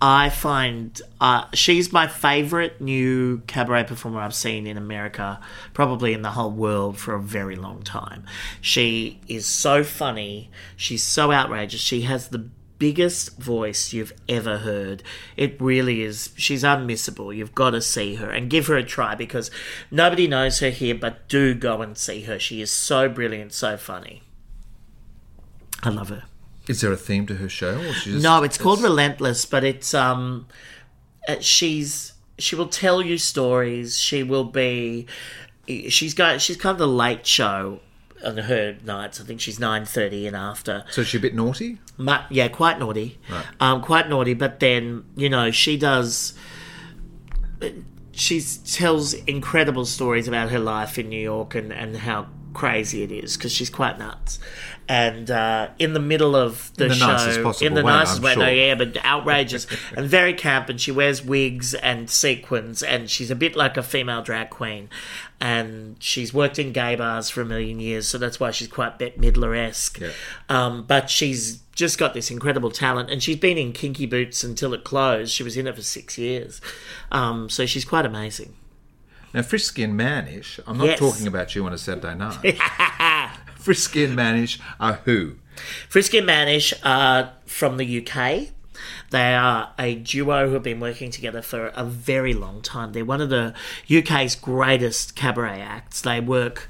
I 0.00 0.30
find 0.30 1.00
uh, 1.20 1.46
she's 1.54 1.92
my 1.92 2.06
favourite 2.06 2.80
new 2.80 3.38
cabaret 3.48 3.84
performer 3.84 4.20
I've 4.20 4.34
seen 4.34 4.66
in 4.66 4.76
America, 4.76 5.40
probably 5.74 6.12
in 6.12 6.22
the 6.22 6.30
whole 6.30 6.52
world 6.52 6.98
for 6.98 7.14
a 7.14 7.20
very 7.20 7.56
long 7.56 7.82
time. 7.82 8.24
She 8.60 9.20
is 9.26 9.44
so 9.46 9.82
funny. 9.82 10.50
She's 10.76 11.02
so 11.02 11.32
outrageous. 11.32 11.80
She 11.80 12.02
has 12.02 12.28
the 12.28 12.48
biggest 12.78 13.38
voice 13.38 13.92
you've 13.92 14.12
ever 14.28 14.58
heard. 14.58 15.02
It 15.36 15.60
really 15.60 16.02
is. 16.02 16.30
She's 16.36 16.62
unmissable. 16.62 17.36
You've 17.36 17.54
got 17.54 17.70
to 17.70 17.82
see 17.82 18.14
her 18.16 18.30
and 18.30 18.48
give 18.48 18.68
her 18.68 18.76
a 18.76 18.84
try 18.84 19.16
because 19.16 19.50
nobody 19.90 20.28
knows 20.28 20.60
her 20.60 20.70
here, 20.70 20.94
but 20.94 21.28
do 21.28 21.54
go 21.54 21.82
and 21.82 21.98
see 21.98 22.22
her. 22.22 22.38
She 22.38 22.60
is 22.60 22.70
so 22.70 23.08
brilliant, 23.08 23.52
so 23.52 23.76
funny. 23.76 24.22
I 25.82 25.90
love 25.90 26.08
her. 26.10 26.24
Is 26.68 26.80
there 26.82 26.92
a 26.92 26.96
theme 26.96 27.26
to 27.26 27.36
her 27.36 27.48
show? 27.48 27.78
Or 27.78 27.92
she 27.94 28.12
just, 28.12 28.22
No, 28.22 28.42
it's 28.42 28.58
called 28.58 28.82
Relentless, 28.82 29.44
but 29.46 29.64
it's 29.64 29.94
um, 29.94 30.46
uh, 31.26 31.36
she's 31.40 32.12
she 32.38 32.54
will 32.54 32.68
tell 32.68 33.02
you 33.02 33.18
stories. 33.18 33.98
She 33.98 34.22
will 34.22 34.44
be, 34.44 35.06
she's 35.66 36.14
got 36.14 36.40
she's 36.40 36.56
kind 36.56 36.72
of 36.74 36.78
the 36.78 36.86
late 36.86 37.26
show 37.26 37.80
on 38.24 38.36
her 38.36 38.76
nights. 38.84 39.20
I 39.20 39.24
think 39.24 39.40
she's 39.40 39.58
nine 39.58 39.84
thirty 39.84 40.26
and 40.26 40.36
after. 40.36 40.84
So 40.90 41.02
she's 41.02 41.18
a 41.18 41.22
bit 41.22 41.34
naughty. 41.34 41.78
Ma- 41.96 42.24
yeah, 42.30 42.48
quite 42.48 42.78
naughty. 42.78 43.18
Right. 43.30 43.46
Um, 43.60 43.80
quite 43.82 44.08
naughty. 44.08 44.34
But 44.34 44.60
then 44.60 45.04
you 45.16 45.28
know 45.28 45.50
she 45.50 45.76
does. 45.76 46.34
She 48.12 48.40
tells 48.40 49.14
incredible 49.14 49.84
stories 49.84 50.26
about 50.28 50.50
her 50.50 50.58
life 50.58 50.98
in 50.98 51.08
New 51.08 51.20
York 51.20 51.54
and 51.54 51.72
and 51.72 51.96
how 51.96 52.26
crazy 52.54 53.02
it 53.02 53.12
is 53.12 53.36
because 53.36 53.52
she's 53.52 53.70
quite 53.70 53.98
nuts. 53.98 54.38
And 54.88 55.30
uh, 55.30 55.68
in 55.78 55.92
the 55.92 56.00
middle 56.00 56.34
of 56.34 56.72
the, 56.76 56.84
In 56.84 56.88
the 56.90 56.94
show, 56.94 57.06
nicest 57.08 57.42
possible 57.42 57.66
in 57.66 57.74
the 57.74 57.84
way, 57.84 57.92
nicest 57.92 58.18
I'm 58.18 58.24
way, 58.24 58.34
no, 58.36 58.48
yeah, 58.48 58.74
but 58.74 59.04
outrageous 59.04 59.66
and 59.94 60.06
very 60.06 60.32
camp. 60.32 60.70
And 60.70 60.80
she 60.80 60.90
wears 60.90 61.22
wigs 61.22 61.74
and 61.74 62.08
sequins, 62.08 62.82
and 62.82 63.10
she's 63.10 63.30
a 63.30 63.36
bit 63.36 63.54
like 63.54 63.76
a 63.76 63.82
female 63.82 64.22
drag 64.22 64.48
queen. 64.48 64.88
And 65.40 65.96
she's 66.02 66.32
worked 66.32 66.58
in 66.58 66.72
gay 66.72 66.96
bars 66.96 67.28
for 67.28 67.42
a 67.42 67.44
million 67.44 67.80
years, 67.80 68.08
so 68.08 68.16
that's 68.16 68.40
why 68.40 68.50
she's 68.50 68.68
quite 68.68 68.98
Bette 68.98 69.18
Midler 69.18 69.56
esque. 69.56 70.00
Yeah. 70.00 70.10
Um, 70.48 70.84
but 70.84 71.10
she's 71.10 71.58
just 71.74 71.98
got 71.98 72.14
this 72.14 72.30
incredible 72.30 72.70
talent, 72.70 73.10
and 73.10 73.22
she's 73.22 73.36
been 73.36 73.58
in 73.58 73.72
Kinky 73.72 74.06
Boots 74.06 74.42
until 74.42 74.72
it 74.72 74.84
closed. 74.84 75.32
She 75.32 75.42
was 75.42 75.56
in 75.56 75.66
it 75.66 75.76
for 75.76 75.82
six 75.82 76.16
years, 76.16 76.62
um, 77.12 77.50
so 77.50 77.66
she's 77.66 77.84
quite 77.84 78.06
amazing. 78.06 78.54
Now, 79.38 79.44
Frisky 79.44 79.84
and 79.84 79.96
Mannish, 79.96 80.58
I'm 80.66 80.78
not 80.78 80.88
Yes. 80.88 80.98
talking 80.98 81.28
about 81.28 81.54
you 81.54 81.64
on 81.64 81.72
a 81.72 81.78
Saturday 81.78 82.12
night. 82.16 82.58
Frisky 83.56 84.02
and 84.04 84.16
Mannish 84.16 84.58
are 84.80 84.94
who? 85.04 85.36
Frisky 85.88 86.18
and 86.18 86.26
Mannish 86.26 86.74
are 86.82 87.34
from 87.46 87.76
the 87.76 88.04
UK. 88.04 88.48
They 89.10 89.34
are 89.36 89.72
a 89.78 89.94
duo 89.94 90.48
who 90.48 90.54
have 90.54 90.64
been 90.64 90.80
working 90.80 91.12
together 91.12 91.40
for 91.40 91.68
a 91.76 91.84
very 91.84 92.34
long 92.34 92.62
time. 92.62 92.90
They're 92.94 93.04
one 93.04 93.20
of 93.20 93.28
the 93.30 93.54
UK's 93.88 94.34
greatest 94.34 95.14
cabaret 95.14 95.60
acts. 95.60 96.00
They 96.00 96.18
work 96.18 96.66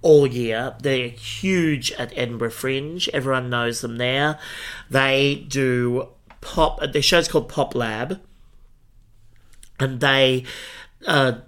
all 0.00 0.28
year. 0.28 0.76
They're 0.80 1.08
huge 1.08 1.90
at 1.90 2.12
Edinburgh 2.14 2.52
Fringe. 2.52 3.08
Everyone 3.12 3.50
knows 3.50 3.80
them 3.80 3.96
there. 3.96 4.38
They 4.88 5.44
do 5.48 6.10
pop. 6.40 6.78
Their 6.92 7.02
show's 7.02 7.26
called 7.26 7.48
Pop 7.48 7.74
Lab, 7.74 8.20
and 9.80 9.98
they 9.98 10.44
uh, 11.04 11.38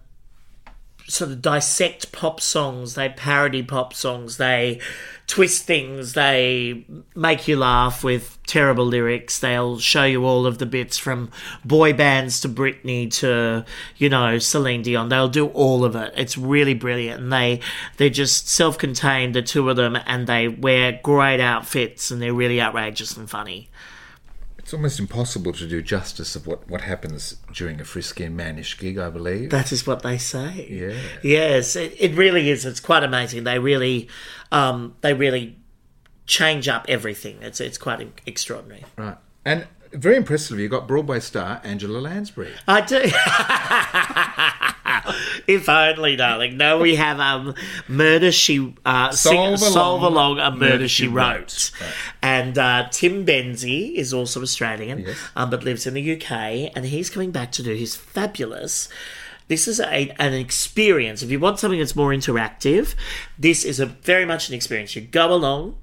sort 1.09 1.31
of 1.31 1.43
dissect 1.43 2.13
pop 2.13 2.41
songs. 2.41 2.95
They 2.95 3.09
parody 3.09 3.63
pop 3.63 3.95
songs. 3.95 4.37
They 4.37 4.81
twist 5.27 5.65
things. 5.65 6.13
They 6.13 6.85
make 7.15 7.49
you 7.49 7.57
laugh 7.57 8.05
with 8.05 8.39
terrible 8.47 8.85
lyrics. 8.85 9.39
They'll 9.39 9.79
show 9.79 10.05
you 10.05 10.25
all 10.25 10.47
of 10.47 10.59
the 10.59 10.67
bits 10.67 10.99
from 10.99 11.31
boy 11.65 11.93
bands 11.93 12.41
to 12.43 12.49
Britney 12.49 13.11
to 13.15 13.65
you 13.97 14.09
know 14.09 14.39
Celine 14.39 14.83
Dion. 14.83 15.09
They'll 15.09 15.29
do 15.29 15.49
all 15.49 15.85
of 15.85 15.97
it. 15.97 16.13
It's 16.17 16.39
really 16.39 16.75
brilliant. 16.75 17.23
And 17.23 17.33
they 17.33 17.61
they're 17.97 18.11
just 18.11 18.49
self-contained, 18.49 19.35
the 19.35 19.43
two 19.43 19.69
of 19.71 19.77
them, 19.77 19.99
and 20.07 20.27
they 20.27 20.49
wear 20.49 21.01
great 21.03 21.41
outfits 21.41 22.11
and 22.11 22.21
they're 22.21 22.35
really 22.35 22.61
outrageous 22.61 23.17
and 23.17 23.29
funny. 23.29 23.69
It's 24.69 24.75
almost 24.75 25.01
impossible 25.01 25.55
to 25.55 25.67
do 25.67 25.81
justice 25.81 26.37
of 26.37 26.47
what, 26.47 26.69
what 26.69 26.83
happens 26.83 27.39
during 27.55 27.81
a 27.81 27.87
Frisky 27.87 28.25
and 28.25 28.37
Mannish 28.37 28.79
gig, 28.79 28.99
I 28.99 29.09
believe. 29.09 29.49
That 29.49 29.73
is 29.73 29.87
what 29.87 30.03
they 30.03 30.19
say. 30.19 30.69
Yeah. 30.71 31.01
Yes, 31.23 31.75
it, 31.75 31.95
it 31.99 32.15
really 32.15 32.51
is. 32.51 32.67
It's 32.67 32.79
quite 32.79 33.03
amazing. 33.03 33.45
They 33.45 33.59
really, 33.59 34.11
um, 34.53 34.95
they 35.01 35.15
really 35.15 35.57
change 36.27 36.69
up 36.69 36.85
everything. 36.87 37.39
It's 37.41 37.63
it's 37.63 37.79
quite 37.79 38.13
extraordinary. 38.27 38.85
Right. 38.99 39.17
And 39.43 39.67
very 39.95 40.17
impressively, 40.17 40.65
you 40.65 40.69
got 40.69 40.87
Broadway 40.87 41.21
star 41.21 41.63
Angela 41.65 42.01
Lansbury. 42.01 42.53
I 42.69 42.83
do. 42.83 43.01
if 45.55 45.69
only, 45.69 46.15
darling. 46.17 46.57
No, 46.57 46.79
we 46.79 46.95
have 46.97 47.19
um, 47.19 47.55
murder 47.89 48.31
she 48.31 48.75
uh, 48.85 49.11
Solve 49.11 49.59
sing, 49.59 49.71
solve 49.73 50.03
Along, 50.03 50.39
along 50.39 50.53
a 50.55 50.57
murder, 50.57 50.87
she 50.89 51.09
wrote, 51.09 51.73
Right. 51.81 51.91
and 52.23 52.57
uh, 52.59 52.89
Tim 52.91 53.25
Benzie 53.27 53.95
is 53.95 54.13
also 54.15 54.43
Australian, 54.43 55.01
Yes. 55.01 55.17
um, 55.35 55.51
but 55.51 55.65
lives 55.65 55.87
in 55.87 55.95
the 55.95 56.17
UK, 56.17 56.31
and 56.77 56.85
he's 56.85 57.11
coming 57.11 57.31
back 57.31 57.51
to 57.53 57.63
do 57.63 57.75
his 57.75 57.97
fabulous. 57.97 58.89
This 59.49 59.67
is 59.67 59.81
a, 59.81 60.15
an 60.21 60.35
experience. 60.35 61.23
If 61.23 61.31
you 61.31 61.41
want 61.41 61.59
something 61.59 61.79
that's 61.81 61.97
more 61.97 62.11
interactive, 62.11 62.95
this 63.39 63.65
is 63.65 63.81
a 63.81 63.87
very 63.87 64.27
much 64.27 64.51
an 64.51 64.55
experience. 64.55 64.95
You 64.95 65.01
go 65.03 65.33
along, 65.33 65.77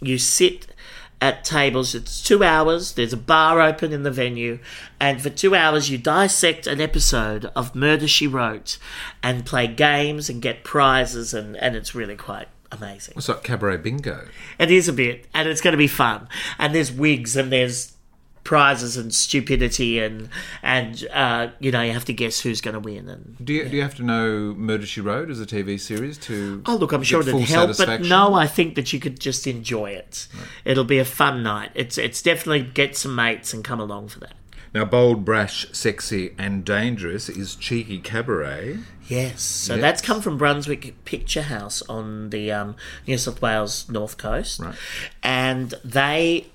you 0.00 0.18
sit 0.18 0.66
at 1.22 1.44
tables. 1.44 1.94
It's 1.94 2.20
two 2.20 2.42
hours. 2.42 2.92
There's 2.92 3.12
a 3.12 3.16
bar 3.16 3.62
open 3.62 3.92
in 3.92 4.02
the 4.02 4.10
venue, 4.10 4.58
and 5.00 5.22
for 5.22 5.30
two 5.30 5.54
hours 5.54 5.88
you 5.88 5.96
dissect 5.96 6.66
an 6.66 6.80
episode 6.80 7.46
of 7.56 7.76
Murder 7.76 8.08
She 8.08 8.26
Wrote, 8.26 8.76
and 9.22 9.46
play 9.46 9.68
games 9.68 10.28
and 10.28 10.42
get 10.42 10.64
prizes, 10.64 11.32
and 11.32 11.56
and 11.56 11.76
it's 11.76 11.94
really 11.94 12.16
quite 12.16 12.48
amazing. 12.72 13.14
It's 13.16 13.28
like 13.28 13.44
cabaret 13.44 13.76
bingo. 13.78 14.26
It 14.58 14.72
is 14.72 14.88
a 14.88 14.92
bit, 14.92 15.28
and 15.32 15.48
it's 15.48 15.60
going 15.60 15.72
to 15.72 15.78
be 15.78 15.86
fun. 15.86 16.26
And 16.58 16.74
there's 16.74 16.90
wigs, 16.90 17.36
and 17.36 17.52
there's 17.52 17.91
prizes 18.44 18.96
and 18.96 19.14
stupidity, 19.14 19.98
and 19.98 20.28
and 20.62 21.06
uh, 21.12 21.48
you 21.60 21.70
know 21.70 21.82
you 21.82 21.92
have 21.92 22.04
to 22.06 22.12
guess 22.12 22.40
who's 22.40 22.60
going 22.60 22.74
to 22.74 22.80
win. 22.80 23.08
And 23.08 23.36
Do 23.44 23.52
you, 23.52 23.68
do 23.68 23.76
you 23.76 23.82
have 23.82 23.94
to 23.96 24.02
know 24.02 24.54
Murder 24.56 24.86
She 24.86 25.00
Wrote 25.00 25.30
as 25.30 25.40
a 25.40 25.46
TV 25.46 25.78
series 25.78 26.18
to? 26.18 26.62
Oh, 26.66 26.76
look, 26.76 26.92
I'm 26.92 27.02
sure 27.02 27.20
it'd 27.20 27.34
help, 27.42 27.76
but 27.76 28.02
no, 28.02 28.34
I 28.34 28.46
think 28.46 28.74
that 28.74 28.92
you 28.92 29.00
could 29.00 29.18
just 29.20 29.46
enjoy 29.46 29.90
it. 29.90 30.26
It'll 30.64 30.84
be 30.84 30.98
a 30.98 31.04
fun 31.04 31.42
night. 31.42 31.70
It's 31.74 31.98
it's 31.98 32.22
definitely 32.22 32.62
get 32.62 32.96
some 32.96 33.14
mates 33.14 33.52
and 33.54 33.62
come 33.64 33.80
along 33.80 34.08
for 34.08 34.20
that. 34.20 34.34
Now, 34.74 34.86
bold, 34.86 35.22
brash, 35.26 35.66
sexy, 35.72 36.34
and 36.38 36.64
dangerous 36.64 37.28
is 37.28 37.56
cheeky 37.56 37.98
cabaret. 37.98 38.78
Yes, 39.06 39.42
so 39.42 39.74
Yes. 39.74 39.82
that's 39.82 40.00
come 40.00 40.22
from 40.22 40.38
Brunswick 40.38 41.04
Picture 41.04 41.42
House 41.42 41.82
on 41.90 42.30
the 42.30 42.50
um, 42.50 42.76
New 43.06 43.18
South 43.18 43.42
Wales 43.42 43.86
north 43.90 44.16
coast, 44.16 44.60
Right. 44.60 44.74
and 45.22 45.74
they. 45.84 46.46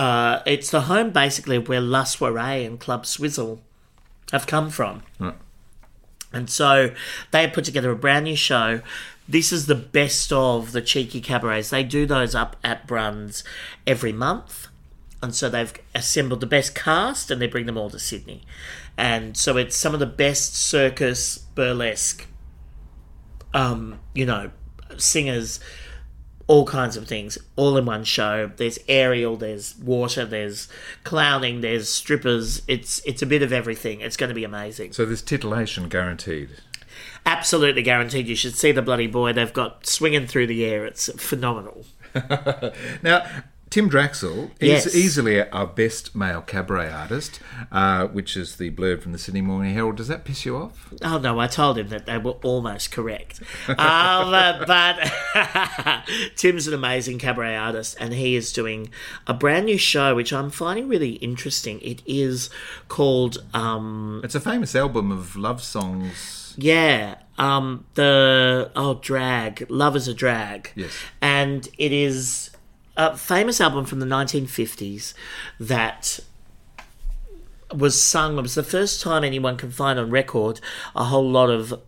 Uh, 0.00 0.42
it's 0.46 0.70
the 0.70 0.80
home 0.82 1.10
basically 1.10 1.58
where 1.58 1.78
La 1.78 2.04
Soiree 2.04 2.64
and 2.64 2.80
Club 2.80 3.04
Swizzle 3.04 3.60
have 4.32 4.46
come 4.46 4.70
from. 4.70 5.02
Right. 5.18 5.34
And 6.32 6.48
so 6.48 6.94
they 7.32 7.42
have 7.42 7.52
put 7.52 7.66
together 7.66 7.90
a 7.90 7.96
brand 7.96 8.24
new 8.24 8.34
show. 8.34 8.80
This 9.28 9.52
is 9.52 9.66
the 9.66 9.74
best 9.74 10.32
of 10.32 10.72
the 10.72 10.80
cheeky 10.80 11.20
cabarets. 11.20 11.68
They 11.68 11.84
do 11.84 12.06
those 12.06 12.34
up 12.34 12.56
at 12.64 12.86
Bruns 12.86 13.44
every 13.86 14.10
month. 14.10 14.68
And 15.22 15.34
so 15.34 15.50
they've 15.50 15.74
assembled 15.94 16.40
the 16.40 16.46
best 16.46 16.74
cast 16.74 17.30
and 17.30 17.38
they 17.38 17.46
bring 17.46 17.66
them 17.66 17.76
all 17.76 17.90
to 17.90 17.98
Sydney. 17.98 18.40
And 18.96 19.36
so 19.36 19.58
it's 19.58 19.76
some 19.76 19.92
of 19.92 20.00
the 20.00 20.06
best 20.06 20.56
circus, 20.56 21.36
burlesque, 21.36 22.26
um, 23.52 24.00
you 24.14 24.24
know, 24.24 24.50
singers, 24.96 25.60
all 26.50 26.66
kinds 26.66 26.96
of 26.96 27.06
things, 27.06 27.38
all 27.54 27.76
in 27.76 27.86
one 27.86 28.02
show. 28.02 28.50
There's 28.56 28.76
aerial, 28.88 29.36
there's 29.36 29.78
water, 29.78 30.24
there's 30.24 30.66
clowning, 31.04 31.60
there's 31.60 31.88
strippers. 31.88 32.62
It's 32.66 33.00
it's 33.06 33.22
a 33.22 33.26
bit 33.26 33.42
of 33.42 33.52
everything. 33.52 34.00
It's 34.00 34.16
going 34.16 34.30
to 34.30 34.34
be 34.34 34.42
amazing. 34.42 34.92
So 34.92 35.06
there's 35.06 35.22
titillation 35.22 35.88
guaranteed. 35.88 36.50
Absolutely 37.24 37.82
guaranteed. 37.82 38.26
You 38.26 38.34
should 38.34 38.56
see 38.56 38.72
the 38.72 38.82
bloody 38.82 39.06
boy 39.06 39.32
they've 39.32 39.52
got 39.52 39.86
swinging 39.86 40.26
through 40.26 40.48
the 40.48 40.64
air. 40.64 40.84
It's 40.84 41.08
phenomenal. 41.22 41.86
Now, 43.04 43.24
Tim 43.70 43.88
Draxl 43.88 44.50
is 44.58 44.68
Yes. 44.86 44.94
easily 44.96 45.48
our 45.48 45.64
best 45.66 46.16
male 46.16 46.40
cabaret 46.40 46.90
artist, 46.90 47.38
uh, 47.70 48.08
which 48.08 48.36
is 48.36 48.56
the 48.56 48.72
blurb 48.72 49.00
from 49.00 49.12
the 49.12 49.18
Sydney 49.18 49.42
Morning 49.42 49.74
Herald. 49.74 49.96
Does 49.96 50.08
that 50.08 50.24
piss 50.24 50.44
you 50.44 50.56
off? 50.56 50.92
Oh 51.04 51.18
no, 51.18 51.38
I 51.38 51.46
told 51.46 51.78
him 51.78 51.86
that 51.90 52.04
they 52.04 52.18
were 52.18 52.32
almost 52.42 52.90
correct. 52.90 53.40
um, 53.68 53.76
uh, 53.78 54.64
but 54.66 55.12
Tim's 56.36 56.66
an 56.66 56.74
amazing 56.74 57.18
cabaret 57.20 57.56
artist, 57.56 57.96
and 58.00 58.12
he 58.12 58.34
is 58.34 58.52
doing 58.52 58.90
a 59.28 59.34
brand 59.34 59.66
new 59.66 59.78
show, 59.78 60.16
which 60.16 60.32
I'm 60.32 60.50
finding 60.50 60.88
really 60.88 61.12
interesting. 61.12 61.80
It 61.80 62.02
is 62.06 62.50
called, 62.88 63.38
um, 63.54 64.20
It's 64.24 64.34
a 64.34 64.40
famous 64.40 64.74
album 64.74 65.12
of 65.12 65.36
love 65.36 65.62
songs. 65.62 66.54
yeah, 66.58 67.18
um, 67.38 67.84
the 67.94 68.72
oh 68.74 68.94
drag, 68.94 69.64
Love 69.70 69.94
is 69.94 70.08
a 70.08 70.12
Drag, 70.14 70.72
Yes. 70.74 70.90
and 71.22 71.68
it 71.78 71.92
is 71.92 72.49
a 73.00 73.16
famous 73.16 73.60
album 73.60 73.86
from 73.86 74.00
the 74.00 74.06
1950s 74.06 75.14
that 75.58 76.20
was 77.72 78.00
sung. 78.00 78.38
It 78.38 78.42
was 78.42 78.54
the 78.54 78.62
first 78.62 79.00
time 79.00 79.24
anyone 79.24 79.56
can 79.56 79.70
find 79.70 79.98
on 79.98 80.10
record 80.10 80.60
a 80.94 81.04
whole 81.04 81.28
lot 81.28 81.48
of 81.48 81.80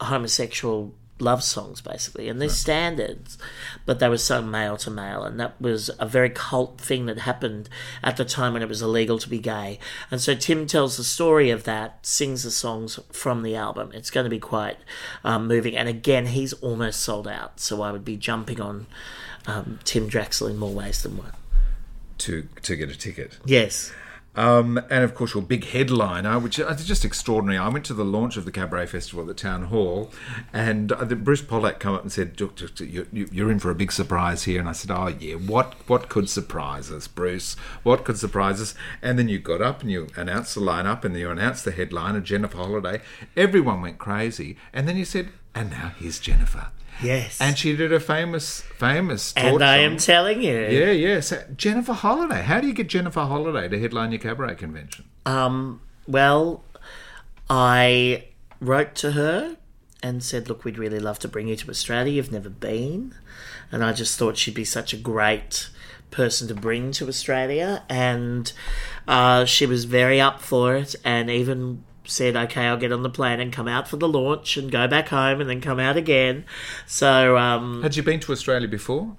homosexual 0.00 0.94
love 1.18 1.42
songs 1.42 1.80
basically, 1.80 2.28
and 2.28 2.40
they're 2.40 2.48
standards, 2.48 3.36
but 3.84 3.98
they 3.98 4.08
were 4.08 4.16
sung 4.16 4.50
male 4.50 4.76
to 4.78 4.90
male, 4.90 5.22
and 5.24 5.38
that 5.40 5.60
was 5.60 5.90
a 5.98 6.06
very 6.06 6.30
cult 6.30 6.80
thing 6.80 7.06
that 7.06 7.18
happened 7.18 7.68
at 8.02 8.16
the 8.16 8.24
time 8.24 8.52
when 8.52 8.62
it 8.62 8.68
was 8.68 8.80
illegal 8.80 9.18
to 9.18 9.28
be 9.28 9.38
gay. 9.38 9.78
And 10.10 10.20
so 10.20 10.34
Tim 10.34 10.66
tells 10.66 10.96
the 10.96 11.04
story 11.04 11.50
of 11.50 11.64
that, 11.64 12.06
sings 12.06 12.44
the 12.44 12.50
songs 12.50 12.98
from 13.12 13.42
the 13.42 13.56
album. 13.56 13.90
It's 13.92 14.10
going 14.10 14.24
to 14.24 14.30
be 14.30 14.38
quite 14.38 14.78
um, 15.24 15.46
moving, 15.46 15.76
and 15.76 15.88
again, 15.88 16.26
he's 16.26 16.52
almost 16.54 17.00
sold 17.00 17.28
out, 17.28 17.60
so 17.60 17.82
I 17.82 17.92
would 17.92 18.04
be 18.04 18.16
jumping 18.16 18.60
on 18.60 18.86
um, 19.46 19.78
Tim 19.84 20.08
Draxl 20.10 20.50
in 20.50 20.56
more 20.56 20.72
ways 20.72 21.02
than 21.02 21.16
one. 21.16 21.32
To 22.18 22.46
to 22.62 22.76
get 22.76 22.90
a 22.90 22.96
ticket. 22.96 23.38
Yes. 23.46 23.92
Um, 24.36 24.78
and 24.90 25.02
of 25.02 25.16
course, 25.16 25.34
your 25.34 25.42
big 25.42 25.64
headliner, 25.64 26.38
which 26.38 26.58
is 26.60 26.86
just 26.86 27.04
extraordinary. 27.04 27.58
I 27.58 27.66
went 27.68 27.84
to 27.86 27.94
the 27.94 28.04
launch 28.04 28.36
of 28.36 28.44
the 28.44 28.52
Cabaret 28.52 28.86
Festival 28.86 29.22
at 29.22 29.26
the 29.26 29.34
Town 29.34 29.64
Hall, 29.64 30.12
and 30.52 30.92
uh, 30.92 31.02
the 31.04 31.16
Bruce 31.16 31.42
Pollack 31.42 31.80
come 31.80 31.94
up 31.96 32.02
and 32.02 32.12
said, 32.12 32.40
"Look, 32.40 32.60
look, 32.60 32.78
you- 32.78 33.08
you- 33.12 33.28
"You're 33.32 33.50
in 33.50 33.58
for 33.58 33.70
a 33.70 33.74
big 33.74 33.90
surprise 33.90 34.44
here." 34.44 34.60
And 34.60 34.68
I 34.68 34.72
said, 34.72 34.92
"Oh 34.92 35.08
yeah, 35.08 35.34
what 35.34 35.74
what 35.88 36.08
could 36.08 36.28
surprise 36.30 36.92
us, 36.92 37.08
Bruce? 37.08 37.54
What 37.82 38.04
could 38.04 38.18
surprise 38.18 38.60
us?" 38.60 38.74
And 39.02 39.18
then 39.18 39.28
you 39.28 39.40
got 39.40 39.60
up 39.62 39.82
and 39.82 39.90
you 39.90 40.06
announced 40.16 40.54
the 40.54 40.60
lineup, 40.60 41.04
and 41.04 41.16
you 41.16 41.28
announced 41.30 41.64
the 41.64 41.72
headliner, 41.72 42.20
Jennifer 42.20 42.58
Holliday. 42.58 43.00
Everyone 43.36 43.80
went 43.82 43.98
crazy, 43.98 44.56
and 44.72 44.86
then 44.86 44.96
you 44.96 45.04
said, 45.04 45.30
"And 45.56 45.70
now 45.70 45.92
here's 45.98 46.20
Jennifer." 46.20 46.68
Yes. 47.02 47.40
And 47.40 47.56
she 47.56 47.76
did 47.76 47.92
a 47.92 48.00
famous, 48.00 48.60
famous. 48.60 49.32
And 49.36 49.62
I 49.62 49.78
song. 49.78 49.84
am 49.84 49.96
telling 49.96 50.42
you. 50.42 50.58
Yeah, 50.58 50.90
yeah. 50.90 51.20
So 51.20 51.42
Jennifer 51.56 51.92
Holliday. 51.92 52.42
How 52.42 52.60
do 52.60 52.66
you 52.66 52.74
get 52.74 52.88
Jennifer 52.88 53.20
Holliday 53.20 53.68
to 53.68 53.80
headline 53.80 54.12
your 54.12 54.20
cabaret 54.20 54.56
convention? 54.56 55.06
Um, 55.26 55.80
well, 56.06 56.62
I 57.48 58.24
wrote 58.60 58.94
to 58.96 59.12
her 59.12 59.56
and 60.02 60.22
said, 60.22 60.48
Look, 60.48 60.64
we'd 60.64 60.78
really 60.78 61.00
love 61.00 61.18
to 61.20 61.28
bring 61.28 61.48
you 61.48 61.56
to 61.56 61.70
Australia. 61.70 62.12
You've 62.12 62.32
never 62.32 62.50
been. 62.50 63.14
And 63.72 63.84
I 63.84 63.92
just 63.92 64.18
thought 64.18 64.36
she'd 64.36 64.54
be 64.54 64.64
such 64.64 64.92
a 64.92 64.96
great 64.96 65.70
person 66.10 66.48
to 66.48 66.54
bring 66.54 66.92
to 66.92 67.08
Australia. 67.08 67.84
And 67.88 68.52
uh, 69.06 69.44
she 69.44 69.66
was 69.66 69.84
very 69.84 70.20
up 70.20 70.40
for 70.40 70.74
it 70.76 70.94
and 71.04 71.30
even 71.30 71.84
said, 72.10 72.36
Okay, 72.36 72.66
I'll 72.66 72.76
get 72.76 72.92
on 72.92 73.02
the 73.02 73.10
plane 73.10 73.40
and 73.40 73.52
come 73.52 73.68
out 73.68 73.88
for 73.88 73.96
the 73.96 74.08
launch 74.08 74.56
and 74.56 74.70
go 74.70 74.86
back 74.88 75.08
home 75.08 75.40
and 75.40 75.48
then 75.48 75.60
come 75.60 75.78
out 75.78 75.96
again. 75.96 76.44
So, 76.86 77.36
um, 77.36 77.82
Had 77.82 77.96
you 77.96 78.02
been 78.02 78.20
to 78.20 78.32
Australia 78.32 78.68
before? 78.68 79.16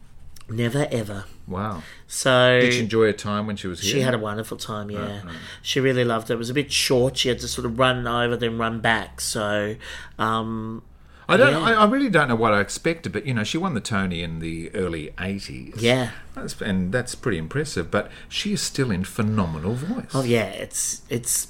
never 0.49 0.87
ever. 0.91 1.25
Wow. 1.47 1.81
So 2.07 2.59
Did 2.59 2.73
she 2.73 2.79
enjoy 2.81 3.05
her 3.05 3.13
time 3.13 3.47
when 3.47 3.55
she 3.55 3.67
was 3.67 3.81
here? 3.81 3.93
She 3.93 4.01
had 4.01 4.13
a 4.13 4.17
wonderful 4.19 4.57
time, 4.57 4.91
yeah. 4.91 5.21
She 5.61 5.79
really 5.79 6.03
loved 6.03 6.29
it. 6.29 6.33
It 6.33 6.37
was 6.37 6.49
a 6.49 6.53
bit 6.53 6.71
short. 6.71 7.17
She 7.17 7.29
had 7.29 7.39
to 7.39 7.47
sort 7.47 7.65
of 7.65 7.79
run 7.79 8.05
over, 8.07 8.35
then 8.35 8.57
run 8.57 8.79
back. 8.79 9.21
So, 9.21 9.75
um, 10.19 10.83
I 11.27 11.37
don't. 11.37 11.53
Yeah. 11.53 11.59
I, 11.59 11.73
I 11.73 11.85
really 11.85 12.09
don't 12.09 12.27
know 12.27 12.35
what 12.35 12.53
I 12.53 12.59
expected, 12.59 13.13
but 13.13 13.25
you 13.25 13.33
know, 13.33 13.43
she 13.43 13.57
won 13.57 13.73
the 13.73 13.81
Tony 13.81 14.21
in 14.21 14.39
the 14.39 14.73
early 14.75 15.13
'80s. 15.17 15.81
yeah. 15.81 16.11
That's, 16.35 16.61
and 16.61 16.91
that's 16.91 17.15
pretty 17.15 17.37
impressive. 17.37 17.89
But 17.89 18.11
she 18.27 18.53
is 18.53 18.61
still 18.61 18.91
in 18.91 19.03
phenomenal 19.05 19.73
voice. 19.75 20.09
Oh, 20.13 20.23
yeah. 20.23 20.47
It's 20.47 21.03
it's 21.09 21.47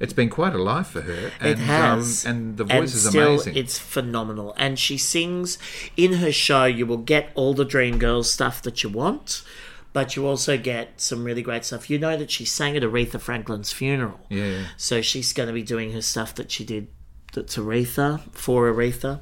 It's 0.00 0.12
been 0.12 0.30
quite 0.30 0.54
a 0.54 0.62
life 0.62 0.88
for 0.88 1.00
her. 1.00 1.32
And, 1.40 1.50
it 1.50 1.58
has, 1.58 2.24
Um, 2.24 2.30
and 2.30 2.56
the 2.56 2.64
voice 2.64 2.94
is 2.94 3.08
still, 3.08 3.34
amazing. 3.34 3.56
It's 3.56 3.78
phenomenal, 3.78 4.54
and 4.56 4.78
she 4.78 4.96
sings 4.96 5.58
in 5.96 6.14
her 6.14 6.32
show. 6.32 6.64
You 6.64 6.86
will 6.86 6.98
get 6.98 7.30
all 7.34 7.54
the 7.54 7.64
Dream 7.64 7.98
Girls 7.98 8.30
stuff 8.30 8.62
that 8.62 8.82
you 8.82 8.88
want. 8.88 9.42
But 9.94 10.14
you 10.14 10.26
also 10.26 10.58
get 10.58 11.00
some 11.00 11.24
really 11.24 11.40
great 11.40 11.64
stuff. 11.64 11.88
You 11.88 11.98
know 11.98 12.16
that 12.16 12.30
she 12.30 12.44
sang 12.44 12.76
at 12.76 12.82
Aretha 12.82 13.18
Franklin's 13.18 13.72
funeral. 13.72 14.20
Yeah. 14.28 14.66
So 14.76 15.00
she's 15.00 15.32
going 15.32 15.46
to 15.46 15.52
be 15.52 15.62
doing 15.62 15.92
her 15.92 16.02
stuff 16.02 16.34
that 16.34 16.50
she 16.50 16.62
did 16.62 16.88
that's 17.32 17.56
Aretha 17.56 18.20
for 18.32 18.72
Aretha. 18.72 19.20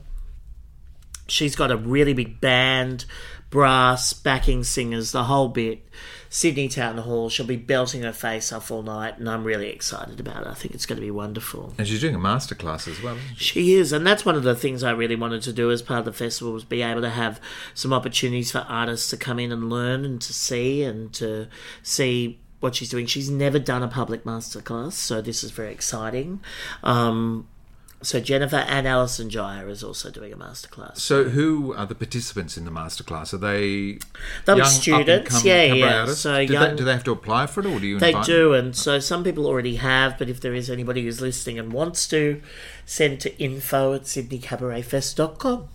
She's 1.28 1.56
got 1.56 1.70
a 1.70 1.76
really 1.76 2.12
big 2.12 2.40
band, 2.40 3.04
brass, 3.50 4.12
backing 4.12 4.64
singers, 4.64 5.12
the 5.12 5.24
whole 5.24 5.48
bit. 5.48 5.88
Sydney 6.28 6.68
Town 6.68 6.98
Hall. 6.98 7.28
She'll 7.28 7.46
be 7.46 7.56
belting 7.56 8.02
her 8.02 8.12
face 8.12 8.52
off 8.52 8.70
all 8.70 8.82
night, 8.82 9.18
and 9.18 9.28
I'm 9.28 9.44
really 9.44 9.68
excited 9.68 10.20
about 10.20 10.42
it. 10.42 10.48
I 10.48 10.54
think 10.54 10.74
it's 10.74 10.86
going 10.86 10.96
to 10.96 11.04
be 11.04 11.10
wonderful. 11.10 11.74
And 11.78 11.86
she's 11.86 12.00
doing 12.00 12.14
a 12.14 12.18
masterclass 12.18 12.88
as 12.88 13.02
well. 13.02 13.16
Isn't 13.16 13.36
she? 13.38 13.44
She 13.44 13.74
is, 13.74 13.92
and 13.92 14.06
that's 14.06 14.24
one 14.24 14.34
of 14.34 14.42
the 14.42 14.54
things 14.54 14.82
I 14.82 14.90
really 14.90 15.16
wanted 15.16 15.42
to 15.42 15.52
do 15.52 15.70
as 15.70 15.82
part 15.82 16.00
of 16.00 16.04
the 16.04 16.12
festival 16.12 16.52
was 16.52 16.64
be 16.64 16.82
able 16.82 17.02
to 17.02 17.10
have 17.10 17.40
some 17.74 17.92
opportunities 17.92 18.52
for 18.52 18.66
artists 18.68 19.10
to 19.10 19.16
come 19.16 19.38
in 19.38 19.52
and 19.52 19.70
learn 19.70 20.04
and 20.04 20.20
to 20.22 20.32
see 20.32 20.82
and 20.82 21.12
to 21.14 21.48
see 21.82 22.40
what 22.60 22.74
she's 22.74 22.90
doing. 22.90 23.06
She's 23.06 23.30
never 23.30 23.58
done 23.58 23.82
a 23.82 23.88
public 23.88 24.24
masterclass, 24.24 24.92
so 24.92 25.20
this 25.20 25.44
is 25.44 25.50
very 25.50 25.72
exciting. 25.72 26.40
Um, 26.82 27.48
so 28.03 28.20
Jennifer 28.20 28.57
and 28.57 28.86
Alison 28.86 29.30
Jiear 29.30 29.68
is 29.70 29.82
also 29.82 30.11
doing 30.11 30.32
a 30.32 30.36
masterclass. 30.36 30.99
So, 30.99 31.24
who 31.24 31.74
are 31.74 31.86
the 31.86 31.94
participants 31.94 32.57
in 32.57 32.64
the 32.64 32.70
masterclass? 32.70 33.32
Are 33.32 33.38
they 33.38 33.99
young, 34.47 34.64
students, 34.66 35.44
yeah, 35.44 35.64
yeah. 35.64 36.01
artists? 36.01 36.20
So 36.20 36.47
do, 36.47 36.53
young- 36.53 36.70
they, 36.70 36.76
do 36.76 36.84
they 36.84 36.92
have 36.92 37.05
to 37.05 37.12
apply 37.12 37.47
for 37.47 37.61
it, 37.61 37.66
or 37.66 37.80
do 37.80 37.86
you? 37.86 37.99
They 37.99 38.12
do, 38.22 38.53
and 38.53 38.76
so 38.76 38.99
some 38.99 39.24
people 39.24 39.47
already 39.47 39.76
have, 39.76 40.18
but 40.18 40.28
if 40.28 40.40
there 40.40 40.55
is 40.55 40.68
anybody 40.68 41.05
who's 41.05 41.20
listening 41.20 41.59
and 41.59 41.72
wants 41.72 42.07
to, 42.09 42.42
send 42.84 43.20
to 43.22 43.36
info 43.42 43.94
at 43.94 44.03
sydneycabaretfest.com. 44.03 45.61
them? 45.61 45.68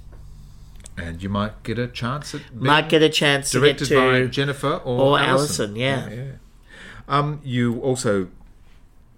And 0.98 1.24
you 1.24 1.30
might 1.30 1.64
get 1.64 1.80
a 1.80 1.88
chance 1.88 2.36
at 2.36 2.54
Might 2.54 2.90
get 2.90 3.02
a 3.02 3.10
chance 3.10 3.50
to 3.52 3.60
get 3.62 3.78
directed 3.78 3.88
to 3.88 3.96
by 3.96 4.26
Jennifer 4.28 4.74
or, 4.74 5.02
or 5.02 5.20
Alison. 5.20 5.72
Alison, 5.72 5.76
yeah. 5.76 6.10
yeah. 6.10 6.32
Um, 7.08 7.42
you 7.44 7.80
also 7.80 8.30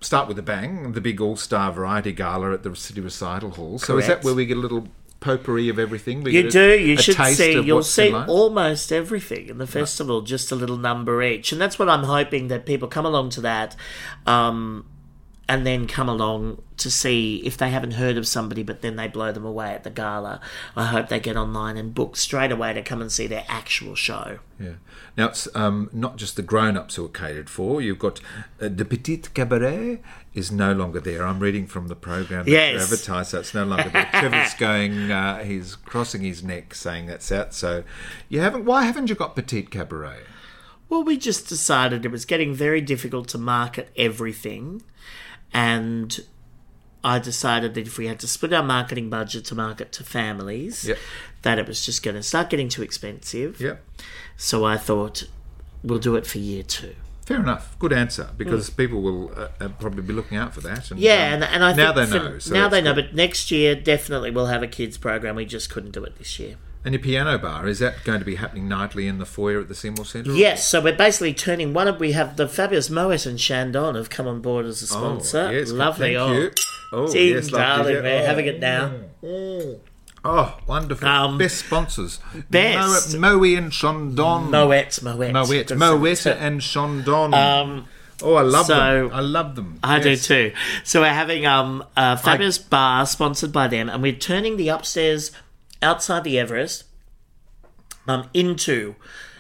start 0.04 0.28
with 0.28 0.38
a 0.38 0.44
bang, 0.44 0.92
the 0.94 1.02
big 1.02 1.22
all-star 1.22 1.72
variety 1.72 2.12
gala 2.12 2.54
at 2.54 2.64
the 2.64 2.76
City 2.76 3.02
Recital 3.02 3.52
Hall. 3.52 3.80
So 3.80 3.98
is 3.98 4.08
that 4.08 4.24
where 4.24 4.34
we 4.34 4.46
get 4.46 4.58
a 4.58 4.60
little 4.60 4.88
potpourri 5.20 5.70
of 5.70 5.80
everything? 5.80 6.22
We 6.22 6.34
You 6.34 6.50
do. 6.50 6.78
You 6.78 6.98
should 6.98 7.16
see. 7.16 7.60
You'll 7.62 7.84
see 7.84 8.08
in 8.08 8.14
life? 8.14 8.30
almost 8.30 8.92
everything 8.92 9.48
in 9.50 9.58
the 9.58 9.68
festival, 9.68 10.22
just 10.22 10.52
a 10.52 10.56
little 10.56 10.78
number 10.78 11.24
each, 11.24 11.52
and 11.52 11.62
that's 11.62 11.80
what 11.80 11.90
I'm 11.90 12.04
hoping 12.04 12.50
that 12.50 12.66
people 12.66 12.88
come 12.88 13.06
along 13.06 13.30
to 13.32 13.42
that, 13.42 13.76
um, 14.26 14.86
and 15.50 15.66
then 15.68 15.88
come 15.88 16.08
along 16.08 16.62
to 16.78 16.90
see 16.90 17.38
if 17.46 17.58
they 17.58 17.70
haven't 17.70 17.92
heard 17.92 18.18
of 18.18 18.26
somebody, 18.28 18.64
but 18.64 18.82
then 18.82 18.96
they 18.96 19.08
blow 19.08 19.32
them 19.32 19.46
away 19.46 19.72
at 19.74 19.84
the 19.84 19.90
gala. 19.90 20.40
I 20.76 20.86
hope 20.86 21.10
they 21.10 21.20
get 21.20 21.36
online 21.36 21.76
and 21.78 21.94
book 21.94 22.16
straight 22.16 22.52
away 22.52 22.74
to 22.74 22.82
come 22.82 23.02
and 23.02 23.12
see 23.12 23.28
their 23.28 23.44
actual 23.50 23.94
show. 23.96 24.40
Yeah. 24.60 24.74
Now 25.18 25.28
it's 25.28 25.48
um, 25.54 25.90
not 25.94 26.16
just 26.16 26.38
the 26.38 26.42
grown-ups 26.42 26.96
who 26.96 27.06
are 27.06 27.10
catered 27.10 27.50
for. 27.50 27.82
You've 27.82 28.00
got 28.00 28.20
uh, 28.62 28.70
the 28.70 28.86
petit 28.86 29.18
cabaret 29.34 30.02
is 30.34 30.52
no 30.52 30.72
longer 30.74 31.00
there. 31.00 31.28
I'm 31.28 31.40
reading 31.40 31.68
from 31.68 31.88
the 31.90 31.96
program 31.96 32.46
that 32.46 32.52
Yes. 32.52 32.82
advertised, 32.82 33.32
so 33.32 33.40
it's 33.42 33.54
no 33.54 33.66
longer 33.66 33.90
there. 33.90 34.10
Trevor's 34.14 34.54
going. 34.56 35.12
Uh, 35.12 35.44
he's 35.44 35.76
crossing 35.76 36.22
his 36.22 36.42
neck, 36.44 36.74
saying 36.74 37.06
that's 37.08 37.32
out. 37.32 37.54
So 37.54 37.84
you 38.30 38.40
haven't. 38.40 38.66
Why 38.66 38.84
haven't 38.84 39.10
you 39.10 39.16
got 39.16 39.36
petit 39.36 39.64
cabaret? 39.64 40.22
Well, 40.90 41.04
we 41.04 41.18
just 41.18 41.48
decided 41.48 42.06
it 42.06 42.12
was 42.12 42.26
getting 42.26 42.54
very 42.54 42.82
difficult 42.82 43.28
to 43.30 43.38
market 43.38 43.92
everything, 43.96 44.82
and 45.54 46.20
I 47.04 47.20
decided 47.20 47.74
that 47.74 47.86
if 47.88 47.98
we 47.98 48.08
had 48.08 48.20
to 48.22 48.28
split 48.28 48.54
our 48.54 48.64
marketing 48.64 49.10
budget 49.10 49.46
to 49.46 49.56
market 49.56 49.92
to 49.94 50.04
families, 50.04 50.86
Yep. 50.88 50.98
that 51.42 51.60
it 51.60 51.68
was 51.68 51.86
just 51.86 52.02
going 52.02 52.16
to 52.16 52.24
start 52.24 52.50
getting 52.50 52.70
too 52.70 52.82
expensive. 52.82 53.60
Yep. 53.60 53.84
So 54.38 54.66
I 54.66 54.78
thought 54.78 55.26
we'll 55.84 56.00
do 56.00 56.16
it 56.16 56.26
for 56.26 56.38
year 56.38 56.64
two. 56.64 56.96
Fair 57.26 57.40
enough. 57.40 57.78
Good 57.80 57.94
answer 57.94 58.30
because 58.38 58.70
people 58.70 59.02
will 59.02 59.32
uh, 59.38 59.48
uh, 59.62 59.70
probably 59.80 60.02
be 60.02 60.12
looking 60.12 60.38
out 60.38 60.54
for 60.54 60.62
that. 60.62 60.92
And. 60.92 61.00
Yeah, 61.00 61.28
um, 61.28 61.34
and, 61.36 61.44
and 61.46 61.64
I 61.64 61.74
now 61.74 61.94
think 61.94 62.10
they 62.10 62.20
know. 62.20 62.40
So 62.40 62.54
now 62.54 62.68
they 62.68 62.82
know, 62.82 62.94
but 62.94 63.16
next 63.16 63.50
year 63.50 63.76
definitely 63.76 64.32
we'll 64.32 64.48
have 64.48 64.62
a 64.64 64.68
kids 64.68 64.98
program. 64.98 65.36
We 65.36 65.46
just 65.46 65.70
couldn't 65.70 65.92
do 65.92 66.04
it 66.04 66.18
this 66.18 66.38
year. 66.40 66.56
And 66.86 66.94
your 66.94 67.02
piano 67.02 67.38
bar 67.38 67.68
is 67.68 67.80
that 67.80 68.04
going 68.04 68.20
to 68.20 68.26
be 68.26 68.36
happening 68.36 68.68
nightly 68.68 69.08
in 69.08 69.18
the 69.18 69.26
foyer 69.26 69.62
at 69.62 69.70
the 69.70 69.76
Seymour 69.76 70.04
Centre? 70.06 70.34
Yes, 70.34 70.68
so 70.68 70.82
we're 70.82 70.96
basically 70.96 71.34
turning 71.34 71.74
one 71.74 71.88
of 71.88 71.98
we 72.00 72.12
have 72.12 72.36
the 72.36 72.48
fabulous 72.48 72.90
Moet 72.90 73.26
and 73.26 73.40
Chandon 73.40 73.96
have 73.96 74.10
come 74.10 74.28
on 74.28 74.42
board 74.42 74.66
as 74.66 74.82
a 74.82 74.94
Oh, 74.94 75.00
sponsor. 75.00 75.54
yes, 75.54 75.72
Lovely, 75.72 76.18
oh. 76.18 76.50
Oh, 76.92 77.12
Ding, 77.12 77.30
yes, 77.36 77.48
darling, 77.48 78.04
we're 78.04 78.22
Oh. 78.22 78.26
having 78.26 78.46
it 78.48 78.60
now. 78.60 78.92
Oh, 80.26 80.58
wonderful. 80.68 81.08
Um, 81.08 81.38
Best 81.38 81.58
sponsors. 81.66 82.20
best. 82.50 83.18
Mo- 83.18 83.38
Moe 83.40 83.44
and 83.58 83.72
Chandon. 83.72 84.52
Moet, 84.52 85.02
Moet, 85.04 85.34
Moet. 85.78 86.00
Moet 86.00 86.26
and 86.28 86.62
Chandon. 86.62 87.34
Um, 87.34 87.86
oh, 88.22 88.36
I 88.36 88.42
love 88.42 88.66
so- 88.68 88.76
them. 88.76 89.10
I 89.14 89.20
love 89.22 89.56
them. 89.56 89.80
I 89.84 89.98
Yes. 89.98 90.04
do 90.28 90.50
too. 90.52 90.56
So 90.86 91.02
we're 91.02 91.10
having 91.14 91.46
um, 91.46 91.84
a 91.98 92.18
fabulous 92.18 92.58
bar 92.58 93.06
sponsored 93.06 93.52
by 93.52 93.68
them, 93.68 93.90
and 93.90 94.02
we're 94.02 94.14
turning 94.14 94.56
the 94.58 94.70
upstairs 94.70 95.32
outside 95.84 96.24
the 96.24 96.40
Everest 96.40 96.86
um, 98.08 98.30
into 98.34 98.96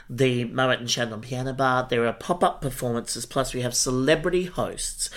the 0.09 0.45
Moet 0.45 0.79
and 0.79 0.89
Chandon 0.89 1.21
Piano 1.21 1.53
Bar. 1.53 1.87
There 1.89 2.05
are 2.05 2.13
pop 2.13 2.43
up 2.43 2.61
performances, 2.61 3.25
plus 3.25 3.53
we 3.53 3.61
have 3.61 3.73
celebrity 3.73 4.45
hosts. 4.45 5.09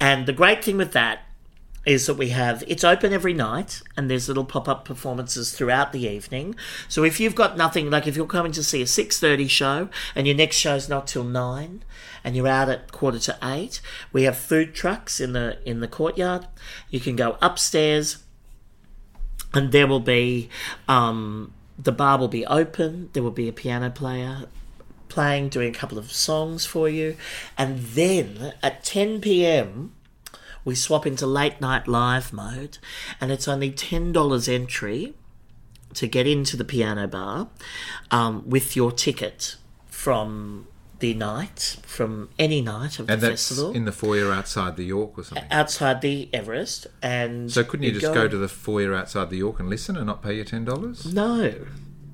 And 0.00 0.26
the 0.26 0.32
great 0.32 0.64
thing 0.64 0.76
with 0.76 0.92
that 0.92 1.20
is 1.84 2.06
that 2.06 2.14
we 2.14 2.28
have 2.28 2.62
it's 2.68 2.84
open 2.84 3.12
every 3.12 3.34
night 3.34 3.82
and 3.96 4.08
there's 4.08 4.28
little 4.28 4.44
pop-up 4.44 4.84
performances 4.84 5.52
throughout 5.52 5.92
the 5.92 6.06
evening 6.06 6.54
so 6.88 7.02
if 7.02 7.18
you've 7.18 7.34
got 7.34 7.56
nothing 7.56 7.90
like 7.90 8.06
if 8.06 8.16
you're 8.16 8.26
coming 8.26 8.52
to 8.52 8.62
see 8.62 8.82
a 8.82 8.84
6.30 8.84 9.50
show 9.50 9.88
and 10.14 10.26
your 10.26 10.36
next 10.36 10.56
show's 10.56 10.88
not 10.88 11.08
till 11.08 11.24
9 11.24 11.82
and 12.22 12.36
you're 12.36 12.46
out 12.46 12.68
at 12.68 12.92
quarter 12.92 13.18
to 13.18 13.36
8 13.42 13.80
we 14.12 14.22
have 14.22 14.36
food 14.36 14.74
trucks 14.74 15.18
in 15.18 15.32
the 15.32 15.58
in 15.68 15.80
the 15.80 15.88
courtyard 15.88 16.46
you 16.88 17.00
can 17.00 17.16
go 17.16 17.36
upstairs 17.42 18.21
and 19.54 19.72
there 19.72 19.86
will 19.86 20.00
be 20.00 20.48
um, 20.88 21.52
the 21.78 21.92
bar 21.92 22.18
will 22.18 22.28
be 22.28 22.46
open. 22.46 23.10
There 23.12 23.22
will 23.22 23.30
be 23.30 23.48
a 23.48 23.52
piano 23.52 23.90
player 23.90 24.46
playing, 25.08 25.50
doing 25.50 25.74
a 25.74 25.78
couple 25.78 25.98
of 25.98 26.10
songs 26.10 26.64
for 26.64 26.88
you, 26.88 27.16
and 27.58 27.78
then 27.78 28.54
at 28.62 28.84
ten 28.84 29.20
p.m. 29.20 29.92
we 30.64 30.74
swap 30.74 31.06
into 31.06 31.26
late 31.26 31.60
night 31.60 31.86
live 31.86 32.32
mode, 32.32 32.78
and 33.20 33.30
it's 33.30 33.46
only 33.46 33.70
ten 33.70 34.12
dollars 34.12 34.48
entry 34.48 35.14
to 35.94 36.06
get 36.06 36.26
into 36.26 36.56
the 36.56 36.64
piano 36.64 37.06
bar 37.06 37.48
um, 38.10 38.48
with 38.48 38.74
your 38.74 38.90
ticket 38.90 39.56
from 39.86 40.66
the 41.02 41.12
night, 41.14 41.76
from 41.84 42.30
any 42.38 42.62
night 42.62 42.98
of 42.98 43.10
And 43.10 43.20
the 43.20 43.26
that's 43.28 43.48
festival. 43.48 43.74
in 43.74 43.84
the 43.84 43.92
foyer 43.92 44.32
outside 44.32 44.76
the 44.76 44.84
York 44.84 45.18
or 45.18 45.24
something. 45.24 45.44
outside 45.50 46.00
the 46.00 46.30
Everest, 46.32 46.86
and 47.02 47.50
So 47.52 47.62
couldn't 47.64 47.84
you 47.84 47.92
just 48.00 48.14
go 48.14 48.28
to 48.28 48.36
the 48.38 48.48
foyer 48.48 48.94
outside 48.94 49.28
the 49.28 49.36
York 49.36 49.60
and 49.60 49.68
listen 49.68 49.96
and 49.96 50.06
not 50.06 50.22
pay 50.22 50.34
your 50.36 50.44
ten 50.44 50.64
dollars, 50.64 51.12
No, 51.12 51.52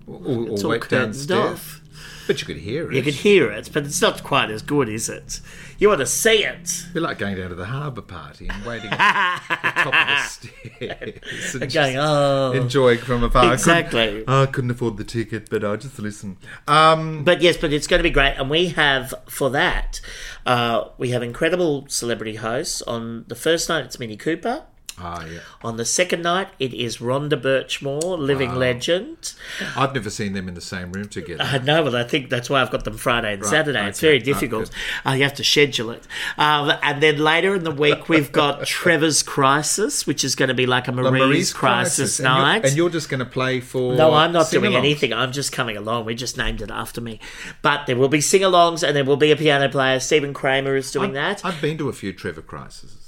or, 0.06 0.14
or 0.16 0.48
it's 0.48 0.64
all 0.64 0.70
wait 0.70 0.88
downstairs? 0.88 1.52
off. 1.52 1.80
But 2.26 2.40
you 2.40 2.46
could 2.46 2.58
hear 2.58 2.90
it. 2.90 2.94
You 2.94 3.02
could 3.02 3.14
hear 3.14 3.50
it, 3.50 3.70
but 3.72 3.84
it's 3.86 4.02
not 4.02 4.22
quite 4.22 4.50
as 4.50 4.60
good, 4.62 4.88
is 4.88 5.08
it? 5.08 5.40
You 5.78 5.88
want 5.88 6.00
to 6.00 6.06
see 6.06 6.44
it. 6.44 6.84
Be 6.92 7.00
like 7.00 7.18
going 7.18 7.36
down 7.36 7.48
to 7.48 7.54
the 7.54 7.64
harbour 7.66 8.02
party 8.02 8.48
and 8.48 8.64
waiting 8.66 8.90
at 8.92 9.40
the 9.48 9.82
top 9.82 9.86
of 9.86 9.92
the 9.92 10.47
and 11.60 11.72
going, 11.72 11.96
oh. 11.96 12.52
enjoying 12.52 12.98
from 12.98 13.24
afar. 13.24 13.42
I 13.42 13.46
couldn't- 13.46 13.54
Exactly. 13.54 14.24
I 14.28 14.46
couldn't 14.46 14.70
afford 14.70 14.96
the 14.96 15.04
ticket, 15.04 15.48
but 15.50 15.64
I 15.64 15.76
just 15.76 15.98
listen. 15.98 16.36
Um, 16.66 17.24
But 17.24 17.42
yes, 17.42 17.56
but 17.56 17.72
it's 17.72 17.86
going 17.86 17.98
to 17.98 18.02
be 18.04 18.10
great. 18.10 18.34
And 18.36 18.48
we 18.50 18.68
have, 18.68 19.14
for 19.28 19.50
that, 19.50 20.00
uh, 20.46 20.88
we 20.98 21.10
have 21.10 21.22
incredible 21.22 21.86
celebrity 21.88 22.36
hosts. 22.36 22.82
On 22.82 23.24
the 23.28 23.34
first 23.34 23.68
night, 23.68 23.84
it's 23.84 23.98
Minnie 23.98 24.16
Cooper. 24.16 24.64
Ah, 25.00 25.24
yeah. 25.26 25.40
On 25.62 25.76
the 25.76 25.84
second 25.84 26.22
night, 26.22 26.48
it 26.58 26.74
is 26.74 26.98
Rhonda 26.98 27.40
Burchmore, 27.40 28.18
living 28.18 28.54
legend. 28.54 29.34
I've 29.76 29.94
never 29.94 30.10
seen 30.10 30.32
them 30.32 30.48
in 30.48 30.54
the 30.54 30.60
same 30.60 30.92
room 30.92 31.08
together. 31.08 31.42
I 31.44 31.58
know, 31.58 31.84
but 31.84 31.94
I 31.94 32.04
think 32.04 32.30
that's 32.30 32.50
why 32.50 32.60
I've 32.62 32.70
got 32.70 32.84
them 32.84 32.96
Friday 32.96 33.34
and 33.34 33.44
Saturday. 33.44 33.86
It's 33.88 34.00
very 34.00 34.18
difficult. 34.18 34.70
Oh, 35.06 35.10
uh, 35.10 35.14
you 35.14 35.22
have 35.22 35.34
to 35.34 35.44
schedule 35.44 35.90
it. 35.90 36.06
Um, 36.36 36.72
and 36.82 37.02
then 37.02 37.18
later 37.18 37.54
in 37.54 37.64
the 37.64 37.70
week, 37.70 38.08
we've 38.08 38.32
got 38.32 38.66
Trevor's 38.66 39.22
Crisis, 39.22 40.06
which 40.06 40.24
is 40.24 40.34
going 40.34 40.48
to 40.48 40.54
be 40.54 40.66
like 40.66 40.88
a 40.88 40.92
La 40.92 41.10
Marie's, 41.10 41.52
Crisis, 41.52 42.18
And 42.18 42.26
you're- 42.28 42.38
night. 42.40 42.64
and 42.64 42.76
you're, 42.76 42.88
just 42.90 43.08
going 43.08 43.20
to 43.20 43.26
play 43.26 43.60
for. 43.60 43.94
no, 43.94 44.14
I'm 44.14 44.32
not 44.32 44.50
doing 44.50 44.74
anything. 44.74 45.12
I'm 45.12 45.32
just 45.32 45.52
coming 45.52 45.76
along. 45.76 46.06
We 46.06 46.14
just 46.14 46.36
named 46.36 46.62
it 46.62 46.70
after 46.70 47.00
me. 47.00 47.20
But 47.62 47.86
there 47.86 47.96
will 47.96 48.08
be 48.08 48.20
sing 48.20 48.40
alongs 48.42 48.86
and 48.86 48.96
there 48.96 49.04
will 49.04 49.16
be 49.16 49.30
a 49.30 49.36
piano 49.36 49.68
player. 49.68 50.00
Stephen 50.00 50.32
Kramer 50.34 50.74
is 50.76 50.90
doing 50.90 51.12
that. 51.12 51.44
I've 51.44 51.60
been 51.60 51.78
to 51.78 51.88
a 51.88 51.92
few 51.92 52.12
Trevor 52.12 52.42
crises. 52.42 53.07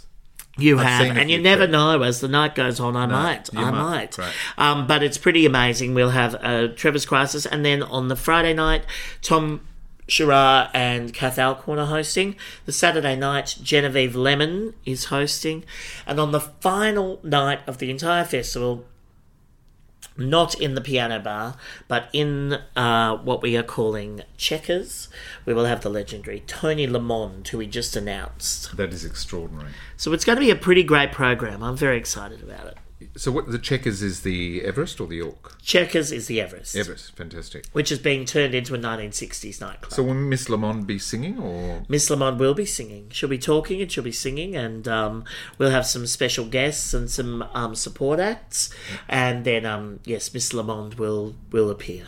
You 0.61 0.79
I've 0.79 0.87
have, 0.87 1.17
and 1.17 1.31
you 1.31 1.41
never 1.41 1.67
know. 1.67 2.03
As 2.03 2.21
the 2.21 2.29
night 2.29 2.55
goes 2.55 2.81
on, 2.81 2.97
I 2.97 3.07
might, 3.07 3.49
I 3.57 3.71
might. 3.71 3.73
might. 3.73 4.19
Right. 4.19 4.35
Um, 4.59 4.87
but 4.87 5.03
it's 5.03 5.19
pretty 5.19 5.47
amazing. 5.47 5.95
We'll 5.95 6.11
have 6.11 6.35
uh, 6.37 6.69
Trevor's 6.69 7.07
Crisis, 7.07 7.47
and 7.47 7.65
then 7.65 7.83
on 7.83 8.09
the 8.09 8.17
Friday 8.17 8.55
night, 8.55 8.85
Tom 9.23 9.67
Sharah 10.09 10.71
and 10.75 11.15
Kath 11.15 11.39
Alcorn 11.39 11.79
are 11.79 11.87
hosting. 11.87 12.37
The 12.67 12.73
Saturday 12.73 13.17
night, 13.17 13.57
Genevieve 13.63 14.17
Lemon 14.17 14.75
is 14.85 15.07
hosting, 15.07 15.65
and 16.07 16.19
on 16.19 16.33
the 16.33 16.41
final 16.41 17.21
night 17.23 17.61
of 17.67 17.79
the 17.79 17.91
entire 17.91 18.25
festival, 18.25 18.85
not 20.17 20.61
in 20.61 20.75
the 20.75 20.81
piano 20.81 21.19
bar, 21.19 21.57
but 21.89 22.09
in 22.13 22.59
uh, 22.77 23.17
what 23.17 23.43
we 23.43 23.57
are 23.57 23.63
calling 23.63 24.23
Checkers, 24.37 25.09
we 25.45 25.55
will 25.55 25.65
have 25.65 25.83
the 25.83 25.91
legendary 25.91 26.41
Toni 26.47 26.87
Lamond, 26.87 27.49
who 27.49 27.59
we 27.59 27.67
just 27.67 27.97
announced. 27.97 28.77
That 28.77 28.93
is 28.93 29.05
extraordinary. 29.05 29.71
So 29.97 30.13
it's 30.13 30.25
going 30.25 30.37
to 30.37 30.45
be 30.45 30.51
a 30.51 30.57
pretty 30.57 30.83
great 30.83 31.13
program. 31.13 31.63
I'm 31.63 31.77
very 31.77 31.97
excited 31.97 32.43
about 32.43 32.67
it. 32.67 32.79
So, 33.17 33.33
what 33.33 33.51
the 33.51 33.59
Checkers 33.59 34.03
is 34.03 34.21
the 34.23 34.63
Everest 34.63 35.01
or 35.01 35.07
the 35.07 35.17
York? 35.17 35.61
Checkers 35.63 36.13
is 36.13 36.27
the 36.27 36.41
Everest, 36.41 36.77
Everest, 36.77 37.17
fantastic. 37.17 37.67
which 37.73 37.91
is 37.91 37.99
being 37.99 38.25
turned 38.25 38.55
into 38.55 38.75
a 38.75 38.79
1960s 38.79 39.61
nightclub. 39.61 39.93
So, 39.93 40.03
will 40.03 40.15
Miss 40.15 40.49
Lamond 40.49 40.87
be 40.87 40.99
singing, 40.99 41.39
or 41.39 41.83
Miss 41.89 42.11
Lamond 42.11 42.39
will 42.39 42.55
be 42.55 42.67
singing. 42.67 43.09
She'll 43.11 43.29
be 43.29 43.39
talking 43.39 43.81
and 43.81 43.91
she'll 43.91 44.05
be 44.05 44.13
singing, 44.13 44.55
and 44.57 44.87
um, 44.87 45.25
we'll 45.59 45.71
have 45.71 45.87
some 45.87 46.07
special 46.07 46.45
guests 46.45 46.93
and 46.95 47.11
some 47.11 47.43
um, 47.55 47.75
support 47.75 48.21
acts. 48.21 48.71
And 49.09 49.45
then, 49.45 49.65
um, 49.67 50.01
yes, 50.05 50.33
Miss 50.35 50.53
Lamond 50.53 50.95
will 50.95 51.35
will 51.51 51.71
appear. 51.71 52.05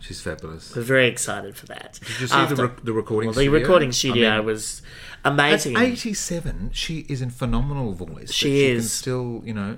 she's 0.00 0.20
fabulous? 0.20 0.74
We're 0.74 0.82
very 0.82 1.08
excited 1.08 1.56
for 1.56 1.66
that. 1.66 1.98
Did 2.06 2.20
you 2.20 2.26
see 2.28 2.46
the, 2.46 2.68
rec- 2.68 2.84
the 2.84 2.92
recording 2.92 3.28
well, 3.28 3.34
the 3.34 3.42
studio? 3.42 3.58
recording 3.60 3.88
I 3.88 3.92
studio 3.92 4.36
mean, 4.36 4.44
was 4.46 4.82
At 5.24 5.32
amazing. 5.32 5.76
87, 5.76 6.70
she 6.72 7.00
is 7.08 7.20
in 7.20 7.30
phenomenal 7.30 7.92
voice. 7.92 8.32
She 8.32 8.48
She 8.48 8.66
can 8.68 8.76
is. 8.76 8.92
still, 8.92 9.42
you 9.44 9.52
know, 9.52 9.76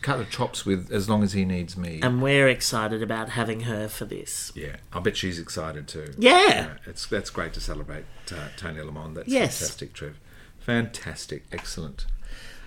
cut 0.00 0.16
the 0.18 0.24
chops 0.24 0.64
with 0.64 0.90
as 0.90 1.08
long 1.08 1.22
as 1.22 1.32
he 1.34 1.44
needs 1.44 1.76
me. 1.76 2.00
and 2.02 2.22
we're 2.22 2.48
excited 2.48 3.02
about 3.02 3.28
having 3.30 3.60
her 3.60 3.86
for 3.88 4.04
this. 4.06 4.50
yeah, 4.54 4.76
I 4.92 5.00
bet 5.00 5.16
she's 5.16 5.38
excited 5.38 5.86
too. 5.88 6.14
Yeah. 6.18 6.74
it's 6.86 7.06
that's 7.06 7.30
great 7.30 7.52
to 7.54 7.60
celebrate 7.60 8.04
uh, 8.32 8.48
Toni 8.56 8.80
Lamond. 8.80 9.16
That's 9.18 9.28
Yes. 9.28 9.58
fantastic, 9.58 9.92
Trev. 9.92 10.18
Fantastic, 10.58 11.44
excellent. 11.52 12.06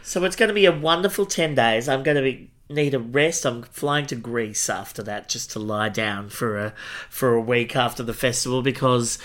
So 0.04 0.24
it's 0.26 0.36
going 0.36 0.50
to 0.50 0.54
be 0.54 0.66
a 0.68 0.72
wonderful 0.78 1.26
10 1.26 1.56
days. 1.56 1.90
I'm 1.90 2.04
going 2.04 2.18
to 2.18 2.22
be 2.24 2.52
need 2.70 2.94
a 2.94 3.00
rest. 3.00 3.46
I'm 3.46 3.64
flying 3.64 4.06
to 4.08 4.16
Greece 4.16 4.70
after 4.70 5.02
that 5.04 5.30
just 5.30 5.50
to 5.52 5.60
lie 5.60 5.90
down 5.90 6.30
for 6.30 6.58
a 6.58 6.74
for 7.10 7.34
a 7.34 7.42
week 7.42 7.76
after 7.76 8.04
the 8.04 8.14
festival 8.14 8.62
because 8.62 9.18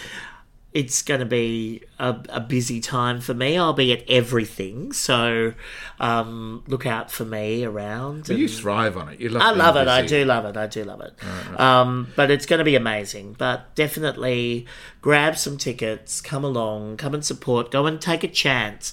it's 0.73 1.03
going 1.03 1.19
to 1.21 1.27
be 1.27 1.83
a, 1.99 2.17
a 2.29 2.41
busy 2.41 2.81
time 2.81 3.21
for 3.21 3.35
me. 3.35 3.59
I'll 3.59 3.73
be 3.73 3.93
at 3.93 4.09
everything, 4.09 4.93
so 4.93 5.55
um, 5.99 6.63
look 6.69 6.87
out 6.87 7.11
for 7.11 7.25
me 7.25 7.65
around. 7.65 8.29
But 8.29 8.37
you 8.39 8.49
thrive 8.49 8.97
on 8.97 9.09
it. 9.09 9.21
You 9.21 9.31
love. 9.31 9.43
I 9.43 9.51
love 9.51 9.77
it. 9.77 9.89
I 9.89 10.07
do 10.07 10.25
love 10.25 10.45
it. 10.45 10.57
I 10.57 10.67
do 10.69 10.85
love 10.85 11.01
it. 11.01 11.15
Um, 11.59 12.13
but 12.15 12.31
it's 12.31 12.47
going 12.47 12.59
to 12.59 12.65
be 12.65 12.77
amazing. 12.77 13.35
But 13.37 13.75
definitely 13.75 14.67
grab 15.03 15.37
some 15.37 15.57
tickets, 15.57 16.21
come 16.21 16.45
along, 16.45 16.99
come 16.99 17.15
and 17.15 17.25
support, 17.25 17.71
go 17.73 17.87
and 17.87 18.01
take 18.01 18.23
a 18.23 18.29
chance. 18.29 18.93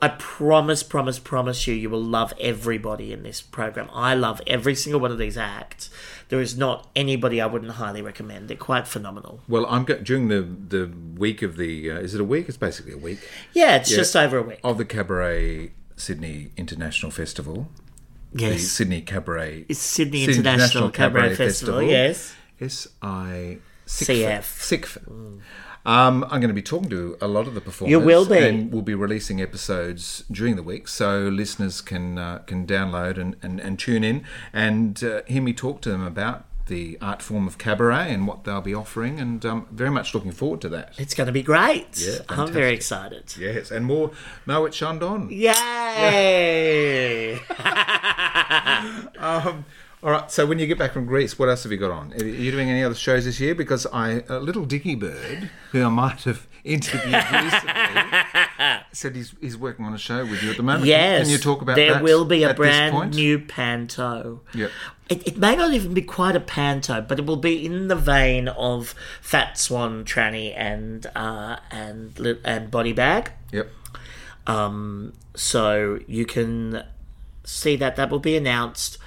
I 0.00 0.08
promise, 0.08 0.82
promise, 0.82 1.20
promise 1.20 1.64
you, 1.68 1.74
you 1.74 1.88
will 1.88 2.02
love 2.02 2.34
everybody 2.40 3.12
in 3.12 3.22
this 3.22 3.40
program. 3.40 3.88
I 3.92 4.14
love 4.14 4.42
every 4.48 4.74
single 4.74 5.00
one 5.00 5.12
of 5.12 5.18
these 5.18 5.38
acts. 5.38 5.90
There 6.32 6.40
is 6.40 6.56
not 6.56 6.88
anybody 6.96 7.42
I 7.42 7.46
wouldn't 7.46 7.72
highly 7.72 8.00
recommend. 8.00 8.48
They're 8.48 8.56
quite 8.56 8.88
phenomenal. 8.88 9.42
Well, 9.46 9.66
I'm 9.68 9.84
go- 9.84 9.98
during 9.98 10.28
the 10.28 10.40
the 10.40 10.90
week 11.18 11.42
of 11.42 11.58
the. 11.58 11.90
Uh, 11.90 11.96
is 11.98 12.14
it 12.14 12.22
a 12.22 12.24
week? 12.24 12.48
It's 12.48 12.56
basically 12.56 12.94
a 12.94 12.96
week 12.96 13.18
Yeah, 13.52 13.76
it's 13.76 13.90
just 13.90 14.16
over 14.16 14.38
a 14.38 14.42
week. 14.42 14.58
of 14.64 14.78
the 14.78 14.86
Cabaret 14.86 15.72
Sydney 15.94 16.52
International 16.56 17.12
Festival. 17.12 17.68
The 18.32 18.44
Yes. 18.44 18.62
Sydney 18.68 19.02
Cabaret. 19.02 19.66
It's 19.68 19.78
Sydney 19.78 20.24
Sydney 20.24 20.38
International 20.38 20.88
Cabaret 20.90 21.34
Festival, 21.34 21.82
yes. 21.82 22.34
S 22.58 22.88
I 23.02 23.58
CF. 23.86 24.40
SICF. 24.40 24.96
Um, 25.84 26.22
I'm 26.24 26.40
going 26.40 26.48
to 26.48 26.54
be 26.54 26.62
talking 26.62 26.88
to 26.90 27.16
a 27.20 27.26
lot 27.26 27.48
of 27.48 27.54
the 27.54 27.60
performers. 27.60 27.90
You 27.90 27.98
will 27.98 28.24
be. 28.24 28.38
and 28.38 28.72
we'll 28.72 28.82
be 28.82 28.94
releasing 28.94 29.40
episodes 29.40 30.24
during 30.30 30.54
the 30.56 30.62
week, 30.62 30.86
so 30.88 31.22
listeners 31.22 31.80
can 31.80 32.18
uh, 32.18 32.38
can 32.46 32.66
download 32.66 33.18
and, 33.18 33.36
and, 33.42 33.60
and 33.60 33.78
tune 33.78 34.04
in 34.04 34.24
and 34.52 35.02
uh, 35.02 35.22
hear 35.26 35.42
me 35.42 35.52
talk 35.52 35.80
to 35.82 35.90
them 35.90 36.06
about 36.06 36.44
the 36.68 36.96
art 37.02 37.20
form 37.20 37.48
of 37.48 37.58
cabaret 37.58 38.14
and 38.14 38.28
what 38.28 38.44
they'll 38.44 38.60
be 38.60 38.72
offering, 38.74 39.18
and 39.18 39.44
um, 39.44 39.66
very 39.72 39.90
much 39.90 40.14
looking 40.14 40.30
forward 40.30 40.60
to 40.60 40.68
that. 40.68 40.94
It's 40.96 41.12
going 41.14 41.26
to 41.26 41.32
be 41.32 41.42
great. 41.42 41.98
Yeah, 42.00 42.18
I'm 42.28 42.52
very 42.52 42.72
excited. 42.72 43.34
Yes, 43.36 43.72
and 43.72 43.84
more 43.84 44.12
Moet 44.46 44.72
Chandon. 44.72 45.28
Yay! 45.30 47.40
Um, 49.18 49.64
all 50.02 50.10
right. 50.10 50.30
So 50.30 50.46
when 50.46 50.58
you 50.58 50.66
get 50.66 50.78
back 50.78 50.92
from 50.92 51.06
Greece, 51.06 51.38
what 51.38 51.48
else 51.48 51.62
have 51.62 51.70
you 51.70 51.78
got 51.78 51.92
on? 51.92 52.12
Are 52.14 52.24
you 52.24 52.50
doing 52.50 52.68
any 52.68 52.82
other 52.82 52.94
shows 52.94 53.24
this 53.24 53.38
year? 53.38 53.54
Because 53.54 53.86
I, 53.86 54.24
a 54.28 54.40
little 54.40 54.64
Dicky 54.64 54.96
Bird, 54.96 55.48
who 55.70 55.84
I 55.84 55.88
might 55.88 56.24
have 56.24 56.48
interviewed 56.64 57.14
recently, 57.14 58.02
said 58.92 59.14
he's 59.14 59.34
he's 59.40 59.56
working 59.56 59.84
on 59.84 59.94
a 59.94 59.98
show 59.98 60.24
with 60.24 60.42
you 60.42 60.50
at 60.50 60.56
the 60.56 60.64
moment. 60.64 60.86
Yes. 60.86 61.22
Can 61.22 61.30
you 61.30 61.38
talk 61.38 61.62
about 61.62 61.76
there 61.76 61.94
that? 61.94 62.02
will 62.02 62.24
be 62.24 62.42
a 62.42 62.52
brand 62.52 63.14
new 63.14 63.38
panto. 63.38 64.40
Yep. 64.54 64.70
It, 65.08 65.28
it 65.28 65.36
may 65.36 65.54
not 65.54 65.72
even 65.72 65.94
be 65.94 66.02
quite 66.02 66.34
a 66.34 66.40
panto, 66.40 67.00
but 67.00 67.20
it 67.20 67.26
will 67.26 67.36
be 67.36 67.64
in 67.64 67.86
the 67.86 67.96
vein 67.96 68.48
of 68.48 68.94
Fat 69.20 69.56
Swan, 69.56 70.04
Tranny, 70.04 70.52
and 70.56 71.06
uh, 71.14 71.58
and 71.70 72.38
and 72.44 72.70
Body 72.72 72.92
Bag. 72.92 73.30
Yep. 73.52 73.68
Um, 74.48 75.12
so 75.36 76.00
you 76.08 76.26
can 76.26 76.82
see 77.44 77.76
that 77.76 77.94
that 77.96 78.10
will 78.10 78.18
be 78.18 78.36
announced 78.36 78.98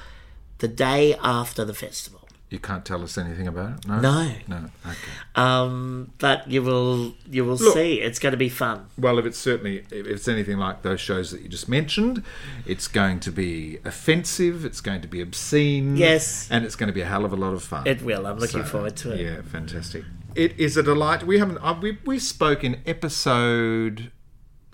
the 0.60 0.68
day 0.68 1.16
after 1.22 1.64
the 1.66 1.74
festival. 1.74 2.22
You 2.51 2.60
can't 2.60 2.86
tell 2.86 3.01
us 3.03 3.18
anything 3.18 3.47
about 3.47 3.80
it. 3.80 3.88
No. 3.88 3.99
No. 3.99 4.32
No. 4.47 4.58
Okay. 4.86 4.95
Um, 5.36 6.14
but 6.20 6.49
you 6.49 6.62
will 6.62 7.16
you 7.30 7.43
will 7.43 7.56
Look. 7.56 7.74
see. 7.74 7.99
It's 8.01 8.20
going 8.20 8.32
to 8.32 8.38
be 8.38 8.49
fun. 8.49 8.86
Well, 8.97 9.18
if 9.18 9.26
it's 9.26 9.38
certainly 9.39 9.80
if 9.91 10.06
it's 10.06 10.28
anything 10.28 10.58
like 10.58 10.84
those 10.84 11.01
shows 11.01 11.32
that 11.32 11.41
you 11.41 11.49
just 11.49 11.68
mentioned, 11.68 12.24
it's 12.66 12.88
going 12.88 13.20
to 13.22 13.32
be 13.32 13.80
offensive. 13.84 14.64
It's 14.64 14.80
going 14.80 15.01
to 15.01 15.08
be 15.08 15.22
obscene. 15.22 15.97
Yes. 15.97 16.47
and 16.51 16.64
it's 16.64 16.76
going 16.76 16.88
to 16.88 16.93
be 16.93 17.01
a 17.01 17.06
hell 17.06 17.26
of 17.26 17.34
a 17.34 17.36
lot 17.36 17.53
of 17.53 17.64
fun. 17.64 17.88
It 17.88 18.03
will. 18.03 18.28
I'm 18.28 18.38
looking 18.38 18.62
So, 18.64 18.70
forward 18.70 18.95
to 18.97 19.12
it. 19.14 19.20
Yeah, 19.22 19.41
fantastic. 19.41 20.03
It 20.36 20.58
is 20.60 20.78
a 20.78 20.84
delight. 20.84 21.24
We 21.26 21.39
haven't. 21.39 21.58
Uh, 21.58 21.78
we 21.82 21.97
we 22.06 22.20
spoke 22.20 22.64
in 22.64 22.80
episode 22.86 24.12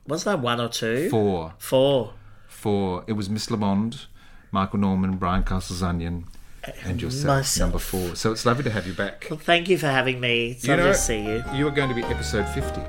Was 0.08 0.26
that 0.26 0.40
one 0.40 0.60
or 0.60 0.68
two? 0.70 1.10
four. 1.10 1.54
Four. 1.58 2.14
For 2.48 3.04
it 3.08 3.14
was 3.14 3.30
Miss 3.30 3.50
Lamond 3.50 4.08
Michael 4.52 4.80
Norman, 4.80 5.18
Brian 5.18 5.44
Castles 5.44 5.82
Onion, 5.82 6.26
and 6.84 7.02
yourself, 7.02 7.38
Myself. 7.38 7.68
number 7.72 7.80
four. 7.80 8.16
So 8.16 8.32
it's 8.32 8.46
lovely 8.46 8.64
to 8.66 8.70
have 8.72 8.86
you 8.86 8.94
back. 8.94 9.28
Well, 9.30 9.40
thank 9.40 9.70
you 9.70 9.78
for 9.78 9.88
having 9.88 10.20
me. 10.20 10.52
It's 10.52 10.68
lovely 10.68 10.86
to 10.86 10.94
see 10.94 11.24
you. 11.24 11.44
You 11.54 11.68
are 11.68 11.72
going 11.72 11.90
to 11.90 11.96
be 11.96 12.04
episode 12.04 12.48
50. 12.50 12.82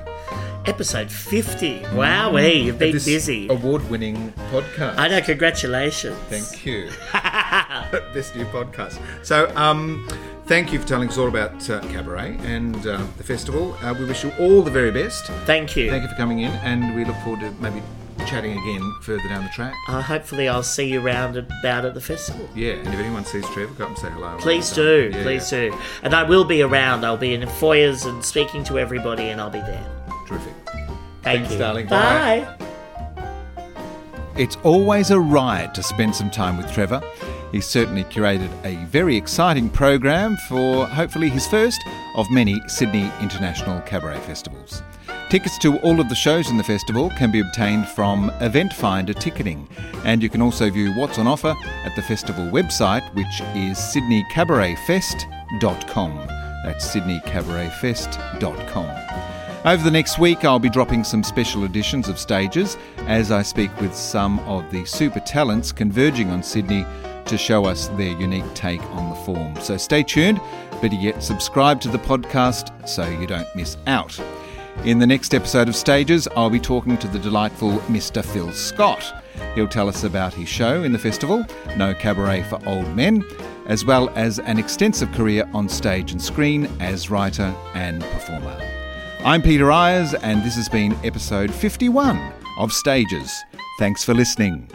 Episode 0.65 1.11
50. 1.11 1.79
Wowee, 1.79 2.63
you've 2.65 2.79
been 2.79 2.93
This 2.93 3.05
busy. 3.05 3.47
Award 3.49 3.89
winning 3.89 4.31
podcast. 4.51 4.97
I 4.97 5.07
know, 5.09 5.21
congratulations. 5.21 6.15
Thank 6.29 6.65
you. 6.65 6.89
this 8.13 8.33
new 8.35 8.45
podcast. 8.45 8.97
So, 9.25 9.51
um, 9.57 10.07
thank 10.45 10.71
you 10.71 10.79
for 10.79 10.87
telling 10.87 11.09
us 11.09 11.17
all 11.17 11.27
about 11.27 11.69
uh, 11.69 11.81
Cabaret 11.89 12.37
and 12.43 12.75
uh, 12.87 13.05
the 13.17 13.23
festival. 13.23 13.75
Uh, 13.81 13.93
we 13.97 14.05
wish 14.05 14.23
you 14.23 14.31
all 14.39 14.61
the 14.61 14.71
very 14.71 14.91
best. 14.91 15.25
Thank 15.45 15.75
you. 15.75 15.89
Thank 15.89 16.03
you 16.03 16.09
for 16.09 16.15
coming 16.15 16.39
in, 16.39 16.51
and 16.63 16.95
we 16.95 17.03
look 17.03 17.17
forward 17.17 17.41
to 17.41 17.51
maybe 17.61 17.81
chatting 18.27 18.57
again 18.57 18.95
further 19.01 19.27
down 19.29 19.43
the 19.43 19.49
track. 19.49 19.73
Uh, 19.87 20.01
hopefully, 20.01 20.47
I'll 20.47 20.63
see 20.63 20.87
you 20.87 21.01
round 21.01 21.37
about 21.37 21.85
at 21.85 21.93
the 21.93 22.01
festival. 22.01 22.47
Yeah, 22.55 22.73
and 22.73 22.87
if 22.87 22.99
anyone 22.99 23.25
sees 23.25 23.47
Trevor, 23.49 23.73
go 23.73 23.83
up 23.85 23.89
and 23.91 23.99
say 23.99 24.09
hello. 24.09 24.37
Please 24.39 24.71
do, 24.71 25.11
yeah, 25.13 25.23
please 25.23 25.49
do. 25.49 25.75
And 26.01 26.13
I 26.13 26.23
will 26.23 26.45
be 26.45 26.61
around. 26.61 27.05
I'll 27.05 27.17
be 27.17 27.33
in 27.33 27.41
the 27.41 27.47
foyers 27.47 28.05
and 28.05 28.23
speaking 28.23 28.63
to 28.65 28.79
everybody, 28.79 29.29
and 29.29 29.39
I'll 29.41 29.49
be 29.49 29.59
there. 29.59 29.85
Terrific. 30.27 30.53
Thank 31.21 31.23
Thanks, 31.23 31.51
you. 31.53 31.57
darling. 31.59 31.87
Bye. 31.87 32.47
It's 34.35 34.57
always 34.63 35.11
a 35.11 35.19
riot 35.19 35.75
to 35.75 35.83
spend 35.83 36.15
some 36.15 36.31
time 36.31 36.57
with 36.57 36.71
Trevor. 36.71 37.01
He's 37.51 37.67
certainly 37.67 38.03
curated 38.05 38.49
a 38.65 38.83
very 38.85 39.15
exciting 39.15 39.69
program 39.69 40.37
for 40.49 40.87
hopefully 40.87 41.29
his 41.29 41.45
first 41.45 41.79
of 42.15 42.29
many 42.31 42.59
Sydney 42.67 43.11
International 43.21 43.79
Cabaret 43.81 44.19
Festivals. 44.21 44.81
Tickets 45.33 45.57
to 45.57 45.79
all 45.79 45.99
of 45.99 46.07
the 46.09 46.15
shows 46.15 46.51
in 46.51 46.57
the 46.57 46.63
festival 46.63 47.09
can 47.17 47.31
be 47.31 47.39
obtained 47.39 47.87
from 47.87 48.29
Eventfinda 48.39 49.19
Ticketing, 49.19 49.67
and 50.05 50.21
you 50.21 50.29
can 50.29 50.43
also 50.43 50.69
view 50.69 50.93
what's 50.93 51.17
on 51.17 51.25
offer 51.25 51.55
at 51.83 51.95
the 51.95 52.03
festival 52.03 52.45
website, 52.51 53.01
which 53.15 53.41
is 53.55 53.79
sydneycabaretfest.com. 53.79 56.27
That's 56.63 56.95
sydneycabaretfest.com. 56.95 59.65
Over 59.65 59.83
the 59.83 59.89
next 59.89 60.19
week, 60.19 60.45
I'll 60.45 60.59
be 60.59 60.69
dropping 60.69 61.03
some 61.03 61.23
special 61.23 61.63
editions 61.63 62.07
of 62.07 62.19
stages 62.19 62.77
as 63.07 63.31
I 63.31 63.41
speak 63.41 63.75
with 63.81 63.95
some 63.95 64.37
of 64.41 64.69
the 64.69 64.85
super 64.85 65.21
talents 65.21 65.71
converging 65.71 66.29
on 66.29 66.43
Sydney 66.43 66.85
to 67.25 67.39
show 67.39 67.65
us 67.65 67.87
their 67.97 68.15
unique 68.19 68.53
take 68.53 68.83
on 68.91 69.09
the 69.09 69.15
form. 69.15 69.59
So 69.61 69.77
stay 69.77 70.03
tuned, 70.03 70.39
better 70.79 70.93
yet, 70.93 71.23
subscribe 71.23 71.81
to 71.81 71.89
the 71.89 71.97
podcast 71.97 72.87
so 72.87 73.09
you 73.09 73.25
don't 73.25 73.47
miss 73.55 73.77
out. 73.87 74.21
In 74.81 74.99
the 74.99 75.07
next 75.07 75.33
episode 75.33 75.69
of 75.69 75.77
Stages, 75.77 76.27
I'll 76.35 76.49
be 76.49 76.59
talking 76.59 76.97
to 76.97 77.07
the 77.07 77.19
delightful 77.19 77.77
Mr. 77.87 78.23
Phil 78.23 78.51
Scott. 78.51 79.23
He'll 79.55 79.67
tell 79.67 79.87
us 79.87 80.03
about 80.03 80.33
his 80.33 80.49
show 80.49 80.83
in 80.83 80.91
the 80.91 80.99
festival, 80.99 81.45
No 81.77 81.93
Cabaret 81.93 82.43
for 82.43 82.59
Old 82.67 82.93
Men, 82.93 83.23
as 83.65 83.85
well 83.85 84.09
as 84.15 84.39
an 84.39 84.59
extensive 84.59 85.09
career 85.13 85.49
on 85.53 85.69
stage 85.69 86.11
and 86.11 86.21
screen 86.21 86.65
as 86.81 87.09
writer 87.09 87.55
and 87.75 88.01
performer. 88.01 88.59
I'm 89.23 89.41
Peter 89.41 89.71
Ayers, 89.71 90.15
and 90.15 90.43
this 90.43 90.55
has 90.55 90.67
been 90.67 90.97
episode 91.05 91.53
51 91.53 92.33
of 92.59 92.73
Stages. 92.73 93.31
Thanks 93.79 94.03
for 94.03 94.13
listening. 94.13 94.69